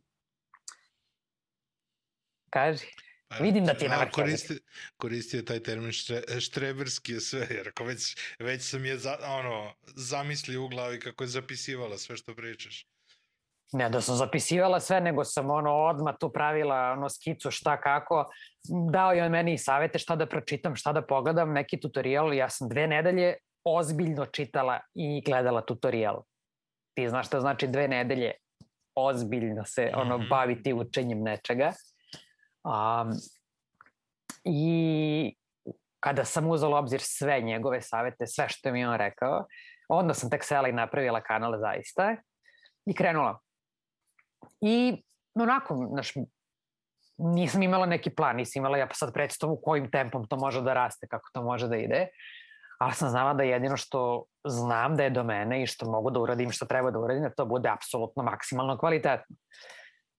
[2.49, 3.08] Kaži.
[3.29, 4.11] Pa, Vidim da ti je vrhu.
[4.11, 4.59] Koristi,
[4.97, 9.73] koristio taj termin štre, štreberski je sve, jer ako već, već sam je za, ono,
[9.95, 12.87] zamislio u glavi kako je zapisivala sve što pričaš.
[13.71, 18.25] Ne da sam zapisivala sve, nego sam ono odmah tu pravila ono skicu šta kako.
[18.91, 22.33] Dao je on meni savete šta da pročitam, šta da pogledam, neki tutorial.
[22.33, 23.33] Ja sam dve nedelje
[23.63, 26.23] ozbiljno čitala i gledala tutorial.
[26.93, 28.31] Ti znaš šta znači dve nedelje
[28.95, 30.29] ozbiljno se ono mm -hmm.
[30.29, 31.73] baviti učenjem nečega.
[32.63, 33.11] Um,
[34.43, 35.35] I
[35.99, 39.45] kada sam uzela obzir sve njegove savete, sve što mi on rekao,
[39.89, 42.15] onda sam tek sela i napravila kanal zaista
[42.85, 43.39] i krenula.
[44.61, 45.03] I
[45.35, 46.13] onako, znaš,
[47.17, 50.73] nisam imala neki plan, nisam imala ja pa sad predstavu kojim tempom to može da
[50.73, 52.07] raste, kako to može da ide,
[52.79, 56.19] ali sam znala da jedino što znam da je do mene i što mogu da
[56.19, 59.35] uradim, što treba da uradim, da to bude apsolutno maksimalno kvalitetno.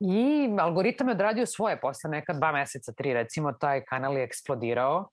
[0.00, 5.08] I algoritam je odradio svoje, posle neka dva meseca, tri recimo, taj kanal je eksplodirao.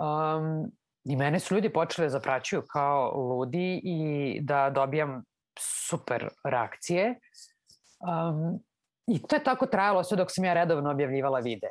[0.00, 0.72] Um,
[1.04, 5.22] I mene su ljudi počeli da zapraćuju kao ludi i da dobijam
[5.58, 7.14] super reakcije.
[8.00, 8.58] Um,
[9.06, 11.70] I to je tako trajalo sve dok sam ja redovno objavljivala videe.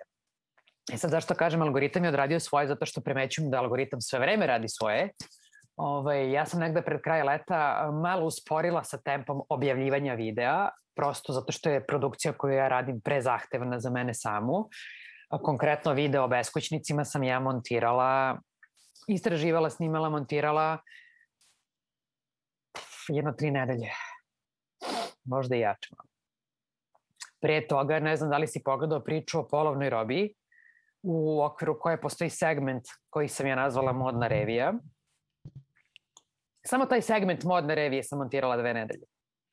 [0.93, 4.47] I sad zašto kažem algoritam je odradio svoje, zato što premećujem da algoritam sve vreme
[4.47, 5.09] radi svoje.
[5.75, 11.51] Ovaj, ja sam negde pred kraj leta malo usporila sa tempom objavljivanja videa, prosto zato
[11.51, 14.69] što je produkcija koju ja radim prezahtevna za mene samu.
[15.43, 18.39] Konkretno video o beskućnicima sam ja montirala,
[19.07, 20.77] istraživala, snimala, montirala
[23.07, 23.91] jedno tri nedelje.
[25.25, 25.95] Možda i jače.
[27.41, 30.33] Pre toga, ne znam da li si pogledao priču o polovnoj robiji,
[31.03, 34.73] u okviru koje postoji segment koji sam ja nazvala modna revija.
[36.67, 39.05] Samo taj segment modne revije sam montirala dve nedelje.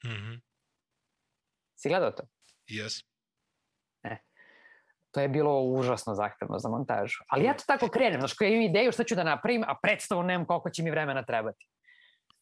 [0.05, 0.41] Mm -hmm.
[1.77, 2.23] Si gledao to?
[2.69, 3.05] Yes.
[4.03, 4.17] E.
[5.11, 7.25] To je bilo užasno zahtevno za montažu.
[7.29, 10.23] Ali ja to tako krenem, znaš, koja imam ideju šta ću da napravim, a predstavu
[10.23, 11.67] nemam koliko će mi vremena trebati.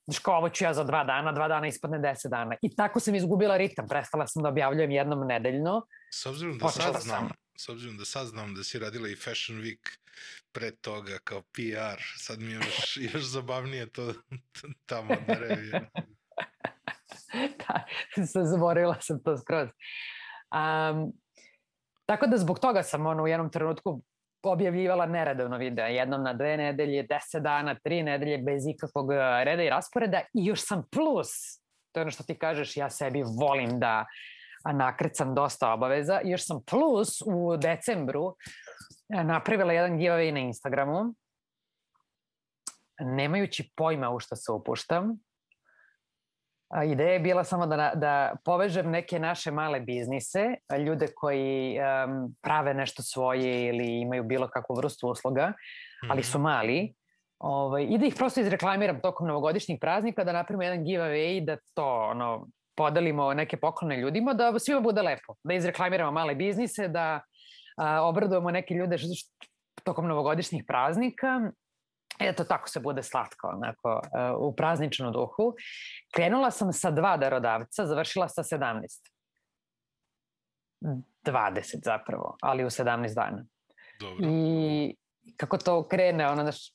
[0.05, 2.57] Znaš, kao ovo ću ja za dva dana, dva dana ispadne deset dana.
[2.63, 3.89] I tako sam izgubila ritam.
[3.89, 5.87] Prestala sam da objavljujem jednom nedeljno.
[6.13, 7.29] S obzirom da sad znam,
[7.61, 9.99] s obzirom da sad znam da si radila i Fashion Week
[10.53, 14.13] pre toga kao PR, sad mi je još, još zabavnije to,
[14.89, 15.81] ta modna revija.
[17.35, 17.85] da,
[18.53, 19.69] zaboravila sam to skroz.
[19.69, 21.13] Um,
[22.07, 24.03] tako da zbog toga sam ono, u jednom trenutku
[24.43, 29.63] objavljivala neredovno videa, jednom na dve nedelje, deset dana, tri nedelje, bez ikakvog e, reda
[29.63, 31.29] i rasporeda i još sam plus,
[31.93, 34.07] to je ono što ti kažeš, ja sebi volim da
[34.65, 38.37] nakrcam dosta obaveza, još sam plus u decembru
[39.09, 41.15] e, napravila jedan giveaway na Instagramu,
[43.01, 45.21] nemajući pojma u što se upuštam,
[46.85, 50.55] Ideja je bila samo da, da povežem neke naše male biznise,
[50.87, 55.53] ljude koji um, prave nešto svoje ili imaju bilo kakvu vrstu usluga,
[56.11, 56.43] ali su mhm.
[56.43, 56.95] mali,
[57.39, 61.57] ovaj, i da ih prosto izreklamiram tokom novogodišnjih praznika, da napravimo jedan giveaway i da
[61.75, 62.49] to ono,
[62.81, 67.21] podelimo neke poklone ljudima, da svima bude lepo, da izreklamiramo male biznise, da
[67.77, 68.97] a, obradujemo neke ljude
[69.85, 71.41] tokom novogodišnjih praznika
[72.21, 75.55] Eto, tako se bude slatko, onako, uh, u prazničnom duhu.
[76.15, 78.83] Krenula sam sa dva darodavca, završila sa 17.
[81.25, 83.45] 20 zapravo, ali u 17 dana.
[84.01, 84.27] Dobro.
[84.29, 84.97] I
[85.37, 86.73] kako to krene, ono, znaš,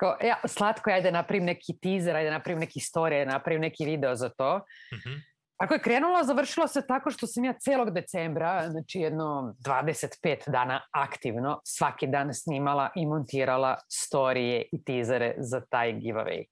[0.00, 4.14] kao, ja, slatko, ajde napravim neki teaser, ajde napravim neki story, ajde napravim neki video
[4.16, 4.60] za to.
[4.92, 5.20] -huh.
[5.60, 10.80] Tako je krenulo, završilo se tako što sam ja celog decembra, znači jedno 25 dana
[10.92, 16.44] aktivno, svaki dan snimala i montirala storije i tizere za taj giveaway.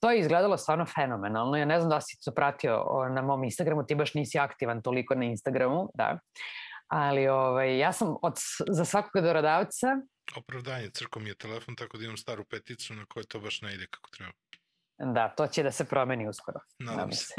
[0.00, 1.56] To je izgledalo stvarno fenomenalno.
[1.56, 2.84] Ja ne znam da si to pratio
[3.14, 6.18] na mom Instagramu, ti baš nisi aktivan toliko na Instagramu, da.
[6.88, 8.34] Ali ovaj, ja sam od,
[8.68, 9.86] za svakog dorodavca...
[10.36, 13.74] Opravdanje, crko mi je telefon, tako da imam staru peticu na kojoj to baš ne
[13.74, 14.32] ide kako treba.
[14.98, 16.60] Da, to će da se promeni uskoro.
[16.78, 17.34] Nadam se.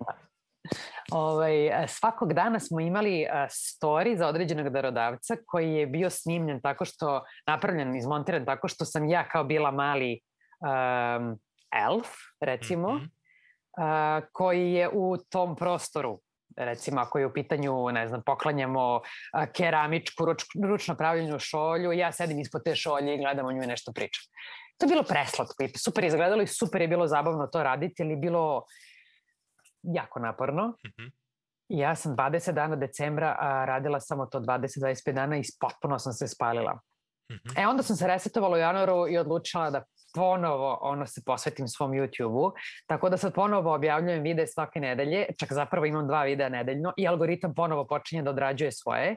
[0.00, 0.28] Da.
[1.12, 7.24] Ovaj, svakog dana smo imali story za određenog darodavca koji je bio snimljen tako što,
[7.46, 10.20] napravljen, izmontiran tako što sam ja kao bila mali
[10.60, 11.38] um,
[11.88, 12.08] elf,
[12.40, 14.18] recimo, mm -hmm.
[14.18, 16.20] uh, koji je u tom prostoru
[16.58, 19.00] recimo ako je u pitanju, ne znam, poklanjamo
[19.52, 23.66] keramičku, ruč, ručno pravljenu šolju, ja sedim ispod te šolje i gledam o nju i
[23.66, 24.22] nešto pričam.
[24.78, 28.10] To je bilo preslatko i super izgledalo i super je bilo zabavno to raditi, ali
[28.12, 28.64] je bilo
[29.82, 30.68] jako naporno.
[30.68, 31.10] Mm -hmm.
[31.68, 36.28] Ja sam 20 dana decembra a, radila samo to 20-25 dana i potpuno sam se
[36.28, 36.72] spalila.
[37.32, 37.62] Mm -hmm.
[37.62, 39.84] E onda sam se resetovala u januaru i odlučila da
[40.18, 42.52] ponovo ono se posvetim svom YouTube-u,
[42.86, 47.08] tako da sad ponovo objavljujem videe svake nedelje, čak zapravo imam dva videa nedeljno i
[47.08, 49.16] algoritam ponovo počinje da odrađuje svoje.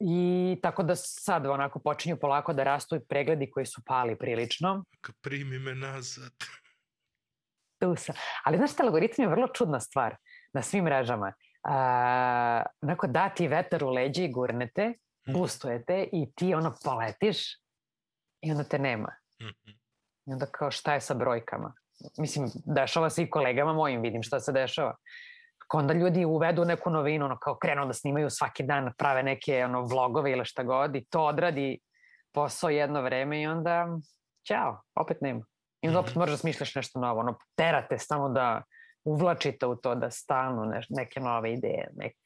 [0.00, 4.84] I tako da sad onako počinju polako da rastu i pregledi koji su pali prilično.
[5.22, 6.32] Primi me nazad.
[7.80, 8.14] Tu sam.
[8.44, 10.16] Ali znaš šta, algoritam je vrlo čudna stvar
[10.52, 11.32] na svim mrežama.
[11.62, 14.88] A, onako dati vetar u leđe i gurnete,
[15.28, 15.38] mhm.
[15.38, 17.38] boostujete i ti ono poletiš
[18.42, 19.08] i onda te nema.
[19.40, 19.85] Mm -hmm.
[20.26, 21.72] I onda kao šta je sa brojkama?
[22.18, 24.96] Mislim, dešava se i kolegama mojim, vidim šta se dešava.
[25.58, 29.64] Kako onda ljudi uvedu neku novinu, ono kao krenu da snimaju svaki dan, prave neke
[29.64, 31.78] ono, vlogove ili šta god i to odradi
[32.34, 33.86] posao jedno vreme i onda,
[34.48, 35.44] ćao, opet nema.
[35.82, 36.18] I onda opet mhm.
[36.18, 38.62] moraš da smišljaš nešto novo, ono, terate samo da
[39.04, 42.16] uvlačite u to, da stanu ne, neke nove ideje, nek,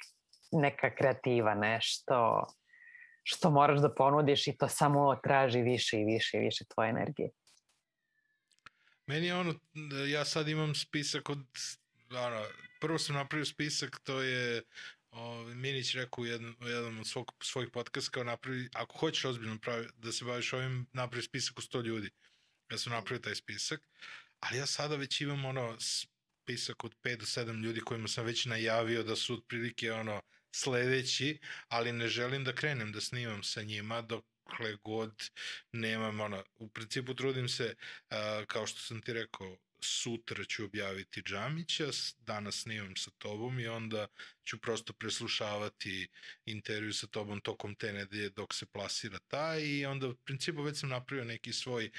[0.53, 2.45] neka kreativa, nešto
[3.23, 7.31] što moraš da ponudiš i to samo traži više i više i više tvoje energije.
[9.11, 9.55] Meni je ono,
[10.09, 11.39] ja sad imam spisak od,
[12.11, 12.47] ono,
[12.81, 14.63] prvo sam napravio spisak, to je
[15.11, 19.25] o, Minić rekao u jednom, u jednom od svog, svojih podcasta, kao napravi, ako hoćeš
[19.25, 22.11] ozbiljno pravi, da se baviš ovim, napravi spisak od 100 ljudi.
[22.71, 23.81] Ja sam napravio taj spisak,
[24.41, 28.45] ali ja sada već imam ono spisak od 5 do 7 ljudi kojima sam već
[28.45, 30.23] najavio da su otprilike ono
[30.55, 31.39] sledeći,
[31.69, 35.31] ali ne želim da krenem da snimam sa njima dok dokle god
[35.73, 37.75] nemam, ono, u principu trudim se,
[38.11, 38.17] uh,
[38.47, 41.85] kao što sam ti rekao, sutra ću objaviti Džamića,
[42.19, 44.07] danas snimam sa tobom i onda
[44.45, 46.09] ću prosto preslušavati
[46.47, 50.79] intervju sa tobom tokom te nedelje dok se plasira taj i onda u principu već
[50.79, 51.91] sam napravio neki svoj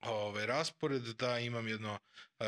[0.00, 1.98] ovaj, raspored da imam jedno
[2.38, 2.46] uh,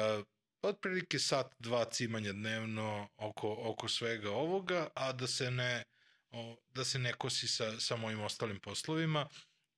[0.63, 5.85] otprilike sat, dva cimanja dnevno oko, oko svega ovoga, a da se ne
[6.75, 9.29] da se ne kosi sa, sa mojim ostalim poslovima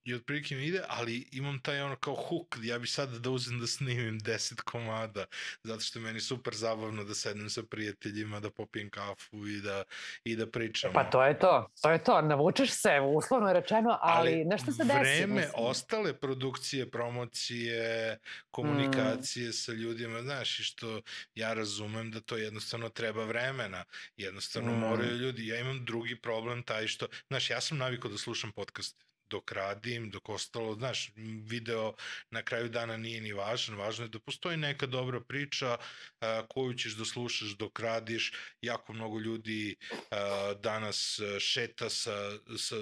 [0.05, 3.61] i otprilike mi ide, ali imam taj ono kao hook, ja bi sad da uzem
[3.61, 5.25] da snimim 10 komada,
[5.63, 9.85] zato što je meni super zabavno da sednem sa prijateljima, da popijem kafu i da,
[10.25, 10.93] i da pričam.
[10.93, 14.85] Pa to je to, to je to, navučeš se, uslovno rečeno, ali, ali nešto se
[14.85, 14.99] desi.
[14.99, 15.53] Vreme, mislim.
[15.55, 18.19] ostale produkcije, promocije,
[18.51, 19.53] komunikacije mm.
[19.53, 21.01] sa ljudima, znaš, i što
[21.35, 23.85] ja razumem da to jednostavno treba vremena,
[24.17, 24.79] jednostavno mm.
[24.79, 29.10] moraju ljudi, ja imam drugi problem taj što, znaš, ja sam navikao da slušam podcaste,
[29.31, 31.11] dok radim, dok ostalo, znaš,
[31.47, 31.95] video
[32.31, 35.77] na kraju dana nije ni važan, važno je da postoji neka dobra priča
[36.21, 38.33] a, koju ćeš da slušaš dok radiš,
[38.63, 39.77] jako mnogo ljudi
[40.11, 42.77] a, danas šeta sa, sa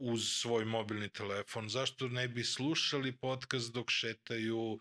[0.00, 1.68] uz svoj mobilni telefon.
[1.68, 4.78] Zašto ne bi slušali podcast dok šetaju,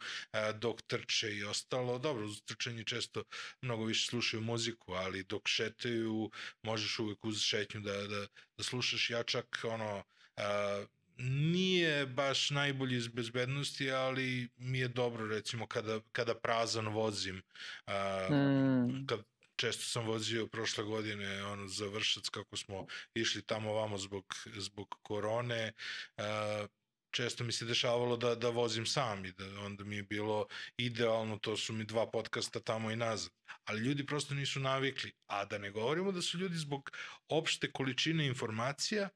[0.55, 1.99] dok trče i ostalo?
[1.99, 3.23] Dobro, uz trčanje često
[3.61, 9.09] mnogo više slušaju muziku, ali dok šetaju možeš uvek uz šetnju da, da, da slušaš.
[9.09, 10.03] Ja čak ono,
[10.39, 10.85] A,
[11.21, 17.41] nije baš najbolji iz bezbednosti, ali mi je dobro recimo kada, kada prazan vozim.
[17.85, 19.05] A, mm.
[19.05, 19.19] kad
[19.55, 24.95] često sam vozio prošle godine ono, za Vršac kako smo išli tamo vamo zbog, zbog
[25.01, 25.73] korone.
[26.17, 26.65] A,
[27.11, 30.47] često mi se dešavalo da, da vozim sam i da onda mi je bilo
[30.77, 33.31] idealno, to su mi dva podcasta tamo i nazad.
[33.65, 35.11] Ali ljudi prosto nisu navikli.
[35.27, 36.91] A da ne govorimo da su ljudi zbog
[37.29, 39.09] opšte količine informacija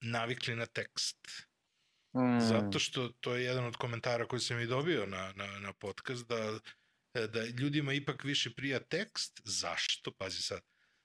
[0.00, 1.48] navikli na tekst.
[2.16, 2.40] Mm.
[2.40, 6.26] Zato što to je jedan od komentara koji sam i dobio na, na, na podcast,
[6.28, 6.58] da,
[7.26, 9.40] da ljudima ipak više prija tekst.
[9.44, 10.12] Zašto?
[10.12, 10.60] Pazi sad.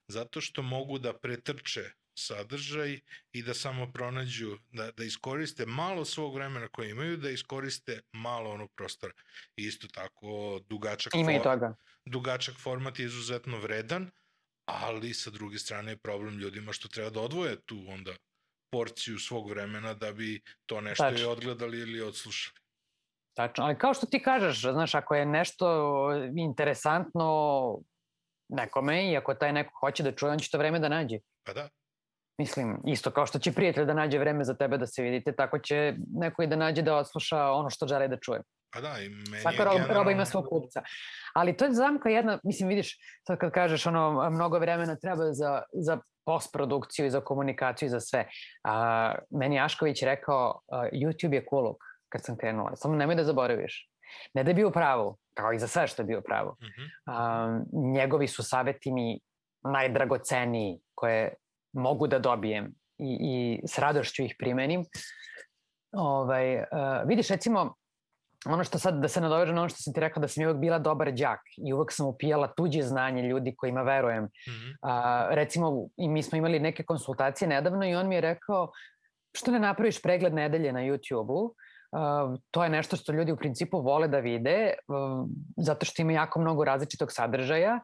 [0.07, 2.99] Zato što mogu da pretrče sadržaj
[3.31, 8.51] i da samo pronađu, da, da iskoriste malo svog vremena koje imaju, da iskoriste malo
[8.51, 9.13] onog prostora.
[9.55, 11.75] I isto tako dugačak, Ima i toga.
[12.05, 14.11] dugačak format je izuzetno vredan,
[14.65, 18.15] ali sa druge strane je problem ljudima što treba da odvoje tu onda
[18.73, 21.19] porciju svog vremena da bi to nešto Tačno.
[21.19, 22.59] i odgledali ili odslušali.
[23.37, 25.67] Tačno, ali kao što ti kažeš, znaš, ako je nešto
[26.37, 27.29] interesantno
[28.49, 31.19] nekome i ako taj neko hoće da čuje, on će to vreme da nađe.
[31.45, 31.69] Pa da.
[32.37, 35.59] Mislim, isto kao što će prijatelj da nađe vreme za tebe da se vidite, tako
[35.59, 38.41] će neko i da nađe da odsluša ono što žele da čuje.
[38.73, 39.93] Pa da, i meni Svaka roba, generalno...
[39.93, 40.81] roba ima svog kupca.
[41.33, 42.97] Ali to je zamka jedna, mislim, vidiš,
[43.27, 47.99] sad kad kažeš ono, mnogo vremena treba za, za postprodukciju i za komunikaciju i za
[47.99, 48.27] sve.
[48.63, 51.77] A, meni Ašković rekao, a, YouTube je kuluk
[52.09, 52.75] kad sam krenula.
[52.75, 53.89] Samo nemoj da zaboraviš.
[54.33, 56.57] Ne da je bio pravo, kao i za sve što je bio pravo.
[56.61, 56.89] Mm -hmm.
[57.05, 57.59] a,
[57.93, 59.19] njegovi su saveti mi
[59.63, 61.33] najdragoceniji koje
[61.73, 64.85] mogu da dobijem i, i s radošću ih primenim.
[65.91, 66.63] Ovaj, uh,
[67.05, 67.75] vidiš, recimo,
[68.45, 70.57] ono što sad, da se nadovežem na ono što sam ti rekla, da sam uvek
[70.57, 74.23] bila dobar đak i uvek sam upijala tuđe znanje ljudi kojima verujem.
[74.23, 74.75] Mm -hmm.
[74.81, 78.71] A, recimo, i mi smo imali neke konsultacije nedavno i on mi je rekao,
[79.35, 81.55] što ne napraviš pregled nedelje na YouTube-u,
[81.93, 86.11] Uh, to je nešto što ljudi u principu vole da vide, uh, zato što ima
[86.11, 87.79] jako mnogo različitog sadržaja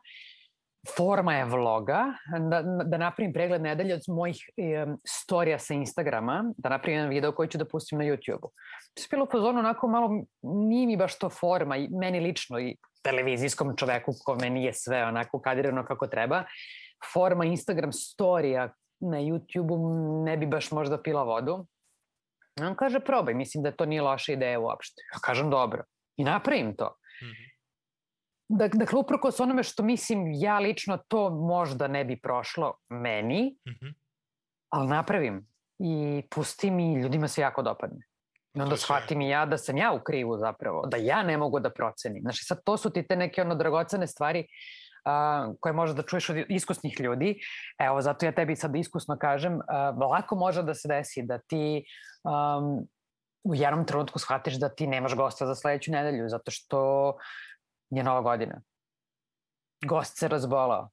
[0.87, 2.05] forma je vloga,
[2.49, 7.31] da, da napravim pregled nedelje od mojih e, storija sa Instagrama, da napravim jedan video
[7.31, 8.51] koji ću da pustim na YouTube-u.
[8.93, 10.09] To je bilo pozorno onako malo,
[10.41, 15.41] nije mi baš to forma, i meni lično i televizijskom čoveku kome nije sve onako
[15.41, 16.43] kadirano kako treba,
[17.13, 21.65] forma Instagram storija na YouTube-u ne bi baš možda pila vodu.
[22.61, 25.01] On kaže probaj, mislim da to nije loša ideja uopšte.
[25.13, 25.83] Ja kažem dobro.
[26.17, 26.95] I napravim to.
[27.21, 27.58] Mm -hmm.
[28.49, 33.93] Dakle, uprkos onome što mislim ja lično to možda ne bi prošlo meni, mm -hmm.
[34.69, 35.47] ali napravim
[35.79, 38.05] i pustim i ljudima se jako dopadne.
[38.53, 41.59] I onda shvatim i ja da sam ja u krivu zapravo, da ja ne mogu
[41.59, 42.21] da procenim.
[42.21, 46.29] Znači sad to su ti te neke ono dragocene stvari uh, koje možeš da čuješ
[46.29, 47.39] od iskusnih ljudi.
[47.79, 51.83] Evo, zato ja tebi sad iskusno kažem, uh, lako može da se desi da ti
[52.23, 52.87] um,
[53.43, 57.13] u jednom trenutku shvatiš da ti nemaš gosta za sledeću nedelju, zato što
[57.89, 58.61] je nova godina.
[59.85, 60.89] Gost se razbolao,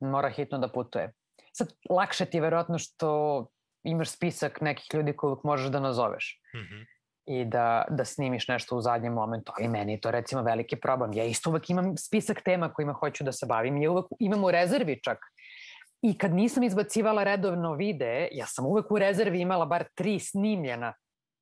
[0.00, 1.12] mora hitno da putuje.
[1.52, 3.46] Sad, lakše ti je verovatno što
[3.82, 6.40] imaš spisak nekih ljudi kojih možeš da nazoveš.
[6.54, 6.96] Mm -hmm
[7.26, 11.12] i da, da snimiš nešto u zadnjem momentu, ali meni je to recimo veliki problem.
[11.12, 14.50] Ja isto uvek imam spisak tema kojima hoću da se bavim, ja uvek imam u
[14.50, 15.18] rezervi čak.
[16.02, 20.94] I kad nisam izbacivala redovno videe, ja sam uvek u rezervi imala bar tri snimljena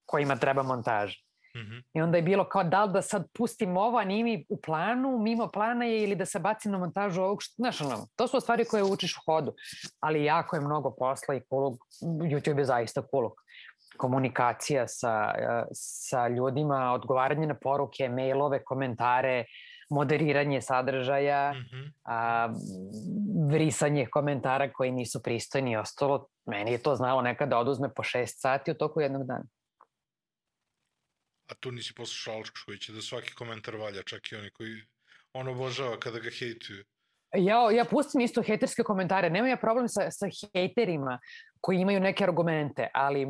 [0.07, 1.19] kojima treba montaža.
[1.57, 1.83] Mm -hmm.
[1.95, 4.61] I onda je bilo kao da li da sad pustim ovo, a nije mi u
[4.61, 8.29] planu, mimo plana je ili da se bacim na montažu ovog, što, znaš, ono, to
[8.29, 9.55] su stvari koje učiš u hodu,
[10.01, 13.33] ali jako je mnogo posla i kulog, YouTube je zaista kulog.
[13.97, 15.35] Komunikacija sa,
[15.73, 19.45] sa ljudima, odgovaranje na poruke, mailove, komentare,
[19.91, 21.93] moderiranje sadržaja, mm -hmm.
[22.05, 22.49] a,
[23.51, 26.27] vrisanje komentara koji nisu pristojni i ostalo.
[26.47, 29.45] Meni je to znalo nekada da oduzme po šest sati u toku jednog dana.
[31.49, 34.83] A tu nisi poslušao Alškovića da svaki komentar valja, čak i oni koji
[35.33, 36.85] on obožava kada ga hejtuju.
[37.37, 39.31] Ja, ja pustim isto hejterske komentare.
[39.31, 41.19] Nemam ja problem sa, sa hejterima
[41.61, 43.27] koji imaju neke argumente, ali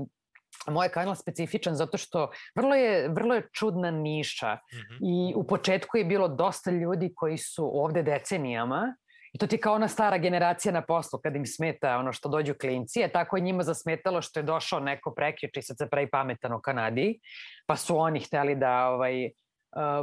[0.71, 4.99] moj kanal specifičan zato što vrlo je, vrlo je čudna niša mm -hmm.
[5.03, 8.97] i u početku je bilo dosta ljudi koji su ovde decenijama
[9.35, 12.55] I to ti kao ona stara generacija na poslu, kad im smeta ono što dođu
[12.61, 16.11] klinci, je tako je njima zasmetalo što je došao neko prekjuče i sad se pravi
[16.11, 17.21] pametan u Kanadi,
[17.67, 19.31] pa su oni hteli da ovaj, uh,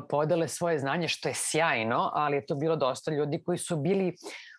[0.09, 4.15] podele svoje znanje, što je sjajno, ali je to bilo dosta ljudi koji su bili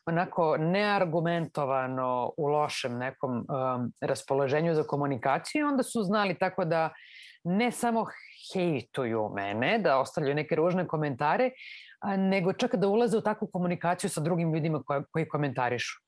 [0.06, 6.90] onako neargumentovano u lošem nekom um, raspoloženju za komunikaciju i onda su znali tako da
[7.44, 8.06] ne samo
[8.54, 11.50] hejtuju mene, da ostavljaju neke ružne komentare,
[12.16, 16.00] nego čak da ulaze u takvu komunikaciju sa drugim ljudima koji, koji komentarišu.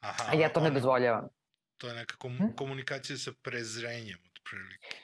[0.00, 1.28] Aha, a ja to ne dozvoljavam.
[1.78, 2.56] To je neka kom hm?
[2.56, 4.96] komunikacija sa prezrenjem, otprilike.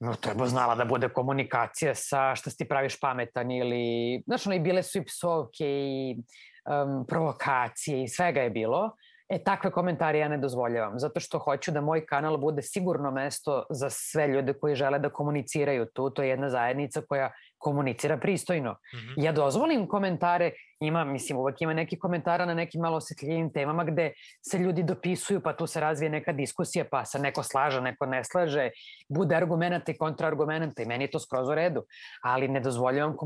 [0.00, 4.60] No, treba znala da bude komunikacija sa šta ti praviš pametan ili, znaš, ono, i
[4.60, 8.90] bile su i psovke i um, provokacije i svega je bilo.
[9.28, 13.66] E, takve komentare ja ne dozvoljavam, zato što hoću da moj kanal bude sigurno mesto
[13.70, 16.10] za sve ljude koji žele da komuniciraju tu.
[16.10, 18.72] To je jedna zajednica koja komunicira pristojno.
[18.72, 19.24] Mm -hmm.
[19.24, 24.12] Ja dozvolim komentare, ima, mislim, uvek ima neki komentara na nekim malo osjetljivim temama gde
[24.50, 28.24] se ljudi dopisuju, pa tu se razvije neka diskusija, pa se neko slaže, neko ne
[28.24, 28.70] slaže,
[29.08, 31.82] bude argumenta i kontraargumenta i meni je to skroz u redu.
[32.22, 33.16] Ali ne dozvoljavam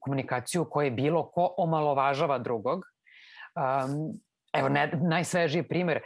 [0.00, 2.84] komunikaciju koje bilo ko omalovažava drugog.
[3.56, 4.20] Um,
[4.52, 6.00] Evo, ne, najsvežiji primer,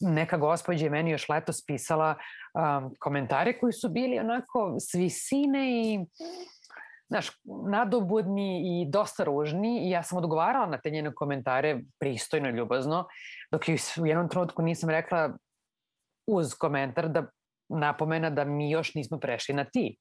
[0.00, 5.70] neka gospođa je meni još letos pisala um, komentare koji su bili onako s visine
[5.70, 5.98] i
[7.10, 7.30] znaš,
[7.70, 13.06] nadobudni i dosta ružni i ja sam odgovarala na te njene komentare pristojno i ljubazno,
[13.52, 15.30] dok ju u jednom trenutku nisam rekla
[16.26, 17.26] uz komentar da
[17.68, 19.96] napomena da mi još nismo prešli na ti.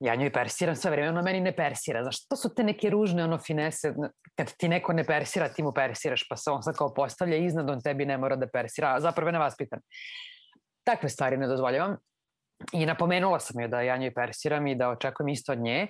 [0.00, 2.02] Ja njoj persiram sve vreme, ona meni ne persira.
[2.02, 3.94] Znaš, to su te neke ružne ono finese,
[4.34, 7.70] kad ti neko ne persira, ti mu persiraš, pa se on sad kao postavlja iznad,
[7.70, 9.80] on tebi ne mora da persira, a zapravo ne vas pitan.
[10.86, 11.96] Takve stvari ne dozvoljavam.
[12.72, 15.86] I napomenula sam joj da ja njoj persiram i da očekujem isto od nje.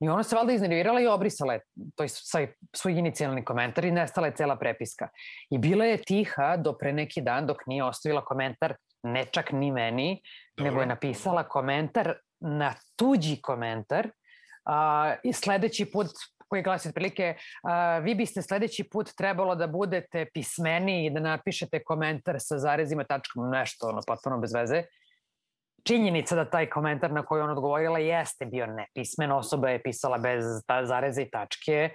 [0.00, 1.60] I ona se valjda iznervirala i obrisala je
[1.96, 5.08] to svoj, svoj inicijalni komentar i nestala je cela prepiska.
[5.50, 9.72] I bila je tiha do pre neki dan dok nije ostavila komentar, ne čak ni
[9.72, 10.22] meni,
[10.56, 10.70] Dobro.
[10.70, 14.08] nego je napisala komentar na tuđi komentar
[14.64, 16.06] a, i sledeći put
[16.48, 21.82] koji glasi otprilike, a, vi biste sledeći put trebalo da budete pismeni i da napišete
[21.84, 24.82] komentar sa zarezima tačkom, nešto, ono, potpuno bez veze
[25.84, 30.44] činjenica da taj komentar na koji on odgovorila jeste bio nepismen, osoba je pisala bez
[30.66, 31.90] ta zareze i tačke,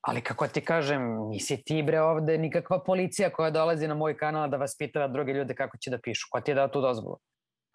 [0.00, 4.48] ali kako ti kažem, nisi ti bre ovde nikakva policija koja dolazi na moj kanal
[4.50, 6.26] da vas pita druge ljude kako će da pišu.
[6.30, 7.16] Ko ti je dao tu dozvolu?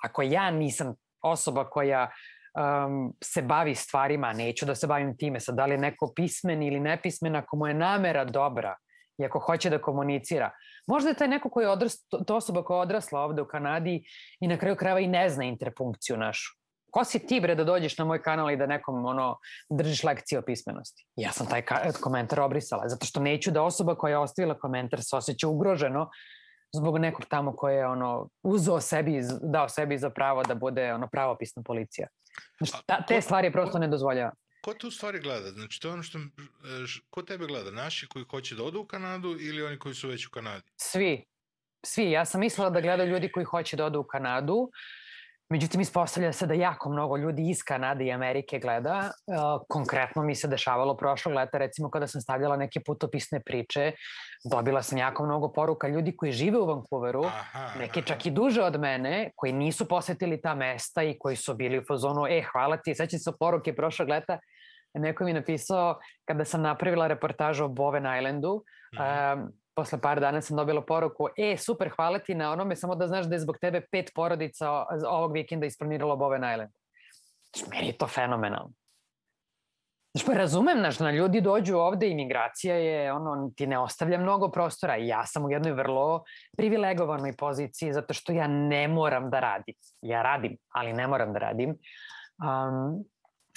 [0.03, 2.09] Ako ja nisam osoba koja
[2.57, 6.63] um, se bavi stvarima, neću da se bavim time, sad da li je neko pismen
[6.63, 8.75] ili nepismen, ako mu je namera dobra
[9.18, 10.52] i ako hoće da komunicira,
[10.88, 14.03] Možda je taj neko koji je odras, to, osoba koja je odrasla ovde u Kanadi
[14.39, 16.53] i na kraju krajeva i ne zna interpunkciju našu.
[16.91, 19.38] Ko si ti bre da dođeš na moj kanal i da nekom ono,
[19.69, 21.06] držiš lekcije o pismenosti?
[21.15, 21.64] Ja sam taj
[22.02, 26.10] komentar obrisala, zato što neću da osoba koja je ostavila komentar se osjeća ugroženo
[26.76, 31.07] zbog nekog tamo koje je ono, uzeo sebi, dao sebi za pravo da bude ono,
[31.07, 32.07] pravopisna policija.
[32.57, 34.31] Znači, ta, te stvari prosto ne dozvoljava
[34.61, 35.51] ko te u stvari gleda?
[35.51, 36.19] Znači, to je ono što,
[37.09, 37.71] ko tebe gleda?
[37.71, 40.71] Naši koji hoće da odu u Kanadu ili oni koji su već u Kanadi?
[40.75, 41.25] Svi.
[41.85, 42.11] Svi.
[42.11, 44.71] Ja sam mislila da gledaju ljudi koji hoće da odu u Kanadu.
[45.49, 49.11] Međutim, ispostavlja se da jako mnogo ljudi iz Kanade i Amerike gleda.
[49.69, 53.91] Konkretno mi se dešavalo prošlog leta, recimo kada sam stavljala neke putopisne priče,
[54.51, 58.61] dobila sam jako mnogo poruka ljudi koji žive u Vancouveru, aha, neki čak i duže
[58.63, 62.77] od mene, koji nisu posetili ta mesta i koji su bili u fazonu, e, hvala
[62.77, 64.39] ti, sećam se poruke prošlog leta,
[64.93, 68.63] neko mi napisao kada sam napravila reportažu o Boven Islandu,
[68.93, 69.33] mm -hmm.
[69.33, 73.07] um, posle par dana sam dobila poruku, e, super, hvala ti na onome, samo da
[73.07, 74.71] znaš da je zbog tebe pet porodica
[75.09, 76.71] ovog vikenda isplaniralo Boven Island.
[77.45, 78.73] Znači, meni je to fenomenalno.
[80.13, 84.49] Znači, pa razumem, znaš, na ljudi dođu ovde, imigracija je, ono, ti ne ostavlja mnogo
[84.51, 84.95] prostora.
[84.95, 86.23] Ja sam u jednoj vrlo
[86.57, 89.75] privilegovanoj poziciji, zato što ja ne moram da radim.
[90.01, 91.69] Ja radim, ali ne moram da radim.
[91.69, 93.03] Um,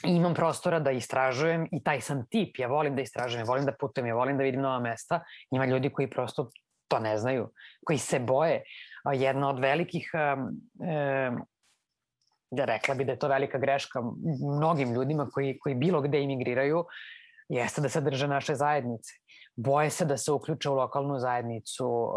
[0.04, 3.72] i imam prostora da istražujem i taj sam tip, ja volim da istražujem, volim da
[3.80, 5.20] putujem, ja volim da vidim nova mesta.
[5.50, 6.50] Ima ljudi koji prosto
[6.88, 7.50] to ne znaju,
[7.86, 8.62] koji se boje.
[9.12, 10.10] Jedna od velikih,
[12.50, 14.00] da rekla bi da je to velika greška
[14.56, 16.84] mnogim ljudima koji, koji bilo gde imigriraju,
[17.48, 19.12] jeste da se drže naše zajednice.
[19.56, 22.12] Boje se da se uključe u lokalnu zajednicu,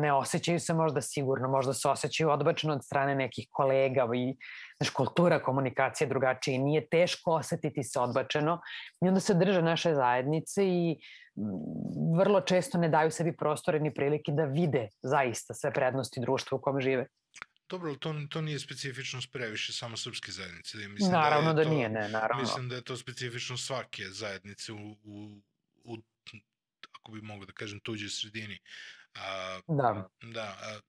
[0.00, 4.36] ne osjećaju se možda sigurno, možda se osjećaju odbačeno od strane nekih kolega i
[4.78, 8.60] znaš, kultura komunikacije drugačija i nije teško osetiti se odbačeno
[9.04, 10.96] i onda se drže naše zajednice i
[12.18, 16.60] vrlo često ne daju sebi prostore ni prilike da vide zaista sve prednosti društva u
[16.60, 17.06] kom žive.
[17.68, 20.78] Dobro, ali to, to nije specifično previše samo srpske zajednice.
[20.78, 22.42] Mislim naravno da, da nije, ne, naravno.
[22.42, 25.40] Mislim da je to specifično svake zajednice u, u,
[25.84, 25.96] u
[27.00, 28.58] ako bi mogo da kažem, tuđoj sredini.
[29.14, 30.08] A, da.
[30.22, 30.80] Da, a,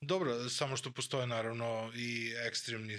[0.00, 2.98] dobro, samo što postoje naravno i ekstremni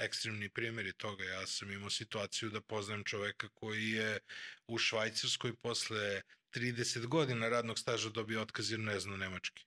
[0.00, 1.24] ekstremni primjeri toga.
[1.24, 4.18] Ja sam imao situaciju da poznajem čoveka koji je
[4.68, 6.22] u Švajcarskoj posle
[6.54, 9.64] 30 godina radnog staža dobio otkaz jer ne zna nemački.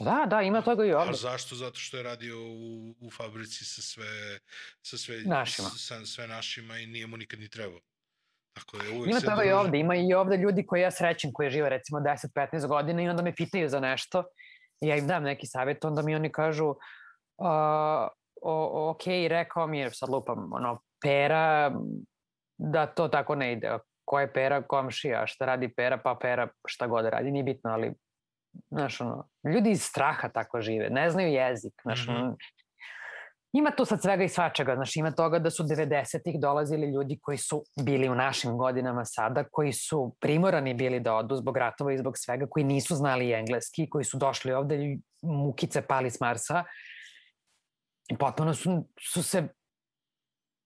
[0.00, 1.10] Da, da, ima toga i ovde.
[1.10, 1.54] A zašto?
[1.54, 4.38] Zato što je radio u, u fabrici sa sve,
[4.82, 5.68] sa sve, našima.
[5.68, 7.80] Sa, sve našima i nije mu nikad ni trebao.
[8.52, 9.48] Tako je, uvijek ima toga druži...
[9.48, 13.08] i ovde, ima i ovde ljudi koji ja srećem, koji žive recimo 10-15 godina i
[13.08, 14.24] onda me pitaju za nešto
[14.80, 16.76] i ja im dam neki savjet, onda mi oni kažu uh,
[18.42, 21.72] o, ok, rekao mi je, sad lupam, ono, pera,
[22.58, 23.78] da to tako ne ide.
[24.04, 27.92] Ko je pera, komšija, šta radi pera, pa pera, šta god radi, nije bitno, ali,
[28.70, 32.34] znaš, ono, ljudi iz straha tako žive, ne znaju jezik, znaš, mm -hmm.
[33.52, 37.38] Ima tu sad svega i svačega, znači ima toga da su 90-ih dolazili ljudi koji
[37.38, 41.98] su bili u našim godinama sada, koji su primorani bili da odu zbog ratova i
[41.98, 46.64] zbog svega, koji nisu znali engleski, koji su došli ovde mukice pali s Marsa
[48.08, 49.48] i potpuno su, su se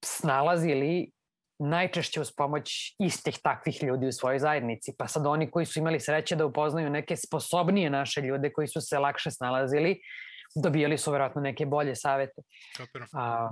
[0.05, 1.11] snalazili
[1.59, 4.93] najčešće uz pomoć istih takvih ljudi u svojoj zajednici.
[4.97, 8.81] Pa sad oni koji su imali sreće da upoznaju neke sposobnije naše ljude koji su
[8.81, 10.01] se lakše snalazili,
[10.55, 12.41] dobijali su verovatno neke bolje savete.
[13.13, 13.49] A,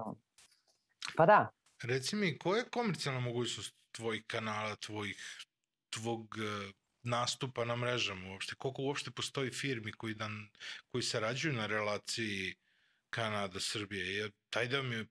[1.17, 1.49] pa da.
[1.83, 5.45] Reci mi, koja je komercijalna mogućnost tvojih kanala, tvojih,
[5.89, 6.71] tvog uh,
[7.03, 8.55] nastupa na mrežama uopšte?
[8.55, 10.49] Koliko uopšte postoji firmi koji, dan,
[10.91, 12.55] koji sarađuju na relaciji
[13.09, 14.17] Kanada-Srbije?
[14.17, 15.05] Jer taj deo mi je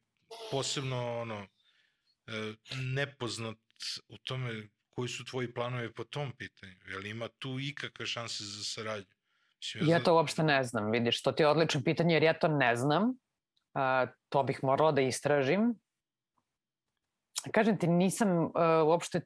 [0.50, 2.54] posebno ono, uh,
[2.94, 3.58] nepoznat
[4.08, 6.76] u tome koji su tvoji planovi po tom pitanju.
[6.86, 9.14] Je li ima tu ikakve šanse za saradnju?
[9.74, 12.76] Ja to uopšte ne znam, vidiš, to ti je odlično pitanje jer ja to ne
[12.76, 13.04] znam.
[13.04, 15.74] Uh, to bih morala da istražim.
[17.52, 18.50] Kažem ti, nisam uh,
[18.86, 19.20] uopšte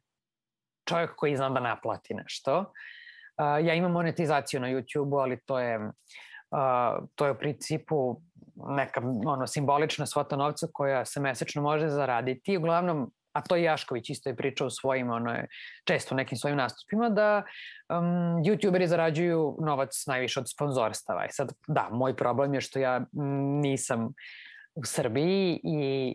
[0.88, 2.58] čovjek koji zna da naplati nešto.
[2.58, 5.78] Uh, ja imam monetizaciju na YouTube-u, ali to je,
[7.14, 8.20] to je u principu
[8.68, 12.56] neka ono, simbolična svota novca koja se mesečno može zaraditi.
[12.56, 15.48] Uglavnom, a to i Jašković isto je pričao u svojim, ono je,
[15.84, 17.42] često u nekim svojim nastupima, da
[17.88, 21.26] um, youtuberi zarađuju novac najviše od sponzorstava.
[21.26, 23.00] I sad, da, moj problem je što ja
[23.62, 24.12] nisam
[24.74, 26.14] u Srbiji i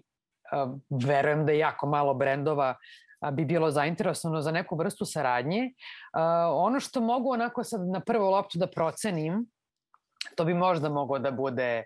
[0.51, 2.75] uh, verujem da je jako malo brendova
[3.31, 5.63] bi bilo zainteresovano za neku vrstu saradnje.
[5.63, 6.21] Uh,
[6.53, 9.45] ono što mogu onako sad na prvu loptu da procenim,
[10.35, 11.83] to bi možda moglo da bude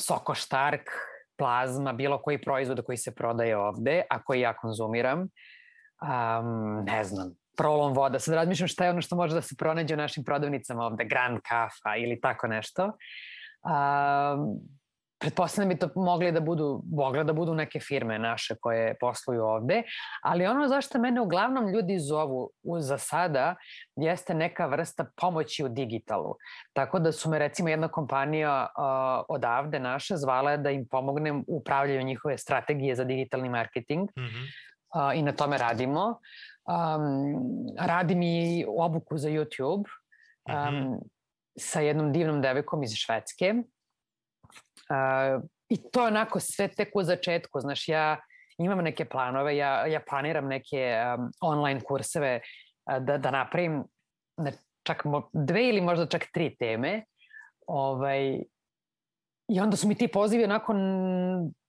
[0.00, 0.90] Soko Štark,
[1.38, 7.34] plazma, bilo koji proizvod koji se prodaje ovde, a koji ja konzumiram, um, ne znam,
[7.56, 8.18] prolom voda.
[8.18, 11.38] Sad razmišljam šta je ono što može da se pronađe u našim prodavnicama ovde, Grand
[11.48, 12.84] Kafa ili tako nešto.
[12.84, 14.60] Um,
[15.20, 19.44] pretpostavljam da bi to mogli da budu, mogle da budu neke firme naše koje posluju
[19.44, 19.82] ovde,
[20.22, 22.50] ali ono zašto mene uglavnom ljudi zovu
[22.80, 23.56] za sada
[23.96, 26.34] jeste neka vrsta pomoći u digitalu.
[26.72, 31.56] Tako da su me recimo jedna kompanija uh, odavde naša zvala da im pomognem u
[31.56, 35.10] upravljanju njihove strategije za digitalni marketing mm -hmm.
[35.10, 36.18] uh, i na tome radimo.
[36.68, 37.42] Um,
[37.78, 40.98] radim i obuku za YouTube um, mm -hmm.
[41.56, 43.54] sa jednom divnom devekom iz Švedske
[45.68, 47.60] I to je onako sve tek u začetku.
[47.60, 48.16] Znaš, ja
[48.58, 52.40] imam neke planove, ja, ja planiram neke um, online kurseve
[53.00, 53.84] da, da napravim
[54.36, 54.52] ne,
[54.82, 55.02] čak
[55.32, 57.04] dve ili možda čak tri teme.
[57.66, 58.42] Ovaj,
[59.48, 60.74] I onda su mi ti pozivi onako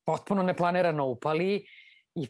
[0.06, 1.66] potpuno neplanirano upali
[2.16, 2.28] i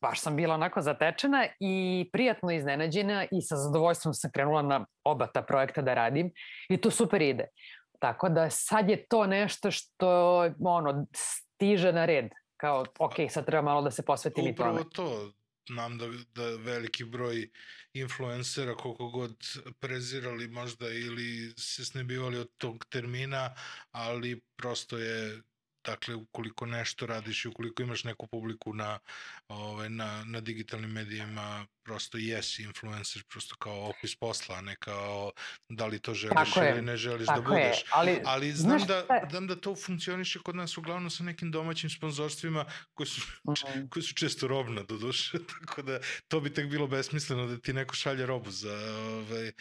[0.00, 5.26] baš sam bila onako zatečena i prijatno iznenađena i sa zadovoljstvom sam krenula na oba
[5.26, 6.30] ta projekta da radim
[6.68, 7.46] i to super ide.
[7.98, 12.28] Tako da sad je to nešto što ono, stiže na red.
[12.56, 14.70] Kao, ok, sad treba malo da se posvetim i tome.
[14.70, 15.32] Upravo to,
[15.68, 17.50] nam da, da veliki broj
[17.92, 19.36] influencera koliko god
[19.80, 23.54] prezirali možda ili se snebivali od tog termina,
[23.92, 25.42] ali prosto je
[25.84, 28.98] Dakle, ukoliko nešto radiš i ukoliko imaš neku publiku na,
[29.48, 35.32] ovaj, na, na digitalnim medijima, prosto jesi influencer, prosto kao opis posla, a ne kao
[35.68, 36.82] da li to želiš Tako ili je.
[36.82, 37.78] ne želiš da Tako da budeš.
[37.78, 37.84] Je.
[37.90, 42.64] Ali, ali znam, da, znam da to funkcioniše kod nas uglavnom sa nekim domaćim sponzorstvima
[42.94, 43.88] koji su, mm.
[43.90, 45.98] koji su često robna do duše, tako da
[46.28, 48.74] to bi tek bilo besmisleno da ti neko šalje robu za...
[48.98, 49.52] Ovaj,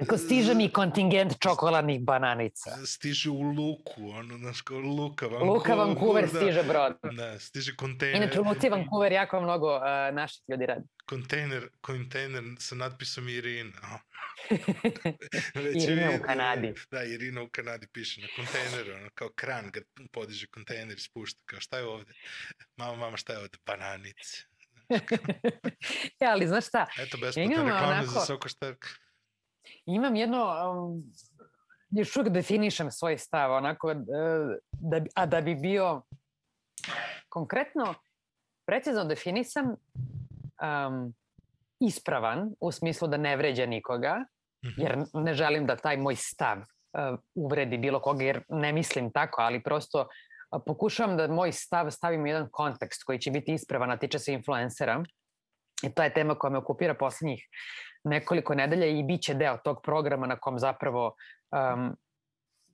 [0.00, 2.70] Ako stiže mi kontingent čokoladnih bananica.
[2.86, 5.54] Stiže u luku, ono, znaš, kao luka, Vancouver.
[5.54, 6.92] Luka Vancouver da, stiže brod.
[7.16, 8.22] Da, stiže kontejner.
[8.22, 9.82] Inače, u luci Vancouver jako mnogo uh,
[10.12, 14.00] naših ljudi radi kontejner, kontejner sa natpisom Irina.
[15.82, 16.74] Irina u Kanadi.
[16.90, 19.82] Da, Irina u Kanadi piše na kontejneru, ono, kao kran kad
[20.12, 22.12] podiže kontejner i spušta, kao šta je ovde?
[22.76, 23.58] Mama, mama, šta je ovde?
[23.66, 24.44] Bananice.
[26.20, 26.86] ja, ali znaš šta?
[26.98, 28.86] Eto, besplatna ja reklama onako, za Soko Štark.
[29.86, 31.12] Imam jedno, um,
[31.90, 33.94] još uvijek definišem svoj stav, onako,
[34.72, 36.02] da, a da bi bio
[37.28, 37.94] konkretno,
[38.66, 39.76] precizno definisan,
[40.62, 41.14] um,
[41.80, 44.24] ispravan u smislu da ne vređa nikoga,
[44.64, 44.82] mhm.
[44.82, 49.40] jer ne želim da taj moj stav uh, uvredi bilo koga, jer ne mislim tako,
[49.40, 53.90] ali prosto uh, pokušavam da moj stav stavim u jedan kontekst koji će biti ispravan,
[53.90, 55.02] a tiče se influencera.
[55.82, 57.48] I to je tema koja me okupira poslednjih
[58.04, 61.14] nekoliko nedelja i bit će deo tog programa na kom zapravo
[61.50, 61.96] um,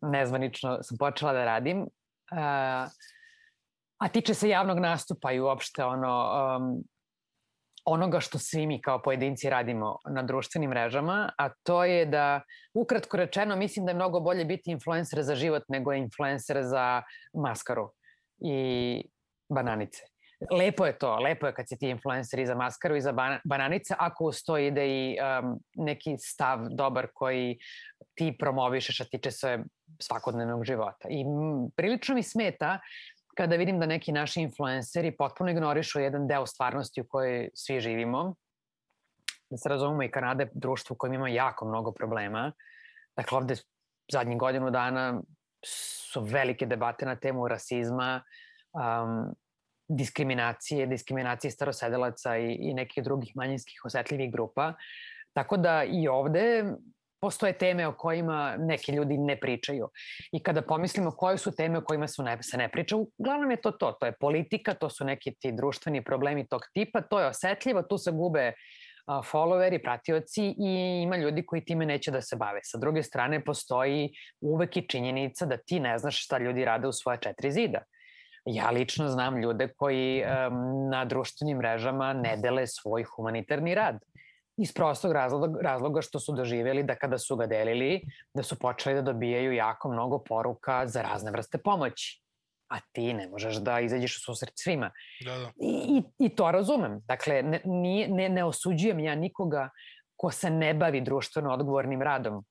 [0.02, 1.81] nezvanično sam počela da radim.
[1.81, 2.89] Uh,
[3.98, 6.85] a tiče se javnog nastupa i uopšte ono, um,
[7.85, 12.40] onoga što svi mi kao pojedinci radimo na društvenim mrežama, a to je da,
[12.74, 17.02] ukratko rečeno, mislim da je mnogo bolje biti influencer za život nego influencer za
[17.35, 17.90] maskaru.
[18.40, 19.02] i
[19.48, 20.02] bananice.
[20.51, 23.12] Lepo je to, lepo je kad se ti influenceri za maskaru i za
[23.44, 27.59] bananice, ako uz to ide i um, neki stav dobar koji
[28.15, 29.59] ti promovišeš, a tiče se
[30.01, 31.09] svakodnevnog života.
[31.09, 31.24] I
[31.77, 32.78] prilično mi smeta
[33.36, 38.35] kada vidim da neki naši influenceri potpuno ignorišu jedan deo stvarnosti u kojoj svi živimo.
[39.51, 42.52] Da se razumemo i Kanada je društvo u kojem ima jako mnogo problema.
[43.16, 43.55] Dakle, ovde
[44.12, 45.23] zadnjih godinu dana
[45.66, 48.23] su velike debate na temu rasizma,
[48.73, 49.35] um,
[49.89, 54.74] diskriminacije, diskriminacije starosedelaca i, i nekih drugih manjinskih osetljivih grupa.
[55.32, 56.65] Tako da i ovde
[57.24, 59.88] postoje teme o kojima neki ljudi ne pričaju.
[60.32, 63.56] I kada pomislimo koje su teme o kojima su ne, se ne priča, uglavnom je
[63.56, 63.92] to to.
[63.92, 67.98] To je politika, to su neki ti društveni problemi tog tipa, to je osetljivo, tu
[67.98, 68.52] se gube
[69.09, 72.60] followeri, pratioci i ima ljudi koji time neće da se bave.
[72.62, 74.10] Sa druge strane, postoji
[74.40, 77.86] uvek i činjenica da ti ne znaš šta ljudi rade u svoje četiri zida.
[78.44, 83.98] Ja lično znam ljude koji um, na društvenim mrežama ne dele svoj humanitarni rad
[84.56, 88.02] iz prostog razloga, razloga što su doživjeli da kada su ga delili,
[88.35, 92.22] da su počeli da dobijaju jako mnogo poruka za razne vrste pomoći.
[92.68, 94.90] A ti ne možeš da izađeš u susret svima.
[95.24, 95.51] Da, da.
[95.60, 97.01] I, i, i to razumem.
[97.05, 97.60] Dakle, ne,
[98.09, 99.70] ne, ne osuđujem ja nikoga
[100.16, 102.44] ko se ne bavi društveno odgovornim radom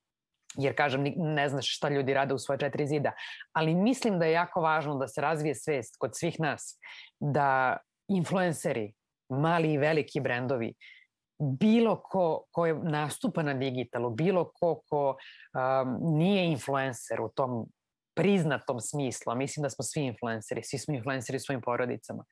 [0.56, 3.12] jer kažem, ne znaš šta ljudi rade u svoje četiri zida,
[3.52, 6.78] ali mislim da je jako važno da se razvije svest kod svih nas
[7.20, 7.76] da
[8.08, 8.92] influenceri,
[9.28, 10.74] mali i veliki brendovi,
[11.38, 17.66] bilo ko ko je nastupa na digitalu, bilo ko ko um, nije influencer u tom
[18.16, 22.24] priznatom smislu, a mislim da smo svi influenceri, svi smo influenceri svojim porodicama.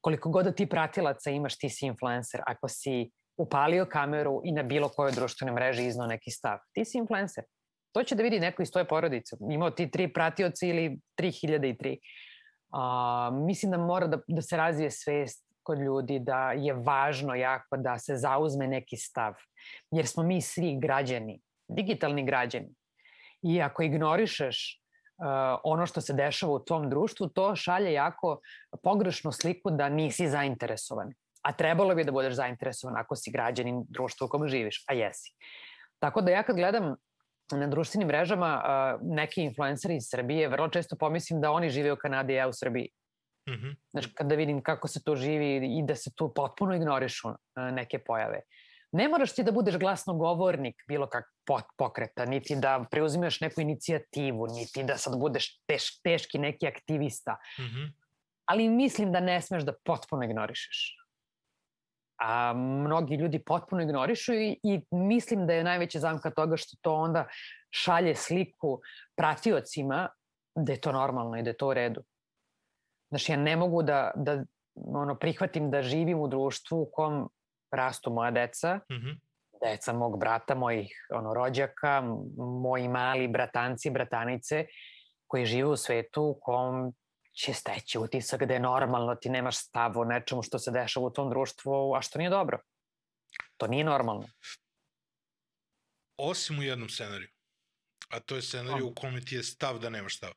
[0.00, 2.40] Koliko god da ti pratilaca imaš, ti si influencer.
[2.46, 6.98] Ako si upalio kameru i na bilo kojoj društvenoj mreži iznao neki stav, ti si
[6.98, 7.44] influencer.
[7.92, 9.36] To će da vidi neko iz tvoje porodice.
[9.50, 11.96] Imao ti tri pratioci ili 3003.
[12.66, 17.76] Uh, mislim da mora da, da se razvije svest kod ljudi da je važno jako
[17.76, 19.34] da se zauzme neki stav.
[19.90, 22.70] Jer smo mi svi građani, digitalni građani.
[23.42, 24.80] I ako ignorišeš
[25.18, 25.26] uh,
[25.64, 28.40] ono što se dešava u tom društvu, to šalje jako
[28.82, 31.10] pogrešnu sliku da nisi zainteresovan.
[31.42, 35.34] A trebalo bi da budeš zainteresovan ako si građanin društva u kom živiš, a jesi.
[35.98, 36.94] Tako da ja kad gledam
[37.52, 41.96] na društvenim mrežama uh, neki influenceri iz Srbije, vrlo često pomislim da oni žive u
[41.96, 42.90] Kanadi, a ja u Srbiji.
[43.48, 43.76] Mm -hmm.
[43.90, 48.40] Znači, kada vidim kako se to živi i da se tu potpuno ignorišu neke pojave.
[48.92, 51.24] Ne moraš ti da budeš glasnogovornik bilo kak
[51.78, 57.36] pokreta, niti da preuzimaš neku inicijativu, niti da sad budeš teš, teški neki aktivista.
[57.58, 57.92] Mm -hmm.
[58.50, 60.96] Ali mislim da ne smeš da potpuno ignorišeš.
[62.20, 66.94] A mnogi ljudi potpuno ignorišu i, i mislim da je najveća zamka toga što to
[66.94, 67.26] onda
[67.70, 68.80] šalje sliku
[69.16, 70.08] pratiocima
[70.54, 72.02] da je to normalno i da je to u redu.
[73.08, 77.28] Znaš, ja ne mogu da, da ono, prihvatim da živim u društvu u kom
[77.70, 79.18] rastu moja deca, mm -hmm.
[79.62, 82.02] deca mog brata, mojih ono, rođaka,
[82.62, 84.66] moji mali bratanci, bratanice,
[85.26, 86.94] koji žive u svetu u kom
[87.32, 91.10] će steći utisak da je normalno, ti nemaš stav o nečemu što se dešava u
[91.10, 92.58] tom društvu, a što nije dobro.
[93.56, 94.28] To nije normalno.
[96.16, 97.28] Osim u jednom scenariju.
[98.08, 100.32] A to je scenariju u kome ti je stav da nemaš stav.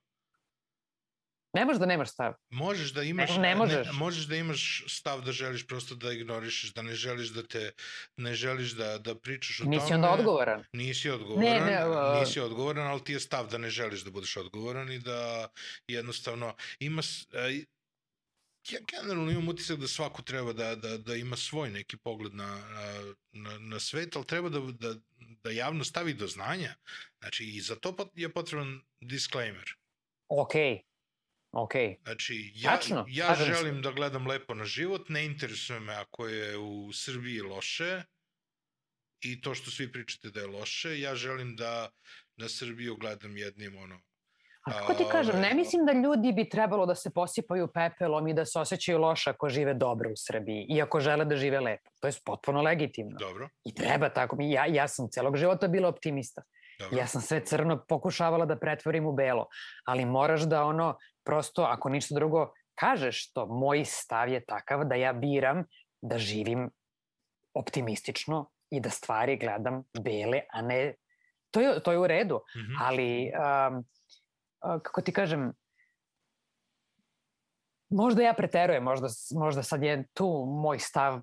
[1.53, 2.34] Ne možeš da nemaš stav.
[2.49, 3.88] Možeš da imaš ne, ne možeš.
[3.88, 7.71] Ne, možeš da imaš stav da želiš prosto da ignorišeš, da ne želiš da te
[8.17, 9.84] ne želiš da da pričaš o nisi tome.
[9.84, 10.63] Nisi onda odgovoran.
[10.73, 11.49] Nisi odgovoran.
[11.49, 12.19] Ne, ne, uh...
[12.19, 15.47] nisi odgovoran, ali ti je stav da ne želiš da budeš odgovoran i da
[15.88, 17.63] jednostavno ima uh,
[18.69, 22.61] ja generalno imam utisak da svako treba da, da, da ima svoj neki pogled na,
[23.31, 24.95] na, na svet, ali treba da, da,
[25.43, 26.76] da javno stavi do znanja.
[27.19, 29.76] Znači, i za to je potreban disclaimer.
[30.27, 30.88] Okej, okay
[31.51, 31.73] Ok.
[32.03, 33.81] Znači, ja, Tačno, ja želim se.
[33.81, 38.03] da gledam lepo na život, ne interesuje me ako je u Srbiji loše
[39.21, 41.89] i to što svi pričate da je loše, ja želim da
[42.38, 43.99] na Srbiju gledam jednim ono,
[44.63, 48.27] A kako ti kažem, ne ovaj, mislim da ljudi bi trebalo da se posipaju pepelom
[48.27, 51.59] i da se osjećaju loše ako žive dobro u Srbiji i ako žele da žive
[51.59, 51.89] lepo.
[51.99, 53.17] To je potpuno legitimno.
[53.19, 53.49] Dobro.
[53.65, 54.38] I treba tako.
[54.39, 56.41] Ja, ja sam celog života bila optimista.
[56.80, 56.97] Dobro.
[56.97, 59.47] Ja sam sve crno pokušavala da pretvorim u belo,
[59.85, 63.45] ali moraš da ono, prosto, ako ništa drugo, kažeš to.
[63.45, 65.63] Moj stav je takav da ja biram
[66.01, 66.69] da živim
[67.53, 70.93] optimistično i da stvari gledam bele, a ne...
[71.51, 72.77] To je, to je u redu, mm -hmm.
[72.81, 73.85] ali, um,
[74.83, 75.53] kako ti kažem,
[77.89, 81.21] možda ja preterujem, možda, možda sad je tu moj stav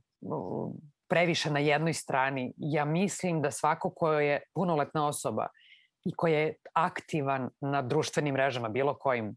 [1.09, 2.52] previše na jednoj strani.
[2.56, 5.47] Ja mislim da svako ko je punoletna osoba
[6.05, 9.36] i ko je aktivan na društvenim mrežama, bilo kojim,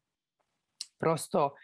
[0.99, 1.55] prosto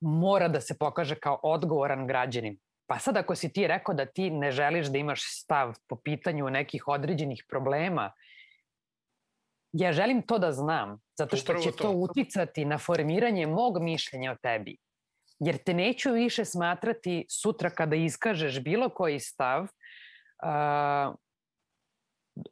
[0.00, 2.58] mora da se pokaže kao odgovoran građanin.
[2.86, 6.50] Pa sad ako si ti rekao da ti ne želiš da imaš stav po pitanju
[6.50, 8.12] nekih određenih problema,
[9.72, 11.84] ja želim to da znam, zato što Upravo će to.
[11.84, 14.76] to uticati na formiranje mog mišljenja o tebi.
[15.38, 21.14] Jer te neću više smatrati sutra kada iskažeš bilo koji stav uh,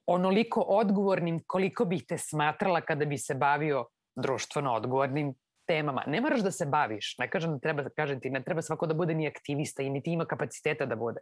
[0.07, 3.86] onoliko odgovornim koliko bih te smatrala kada bi se bavio
[4.16, 5.35] društveno odgovornim
[5.69, 6.05] temama.
[6.07, 8.95] Ne moraš da se baviš, ne kažem da treba, kažem ti, ne treba svako da
[8.95, 11.20] bude ni aktivista i niti ima kapaciteta da bude.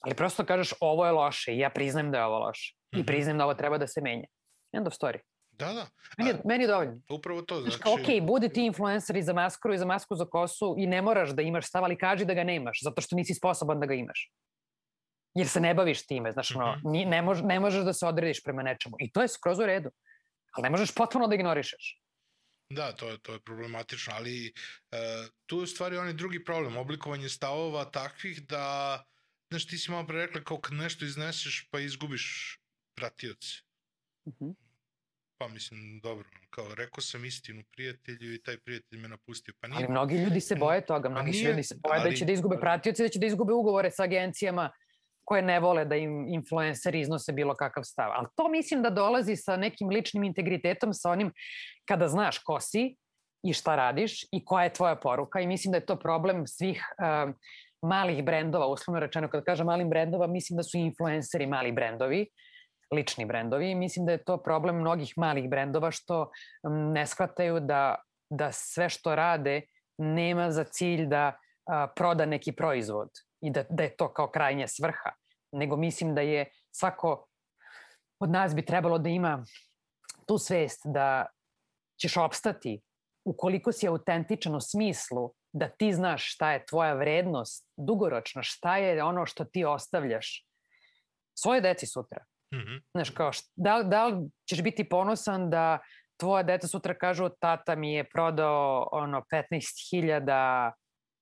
[0.00, 2.74] Ali prosto kažeš ovo je loše i ja priznajem da je ovo loše.
[2.92, 3.06] I Mhm.
[3.06, 4.26] priznajem da ovo treba da se menja.
[4.72, 5.18] End of story.
[5.52, 5.86] Da, da.
[6.18, 7.00] Meni je, meni je dovoljno.
[7.10, 7.54] Upravo to.
[7.56, 10.74] Znaš, Znači, kao, ok, budi ti influencer i za maskuru i za masku za kosu
[10.78, 13.80] i ne moraš da imaš stav, ali kaži da ga nemaš, zato što nisi sposoban
[13.80, 14.30] da ga imaš.
[15.34, 16.90] Jer se ne baviš time, znaš, no, Mhm.
[16.90, 18.96] ni, ne, mož, ne možeš da se odrediš prema nečemu.
[18.98, 19.90] I to je skroz u redu.
[20.52, 22.00] Ali ne možeš potpuno da ignorišeš.
[22.70, 24.52] Da, to je, to je problematično, ali e,
[25.46, 29.02] tu je u stvari onaj drugi problem, oblikovanje stavova takvih da,
[29.50, 32.58] znaš, ti si malo pre rekla kao kad nešto izneseš pa izgubiš
[32.96, 33.48] pratioce.
[34.28, 34.50] Mhm.
[35.38, 39.54] Pa mislim, dobro, kao rekao sam istinu prijatelju i taj prijatelj me napustio.
[39.60, 42.16] Pa nije, Ali mnogi ljudi se boje toga, mnogi nije, ljudi se boje da ali-
[42.16, 44.70] će da izgube pratioce, da će da izgube ugovore sa agencijama
[45.24, 48.10] koje ne vole da im influenceri iznose bilo kakav stav.
[48.14, 51.32] Ali to mislim da dolazi sa nekim ličnim integritetom, sa onim
[51.88, 52.96] kada znaš ko si
[53.42, 56.84] i šta radiš i koja je tvoja poruka i mislim da je to problem svih
[56.98, 57.34] um,
[57.82, 62.26] malih brendova, uslovno rečeno, kada kažem malim brendova, mislim da su influenceri mali brendovi,
[62.94, 66.30] lični brendovi i mislim da je to problem mnogih malih brendova što
[66.66, 67.96] m, ne shvataju da,
[68.30, 69.62] da sve što rade
[69.98, 71.32] nema za cilj da
[71.66, 73.08] a, proda neki proizvod
[73.44, 75.10] i da, da je to kao krajnja svrha,
[75.52, 77.26] nego mislim da je svako
[78.20, 79.44] od nas bi trebalo da ima
[80.26, 81.26] tu svest da
[82.00, 82.80] ćeš opstati
[83.24, 89.04] ukoliko si autentičan u smislu da ti znaš šta je tvoja vrednost dugoročno, šta je
[89.04, 90.46] ono što ti ostavljaš
[91.38, 92.24] svoje deci sutra.
[92.54, 92.76] Mhm.
[92.94, 95.78] Znaš, kao, da, da li ćeš biti ponosan da
[96.16, 100.72] tvoja deca sutra kažu tata mi je prodao ono 15.000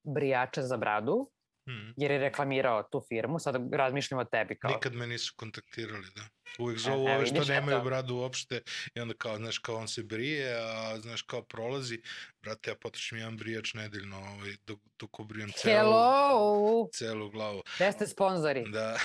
[0.05, 1.31] brijača za bradu,
[1.69, 1.91] Mhm.
[1.97, 4.71] jer je reklamirao tu firmu, sad razmišljam o tebi kao...
[4.71, 6.23] Nikad me nisu kontaktirali, da.
[6.59, 7.85] Uvijek E, zovu e, ove što nemaju eto.
[7.85, 8.61] bradu uopšte
[8.95, 12.03] i onda kao, znaš, kao on se brije, a znaš, kao prolazi,
[12.43, 16.89] brate, ja potrošim jedan brijač nedeljno, ovaj, dok, dok obrijem celu, Hello!
[16.95, 17.63] celu glavu.
[17.77, 18.65] Gde ste sponzori?
[18.71, 18.97] Da,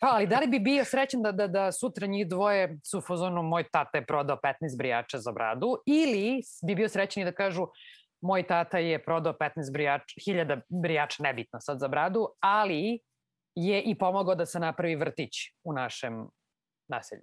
[0.00, 3.02] Pa, ali da li bi bio srećan da, da, da sutra njih dvoje su u
[3.02, 7.32] fazonu moj tata je prodao 15 brijača za bradu ili bi bio srećan i da
[7.32, 7.66] kažu
[8.20, 12.98] moj tata je prodao 15 brijača, hiljada brijača, nebitno sad za bradu, ali
[13.54, 15.32] je i pomogao da se napravi vrtić
[15.64, 16.26] u našem
[16.88, 17.22] naselju.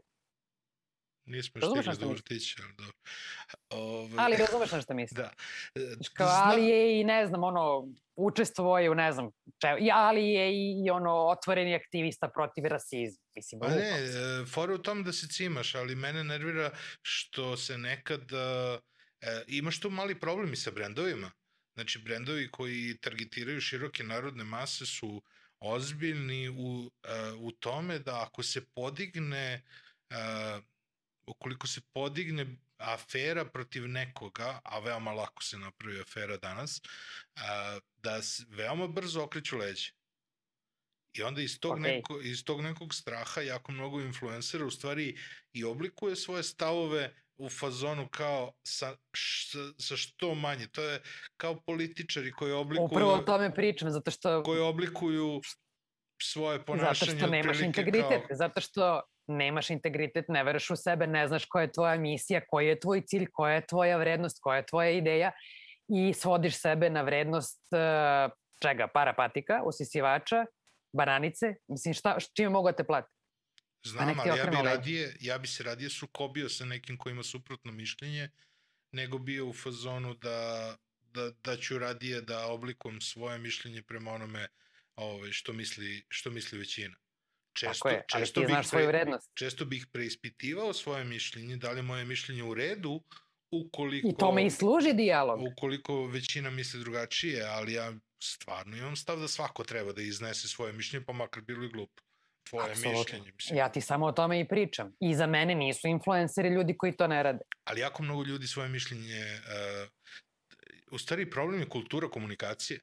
[1.25, 2.93] nismo stigli do vrtića, ali dobro.
[3.71, 5.17] Ove, Ali razumeš na šta mislim?
[5.17, 5.31] Da.
[6.13, 7.87] Kao, zna- ali je i, ne znam, ono,
[8.17, 12.65] učestvovao je u, ne znam, če, i- ali je i, i ono, otvoreni aktivista protiv
[12.65, 13.23] rasizma.
[13.35, 14.05] Mislim, Pa ne, e,
[14.45, 16.69] fora u tom da se cimaš, ali mene nervira
[17.01, 18.21] što se nekad...
[18.21, 18.79] e,
[19.27, 21.31] e, imaš tu mali problem i sa brendovima.
[21.73, 25.21] Znači, brendovi koji targetiraju široke narodne mase su
[25.59, 29.63] ozbiljni u, e, u tome da ako se podigne
[30.09, 30.15] e,
[31.27, 36.81] ukoliko se podigne afera protiv nekoga, a veoma lako se napravi afera danas,
[37.35, 39.91] a, da veoma brzo okreću leđe.
[41.17, 41.95] I onda iz tog, Okej.
[41.95, 45.17] neko, iz tog nekog straha jako mnogo influencera u stvari
[45.53, 50.67] i oblikuje svoje stavove u fazonu kao sa, š, sa što manje.
[50.67, 51.01] To je
[51.37, 55.41] kao političari koji oblikuju, Upravo o tome pričam, zato što koji oblikuju
[56.21, 57.17] svoje Zato ponašanje.
[57.17, 61.61] što nemaš integritet, Kao, zato što nemaš integritet, ne veruješ u sebe, ne znaš koja
[61.61, 65.31] je tvoja misija, koji je tvoj cilj, koja je tvoja vrednost, koja je tvoja ideja
[65.87, 68.31] i svodiš sebe na vrednost uh,
[68.61, 70.45] čega, parapatika, usisivača,
[70.93, 73.13] bananice, mislim šta, čime mogu da te plati?
[73.83, 77.09] Znam, nek ti ali ja bi, radije, ja bi se radije sukobio sa nekim ko
[77.09, 78.29] ima suprotno mišljenje,
[78.91, 84.47] nego bio u fazonu da, da, da ću radije da oblikujem svoje mišljenje prema onome
[84.95, 86.95] ovaj, što, misli, što misli većina.
[87.53, 89.31] Često, Tako je, ali često ti znaš svoju vrednost.
[89.33, 93.03] Često bih preispitivao svoje mišljenje, da li je moje mišljenje u redu,
[93.51, 95.39] ukoliko, I tome i služi dijalog.
[95.51, 100.73] ukoliko većina misli drugačije, ali ja stvarno imam stav da svako treba da iznese svoje
[100.73, 102.03] mišljenje, pa makar bilo i glupo.
[102.43, 102.99] Tvoje Apsolutno.
[102.99, 103.57] mišljenje, mislim.
[103.57, 104.93] Ja ti samo o tome i pričam.
[104.99, 107.39] I za mene nisu influenceri ljudi koji to ne rade.
[107.63, 109.89] ali jako mnogo ljudi svoje mišljenje uh,
[110.91, 112.79] u stvari problem je kultura komunikacije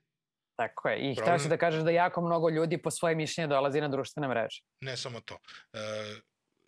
[0.56, 0.98] Tako je.
[1.00, 3.88] I htio Problem- si da kažeš da jako mnogo ljudi po svoje mišljenje dolazi na
[3.88, 4.60] društvene mreže.
[4.80, 5.80] ne samo to uh,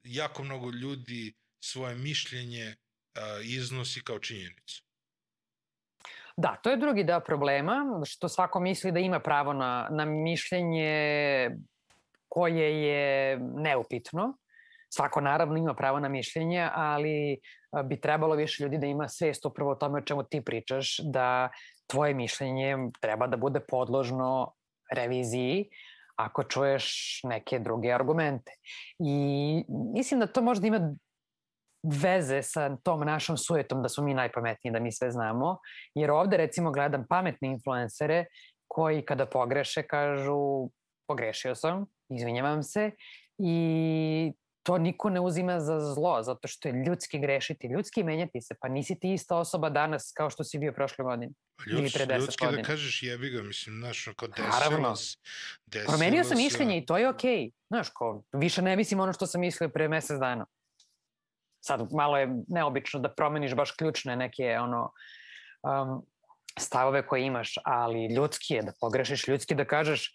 [0.02, 1.34] jako mnogo ljudi
[1.64, 4.82] svoje mišljenje uh, iznosi kao činjenicu
[6.36, 11.50] Da, to je drugi deo problema, što svako misli da ima pravo na, na mišljenje
[12.28, 14.36] koje je neupitno.
[14.88, 17.38] Svako naravno ima pravo na mišljenje, ali
[17.84, 21.48] bi trebalo više ljudi da ima svest upravo o tome o čemu ti pričaš, da
[21.86, 24.52] tvoje mišljenje treba da bude podložno
[24.92, 25.68] reviziji
[26.16, 28.52] ako čuješ neke druge argumente.
[28.98, 30.94] I mislim da to možda ima
[31.82, 35.58] veze sa tom našom sujetom da smo mi najpametniji, da mi sve znamo.
[35.94, 38.24] Jer ovde recimo gledam pametne influencere
[38.68, 40.70] koji kada pogreše kažu
[41.08, 42.90] pogrešio sam, izvinjavam se
[43.38, 44.32] i
[44.66, 48.68] to niko ne uzima za zlo, zato što je ljudski grešiti, ljudski menjati se, pa
[48.68, 51.32] nisi ti ista osoba danas kao što si bio prošle godine.
[51.66, 52.62] Ljudski, ili pre ljudski godina.
[52.62, 54.94] da kažeš jebi ga, mislim, znaš, kao desilo, Naravno.
[55.66, 57.38] desilo Promenio sam mišljenje i to je okej.
[57.38, 57.50] Okay.
[57.68, 60.46] Znaš, ko, više ne mislim ono što sam mislio pre mesec dana.
[61.66, 64.92] Sad, malo je neobično da promeniš baš ključne neke, ono,
[65.62, 66.02] um,
[66.58, 70.12] stavove koje imaš, ali ljudski je da pogrešiš, ljudski da kažeš,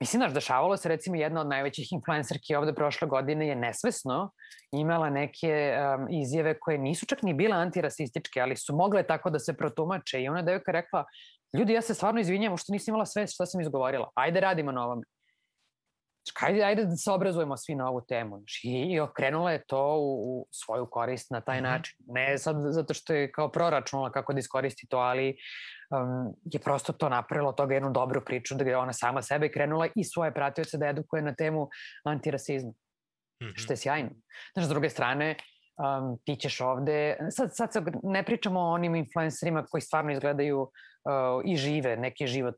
[0.00, 4.30] Mislim, znaš, dešavalo se recimo jedna od najvećih influencerki ovde prošle godine je nesvesno
[4.72, 9.38] imala neke um, izjave koje nisu čak ni bile antirasističke, ali su mogle tako da
[9.38, 11.04] se protumače i ona devojka rekla,
[11.58, 14.84] ljudi, ja se stvarno izvinjam što nisam imala sve što sam izgovorila, ajde radimo na
[14.84, 15.02] ovome.
[16.40, 18.42] Ajde, ajde da se obrazujemo svi na ovu temu.
[18.64, 21.70] I, i okrenula je to u, u svoju korist na taj mm -hmm.
[21.70, 21.96] način.
[22.06, 26.92] Ne sad zato što je kao proračunala kako da iskoristi to, ali um, je prosto
[26.92, 30.78] to napravilo toga jednu dobru priču da je ona sama sebe krenula i svoje pratioce
[30.78, 31.68] da edukuje na temu
[32.04, 32.70] antirasizma.
[32.70, 33.52] Mm -hmm.
[33.56, 34.10] Što je sjajno.
[34.52, 35.36] Znaš, s druge strane,
[35.80, 40.70] um, ti ćeš ovde, sad, sad ne pričamo o onim influencerima koji stvarno izgledaju uh,
[41.44, 42.56] i žive neki život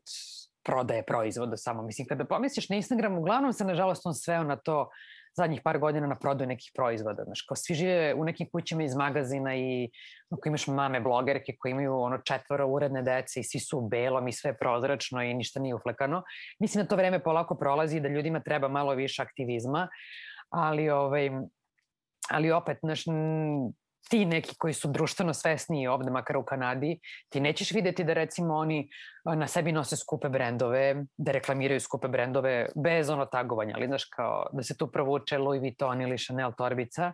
[0.63, 1.83] prodaje proizvoda samo.
[1.83, 4.89] Mislim, kada pomisliš na Instagram, uglavnom se nažalost on sveo na to
[5.35, 7.23] zadnjih par godina na prodaju nekih proizvoda.
[7.23, 9.89] Znaš, kao svi žive u nekim kućama iz magazina i
[10.29, 14.27] ako imaš mame blogerke koje imaju ono četvoro uredne dece i svi su u belom
[14.27, 16.23] i sve je prozračno i ništa nije uflekano.
[16.59, 19.87] Mislim da to vreme polako prolazi i da ljudima treba malo više aktivizma,
[20.49, 21.29] ali ovaj,
[22.29, 23.03] ali opet, znaš,
[24.09, 26.99] ti neki koji su društveno svesni ovde, makar u Kanadi,
[27.29, 28.89] ti nećeš videti da recimo oni
[29.35, 34.45] na sebi nose skupe brendove, da reklamiraju skupe brendove bez ono tagovanja, ali znaš kao
[34.53, 37.13] da se tu provuče Louis Vuitton ili Chanel torbica,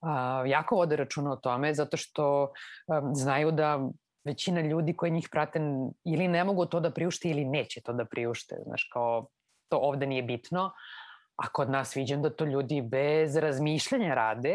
[0.00, 3.80] uh, jako vode računa o tome zato što um, znaju da
[4.24, 5.60] većina ljudi koji njih prate
[6.04, 9.28] ili ne mogu to da priušte ili neće to da priušte, znaš kao
[9.68, 10.70] to ovde nije bitno,
[11.36, 14.54] a kod nas viđam da to ljudi bez razmišljanja rade,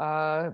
[0.00, 0.52] uh,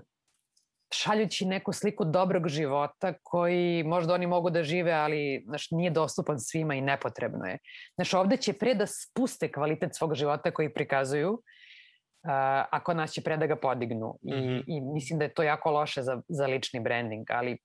[0.93, 6.39] šaljući neku sliku dobrog života koji možda oni mogu da žive, ali znaš, nije dostupan
[6.39, 7.57] svima i nepotrebno je.
[7.95, 11.41] Znaš, ovde će pre da spuste kvalitet svog života koji prikazuju, uh,
[12.71, 14.19] a kod nas će pre da ga podignu.
[14.21, 14.63] I, mm -hmm.
[14.67, 17.57] I mislim da je to jako loše za, za lični branding, ali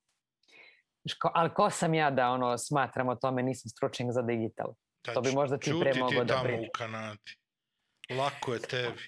[1.21, 4.75] Ko, ali ko sam ja da ono smatram o tome, nisam stručnjak za digital.
[5.07, 6.63] Da, to bi možda ti pre mogo da priča.
[6.63, 7.37] u Kanadi.
[8.11, 9.03] Lako je tebi.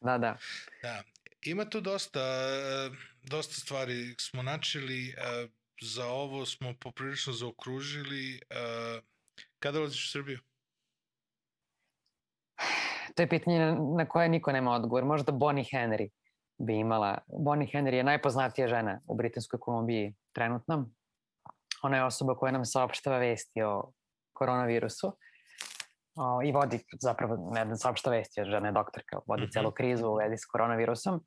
[0.00, 0.36] da, da.
[0.82, 1.02] Da,
[1.46, 2.20] Ima tu dosta,
[3.22, 5.14] dosta stvari smo načeli,
[5.82, 8.40] za ovo smo poprilično zaokružili.
[9.58, 10.38] Kada dolaziš u Srbiju?
[13.14, 15.04] To je pitanje na koje niko nema odgovor.
[15.04, 16.08] Možda Bonnie Henry
[16.58, 17.18] bi imala.
[17.44, 20.90] Bonnie Henry je najpoznatija žena u Britanskoj Kolumbiji trenutno.
[21.82, 23.92] Ona je osoba koja nam saopštava vesti o
[24.32, 25.16] koronavirusu
[26.20, 29.52] o, i vodi zapravo, ne da saopšta vesti, jer žena je doktorka, vodi mm -hmm.
[29.52, 31.20] celu krizu u vezi s koronavirusom.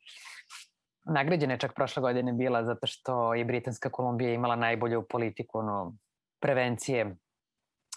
[1.05, 5.95] Nagrađena je čak prošle godine bila zato što je Britanska Kolumbija imala najbolju politiku ono,
[6.41, 7.15] prevencije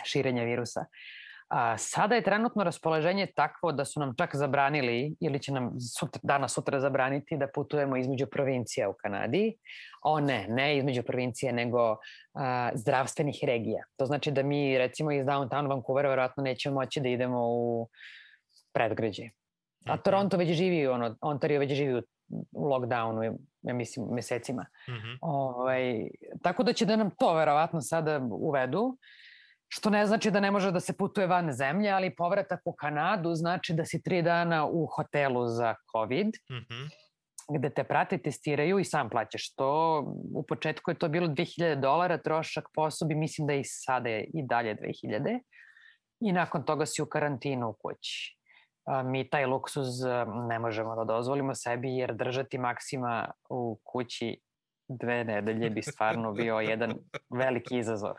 [0.05, 0.85] širenja virusa.
[1.49, 6.21] A, sada je trenutno raspoloženje takvo da su nam čak zabranili ili će nam sutra,
[6.25, 9.57] danas sutra zabraniti da putujemo između provincija u Kanadi.
[10.03, 11.97] O ne, ne između provincije nego
[12.35, 13.85] a, zdravstvenih regija.
[13.97, 17.89] To znači da mi recimo iz downtown Vancouvera verovatno nećemo moći da idemo u
[18.73, 19.25] predgrađe.
[19.87, 20.03] A mhm.
[20.03, 22.03] Toronto već živi, ono, Ontario već živi u,
[22.53, 24.67] u lockdownu, ja mislim, mesecima.
[24.89, 25.19] Mm -hmm.
[25.21, 26.09] ovaj,
[26.43, 28.99] tako da će da nam to verovatno sada uvedu
[29.69, 33.35] što ne znači da ne može da se putuje van zemlje, ali povratak u Kanadu
[33.35, 36.89] znači da si tri dana u hotelu za COVID, mm -hmm.
[37.59, 40.01] gde te prate, testiraju i sam plaćaš to.
[40.35, 44.31] U početku je to bilo 2000 dolara, trošak po osobi, mislim da i sada je
[44.35, 45.41] i dalje 2000.
[46.21, 48.37] I nakon toga si u karantinu u kući.
[49.05, 49.87] Mi taj luksuz
[50.49, 54.39] ne možemo da dozvolimo sebi jer držati maksima u kući
[54.89, 56.95] dve nedelje bi stvarno bio jedan
[57.31, 58.15] veliki izazov.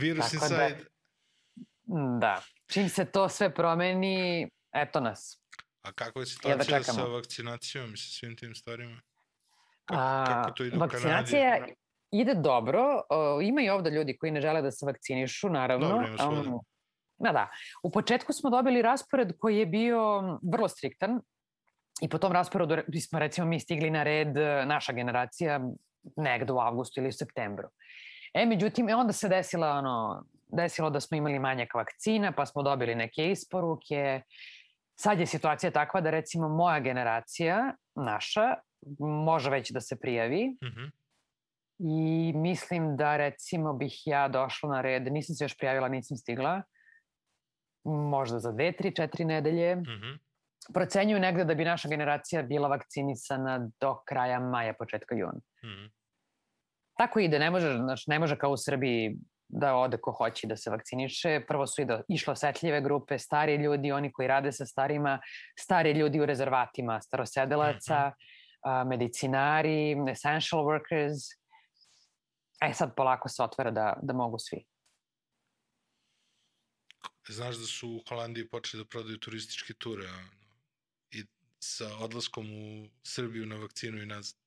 [0.00, 0.84] Virus Tako inside.
[1.84, 2.42] Da, da.
[2.66, 5.38] Čim se to sve promeni, eto nas.
[5.82, 9.00] A kako je situacija ja sa vakcinacijom i sa svim tim stvarima?
[9.84, 11.74] Kako, A, kako to ide vakcinacija, u Kanadi?
[12.10, 12.94] ide dobro.
[12.94, 15.88] Uh, ima i ovde ljudi koji ne žele da se vakcinišu, naravno.
[15.88, 16.28] Dobro, ima.
[16.28, 16.60] Um,
[17.18, 17.50] da, da.
[17.82, 20.20] U početku smo dobili raspored koji je bio
[20.52, 21.20] vrlo striktan
[22.00, 25.60] i po tom rasporedu re- smo recimo mi stigli na red, e, naša generacija,
[26.16, 27.68] negde u avgustu ili u septembru.
[28.34, 32.62] E, međutim, i onda se desila ono, desilo da smo imali manjak vakcina, pa smo
[32.62, 34.22] dobili neke isporuke.
[35.00, 38.54] Sad je situacija takva da recimo moja generacija, naša,
[39.26, 40.84] može već da se prijavi Mhm.
[41.78, 46.62] i mislim da recimo bih ja došla na red, nisam se još prijavila, nisam stigla,
[47.84, 49.76] možda za dve, tri, četiri nedelje.
[49.76, 50.12] Mhm.
[50.74, 55.40] Procenjuju negde da bi naša generacija bila vakcinisana do kraja maja, početka juna.
[55.64, 55.86] Mhm.
[56.98, 59.16] Tako ide, ne može, znaš, ne može kao u Srbiji
[59.48, 61.40] da ode ko hoće da se vakciniše.
[61.48, 65.20] Prvo su i da išle osetljive grupe, stari ljudi, oni koji rade sa starima,
[65.58, 68.12] stari ljudi u rezervatima starosedelaca,
[68.62, 71.36] a, medicinari, essential workers.
[72.62, 74.64] E sad polako se otvara da, da mogu svi.
[77.28, 80.28] Znaš da su u Holandiji počeli da prodaju turističke ture ono,
[81.10, 81.24] i
[81.58, 84.41] sa odlaskom u Srbiju na vakcinu i nazad.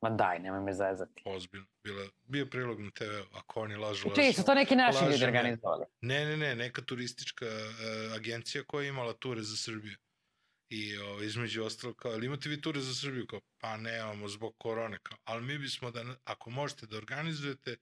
[0.00, 1.22] Ma daj, nemoj me zezati.
[1.24, 1.66] Ozbiljno.
[1.84, 4.36] Bila, bio prilog na TV, ako oni lažu, Čiji lažu.
[4.36, 5.84] su to neki naši ljudi organizovali?
[6.00, 9.96] Ne, ne, ne, neka turistička uh, agencija koja je imala ture za Srbiju.
[10.68, 13.26] I o, između ostalo kao, ali imate vi ture za Srbiju?
[13.26, 14.98] Kao, pa nemamo zbog korone.
[15.02, 17.76] Kao, ali mi bismo da, ako možete da organizujete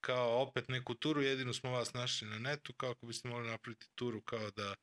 [0.00, 3.86] kao opet neku turu, jedino smo vas našli na netu, kao ako biste mogli napraviti
[3.94, 4.74] turu kao da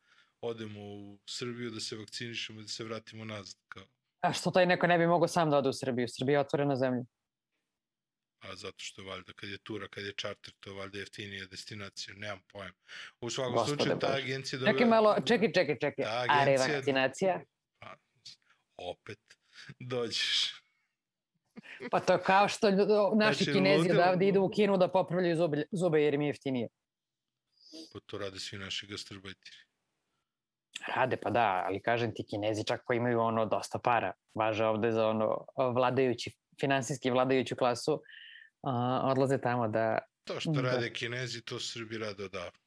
[0.42, 3.56] odemo u Srbiju, da se vakcinišemo i da se vratimo nazad.
[3.68, 3.84] Kao,
[4.24, 6.08] A što taj neko ne bi mogao sam da ode u Srbiju?
[6.10, 7.04] Srbija je otvorena zemlja.
[8.42, 12.40] a zato što valjda kad je tura, kad je čarter, to valjda jeftinija destinacija, nemam
[12.48, 12.74] pojem.
[13.22, 14.60] U svakom Gospode slučaju, ta agencija...
[14.62, 16.06] Čekaj malo, čekaj, čekaj, čekaj.
[16.06, 17.42] Ta A agencija- revakcinacija?
[17.80, 17.96] Pa,
[18.78, 19.20] opet
[19.82, 20.54] dođeš.
[21.92, 22.72] Pa to kao što
[23.16, 23.96] naši Znači, kinezi ludilo.
[23.96, 26.68] odavde idu u Kinu da popravljaju zube, zube jer im je jeftinije.
[27.94, 29.58] Pa to rade svi naši gastarbajteri.
[30.96, 34.92] Rade, pa da, ali kažem ti, kinezi čak koji imaju ono dosta para, važe ovde
[34.92, 38.02] za ono vladajući, finansijski vladajuću klasu,
[38.62, 40.00] a, odlaze tamo da...
[40.24, 40.62] To što Da.
[40.62, 42.60] rade kinezi, to Srbi rade odavno.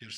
[0.00, 0.12] Jer,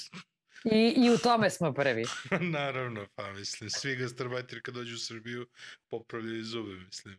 [0.65, 2.05] I, I u tome smo prvi.
[2.59, 5.47] naravno, pa mislim, svi gastarbajteri kad dođu u Srbiju
[5.91, 7.19] popravljaju zube, mislim.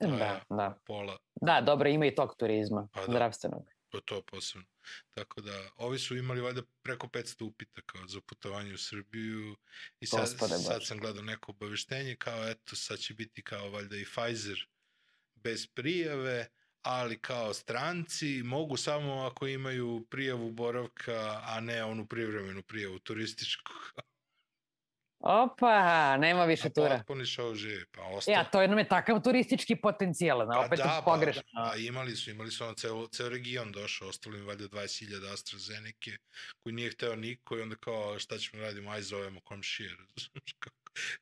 [0.00, 0.78] Da, da.
[0.86, 3.06] pola, Da, dobro, ima i tog turizma, Pa da.
[3.06, 3.73] zdravstvenog.
[4.00, 4.66] To to posebno.
[5.10, 9.56] Tako da, ovi su imali valjda preko 500 upita kao za putovanje u Srbiju
[10.00, 10.28] i sad,
[10.66, 14.66] sad sam gledao neko obaveštenje kao eto sad će biti kao valjda i Pfizer
[15.34, 16.46] bez prijave,
[16.82, 23.72] ali kao stranci mogu samo ako imaju prijavu boravka, a ne onu privremenu prijavu turističku.
[25.26, 26.96] Opa, nema više A tura.
[26.98, 28.36] potpuni show živi, pa ostalo.
[28.36, 31.42] Ja, to je nam je takav turistički potencijal, na, opet pa, pogrešno.
[31.52, 35.32] Da, a imali su, imali su ono ceo, ceo region došao, ostalo im valjda 20.000
[35.32, 36.10] AstraZeneca,
[36.62, 39.90] koji nije hteo niko i onda kao šta ćemo da radimo, aj zovemo komšije,
[40.62, 40.72] kao,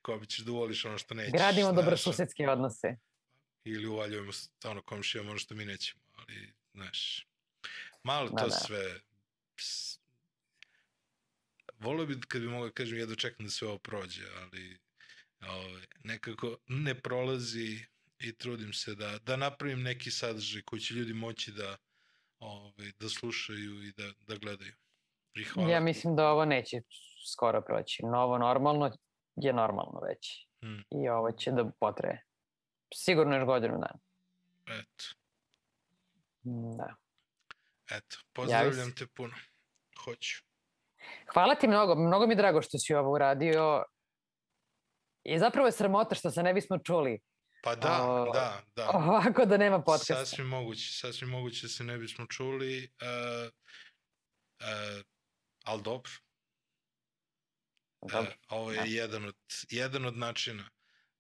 [0.03, 1.33] kao bi ćeš da uvoliš ono što nećeš.
[1.33, 2.97] Gradimo dobrosusedske odnose.
[3.65, 4.33] Ili uvaljujemo
[4.65, 7.27] ono komšijama ono što mi nećemo, ali, znaš,
[8.03, 8.55] malo Da, to da.
[8.55, 9.01] sve,
[11.83, 14.79] volio bi kad bi mogao da kažem jedno čekam da sve ovo prođe, ali
[15.49, 17.87] ovaj, nekako ne prolazi
[18.19, 21.77] i trudim se da, da napravim neki sadržaj koji će ljudi moći da,
[22.39, 24.73] ovaj, da slušaju i da, da gledaju.
[25.35, 25.71] I hvala.
[25.71, 26.81] Ja mislim da ovo neće
[27.33, 28.03] skoro proći.
[28.03, 28.97] Novo normalno
[29.37, 30.47] je normalno već.
[30.61, 30.85] Hmm.
[30.91, 32.25] I ovo će da potraje.
[32.95, 33.99] Sigurno još godinu dana.
[34.81, 35.05] Eto,
[36.79, 36.95] Da.
[37.91, 39.35] eto, pozdravljam te puno.
[40.05, 40.43] Hoću.
[41.33, 43.85] Hvala ti mnogo, mnogo mi je drago što si ovo uradio.
[45.25, 47.21] I zapravo je sramota što se ne bismo čuli
[47.63, 48.91] Pa da, O, da, da.
[48.95, 50.15] ovako da nema podcasta.
[50.15, 53.51] Sasvim moguće, sasvim moguće da se ne bismo čuli, uh,
[54.61, 55.05] uh,
[55.65, 56.11] ali dobro.
[58.13, 58.31] Dobro.
[58.31, 58.85] E, ovo je da.
[58.85, 59.37] jedan od,
[59.71, 60.71] jedan od načina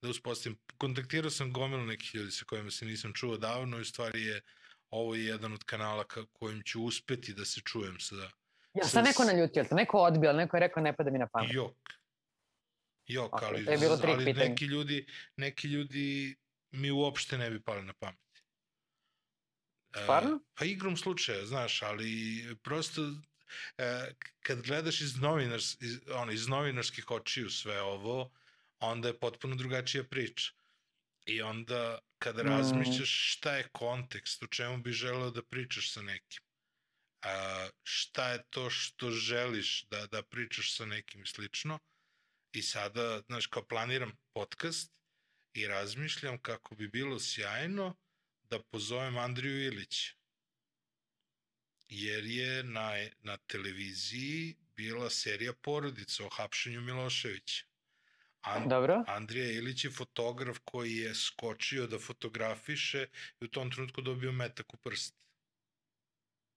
[0.02, 0.58] da uspostavim.
[0.78, 4.40] Kontaktirao sam gomilu nekih ljudi sa kojima se nisam čuo davno i u stvari je
[4.90, 8.30] ovo je jedan od kanala ka, kojim ću uspeti da se čujem sa
[8.74, 11.26] Ja sa- sam neko naljutio, jel neko odbio, neko je rekao ne pada mi na
[11.28, 11.50] pamet.
[11.52, 11.76] jok.
[13.06, 14.48] Jok, Ok, ali, to je bilo ali pitanje.
[14.48, 16.36] neki ljudi, neki ljudi
[16.70, 18.18] mi uopšte ne bi pali na pamet.
[19.90, 20.40] E, Stvarno?
[20.54, 22.08] Pa igrom slučaja, znaš, ali
[22.62, 23.02] prosto
[23.78, 28.30] e, kad gledaš iz, novinars, iz, ono, iz novinarskih očiju sve ovo,
[28.78, 30.52] onda je potpuno drugačija priča.
[31.26, 32.46] I onda kada Mm.
[32.48, 36.42] razmišljaš šta je kontekst, o čemu bi želeo da pričaš sa nekim,
[37.22, 41.78] a, šta je to što želiš da, da pričaš sa nekim slično,
[42.52, 44.92] i sada, znaš, kao planiram podcast
[45.54, 47.96] i razmišljam kako bi bilo sjajno
[48.50, 50.10] da pozovem Andriju Ilić.
[51.88, 52.90] Jer je na,
[53.22, 57.64] na televiziji bila serija Porodica o hapšenju Miloševića.
[58.40, 59.04] An, Dobro.
[59.06, 63.06] Andrija Ilić je fotograf koji je skočio da fotografiše
[63.40, 65.21] i u tom trenutku dobio metak u prst.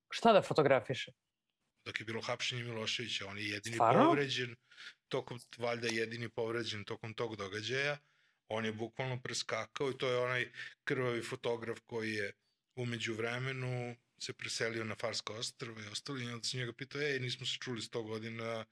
[0.10, 1.12] Šta da fotografiše?
[1.86, 4.06] Dok je bilo hapšenje Miloševića, on je jedini Stvarno?
[4.06, 4.56] povređen,
[5.08, 7.98] tokom, valjda jedini povređen tokom tog događaja.
[8.48, 10.52] On je bukvalno preskakao i to je onaj
[10.84, 12.34] krvavi fotograf koji je
[12.76, 17.20] umeđu vremenu se preselio na Farsko ostrvo i ostalo i onda se njega pitao, ej,
[17.20, 18.66] nismo se čuli 100 godina,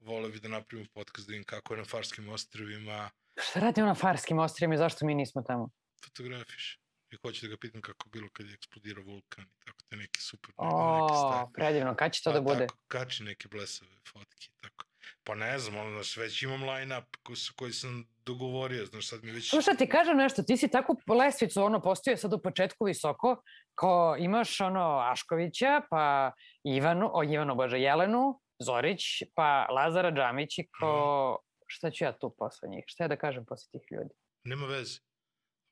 [0.00, 3.10] vole bi da napravimo podcast da vidim kako je na Farskim ostrovima,
[3.42, 5.70] Šta radi on na Farskim ostrima i zašto mi nismo tamo?
[6.04, 6.80] fotografiš.
[7.16, 10.20] I hoću da ga pitam kako bilo kad je eksplodirao vulkan i tako te neki
[10.20, 11.46] super O, stvari.
[11.54, 11.94] predivno.
[11.96, 12.66] Kad će to da Pa bude?
[12.66, 14.84] Tako, kači neke blesave fotke, tako.
[15.24, 19.30] Pa ne znam, ono, znaš, već imam line-up koji, koji sam dogovorio, znaš, sad mi
[19.30, 19.50] već...
[19.50, 23.42] Slušaj, ti kažem nešto, ti si takvu lestvicu ono postoje sad u početku visoko,
[23.74, 26.32] ko imaš ono Aškovića, pa
[26.64, 29.02] Ivanu, o Ivanu, bože, Jelenu, Zorić,
[29.34, 31.38] pa Lazara Džamić i ko...
[31.68, 32.84] Šta ću ja tu posle njih?
[32.86, 34.14] Šta ja da kažem posle tih ljudi?
[34.44, 34.98] Nema veze.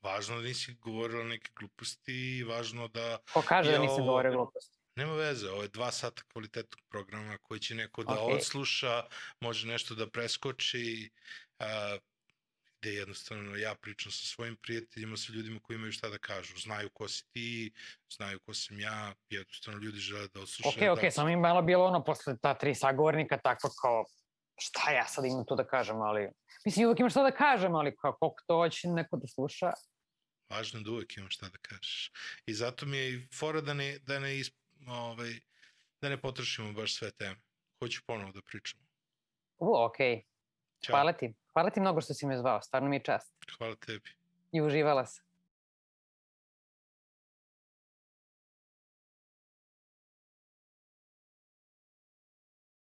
[0.05, 3.17] Važno da nisi govorila neke gluposti i važno da...
[3.33, 4.77] Ko kaže da ovo- govorio gluposti?
[4.95, 8.35] Nema veze, ovo je dva sata kvalitetnog programa koji će neko da Okej.
[8.35, 9.03] odsluša,
[9.41, 11.09] može nešto da preskoči,
[11.59, 11.97] a,
[12.79, 16.57] gde jednostavno ja pričam sa svojim prijateljima, sa ljudima koji imaju šta da kažu.
[16.57, 17.73] Znaju ko si ti,
[18.15, 20.91] znaju ko sam ja, jednostavno ljudi žele da odslušaju.
[20.91, 24.05] Ok, ok, da, samo mi malo bilo ono posle ta tri sagovornika tako kao
[24.57, 26.29] šta ja sad imam tu da kažem, ali
[26.65, 29.71] mislim uvek imam šta da kažem, ali kao koliko to hoće neko da sluša.
[30.49, 32.11] Važno da uvek imam šta da kažeš.
[32.45, 34.55] I zato mi je i fora da ne, da ne, isp,
[34.87, 35.33] ovaj,
[36.01, 37.35] da ne potrošimo baš sve teme.
[37.79, 38.83] Hoću ponovo da pričamo.
[39.57, 39.97] U, ok,
[40.81, 40.93] Ćao.
[40.93, 41.33] hvala ti.
[41.53, 43.33] Hvala ti mnogo što si me zvao, stvarno mi je čast.
[43.57, 44.09] Hvala tebi.
[44.51, 45.24] I uživala sam.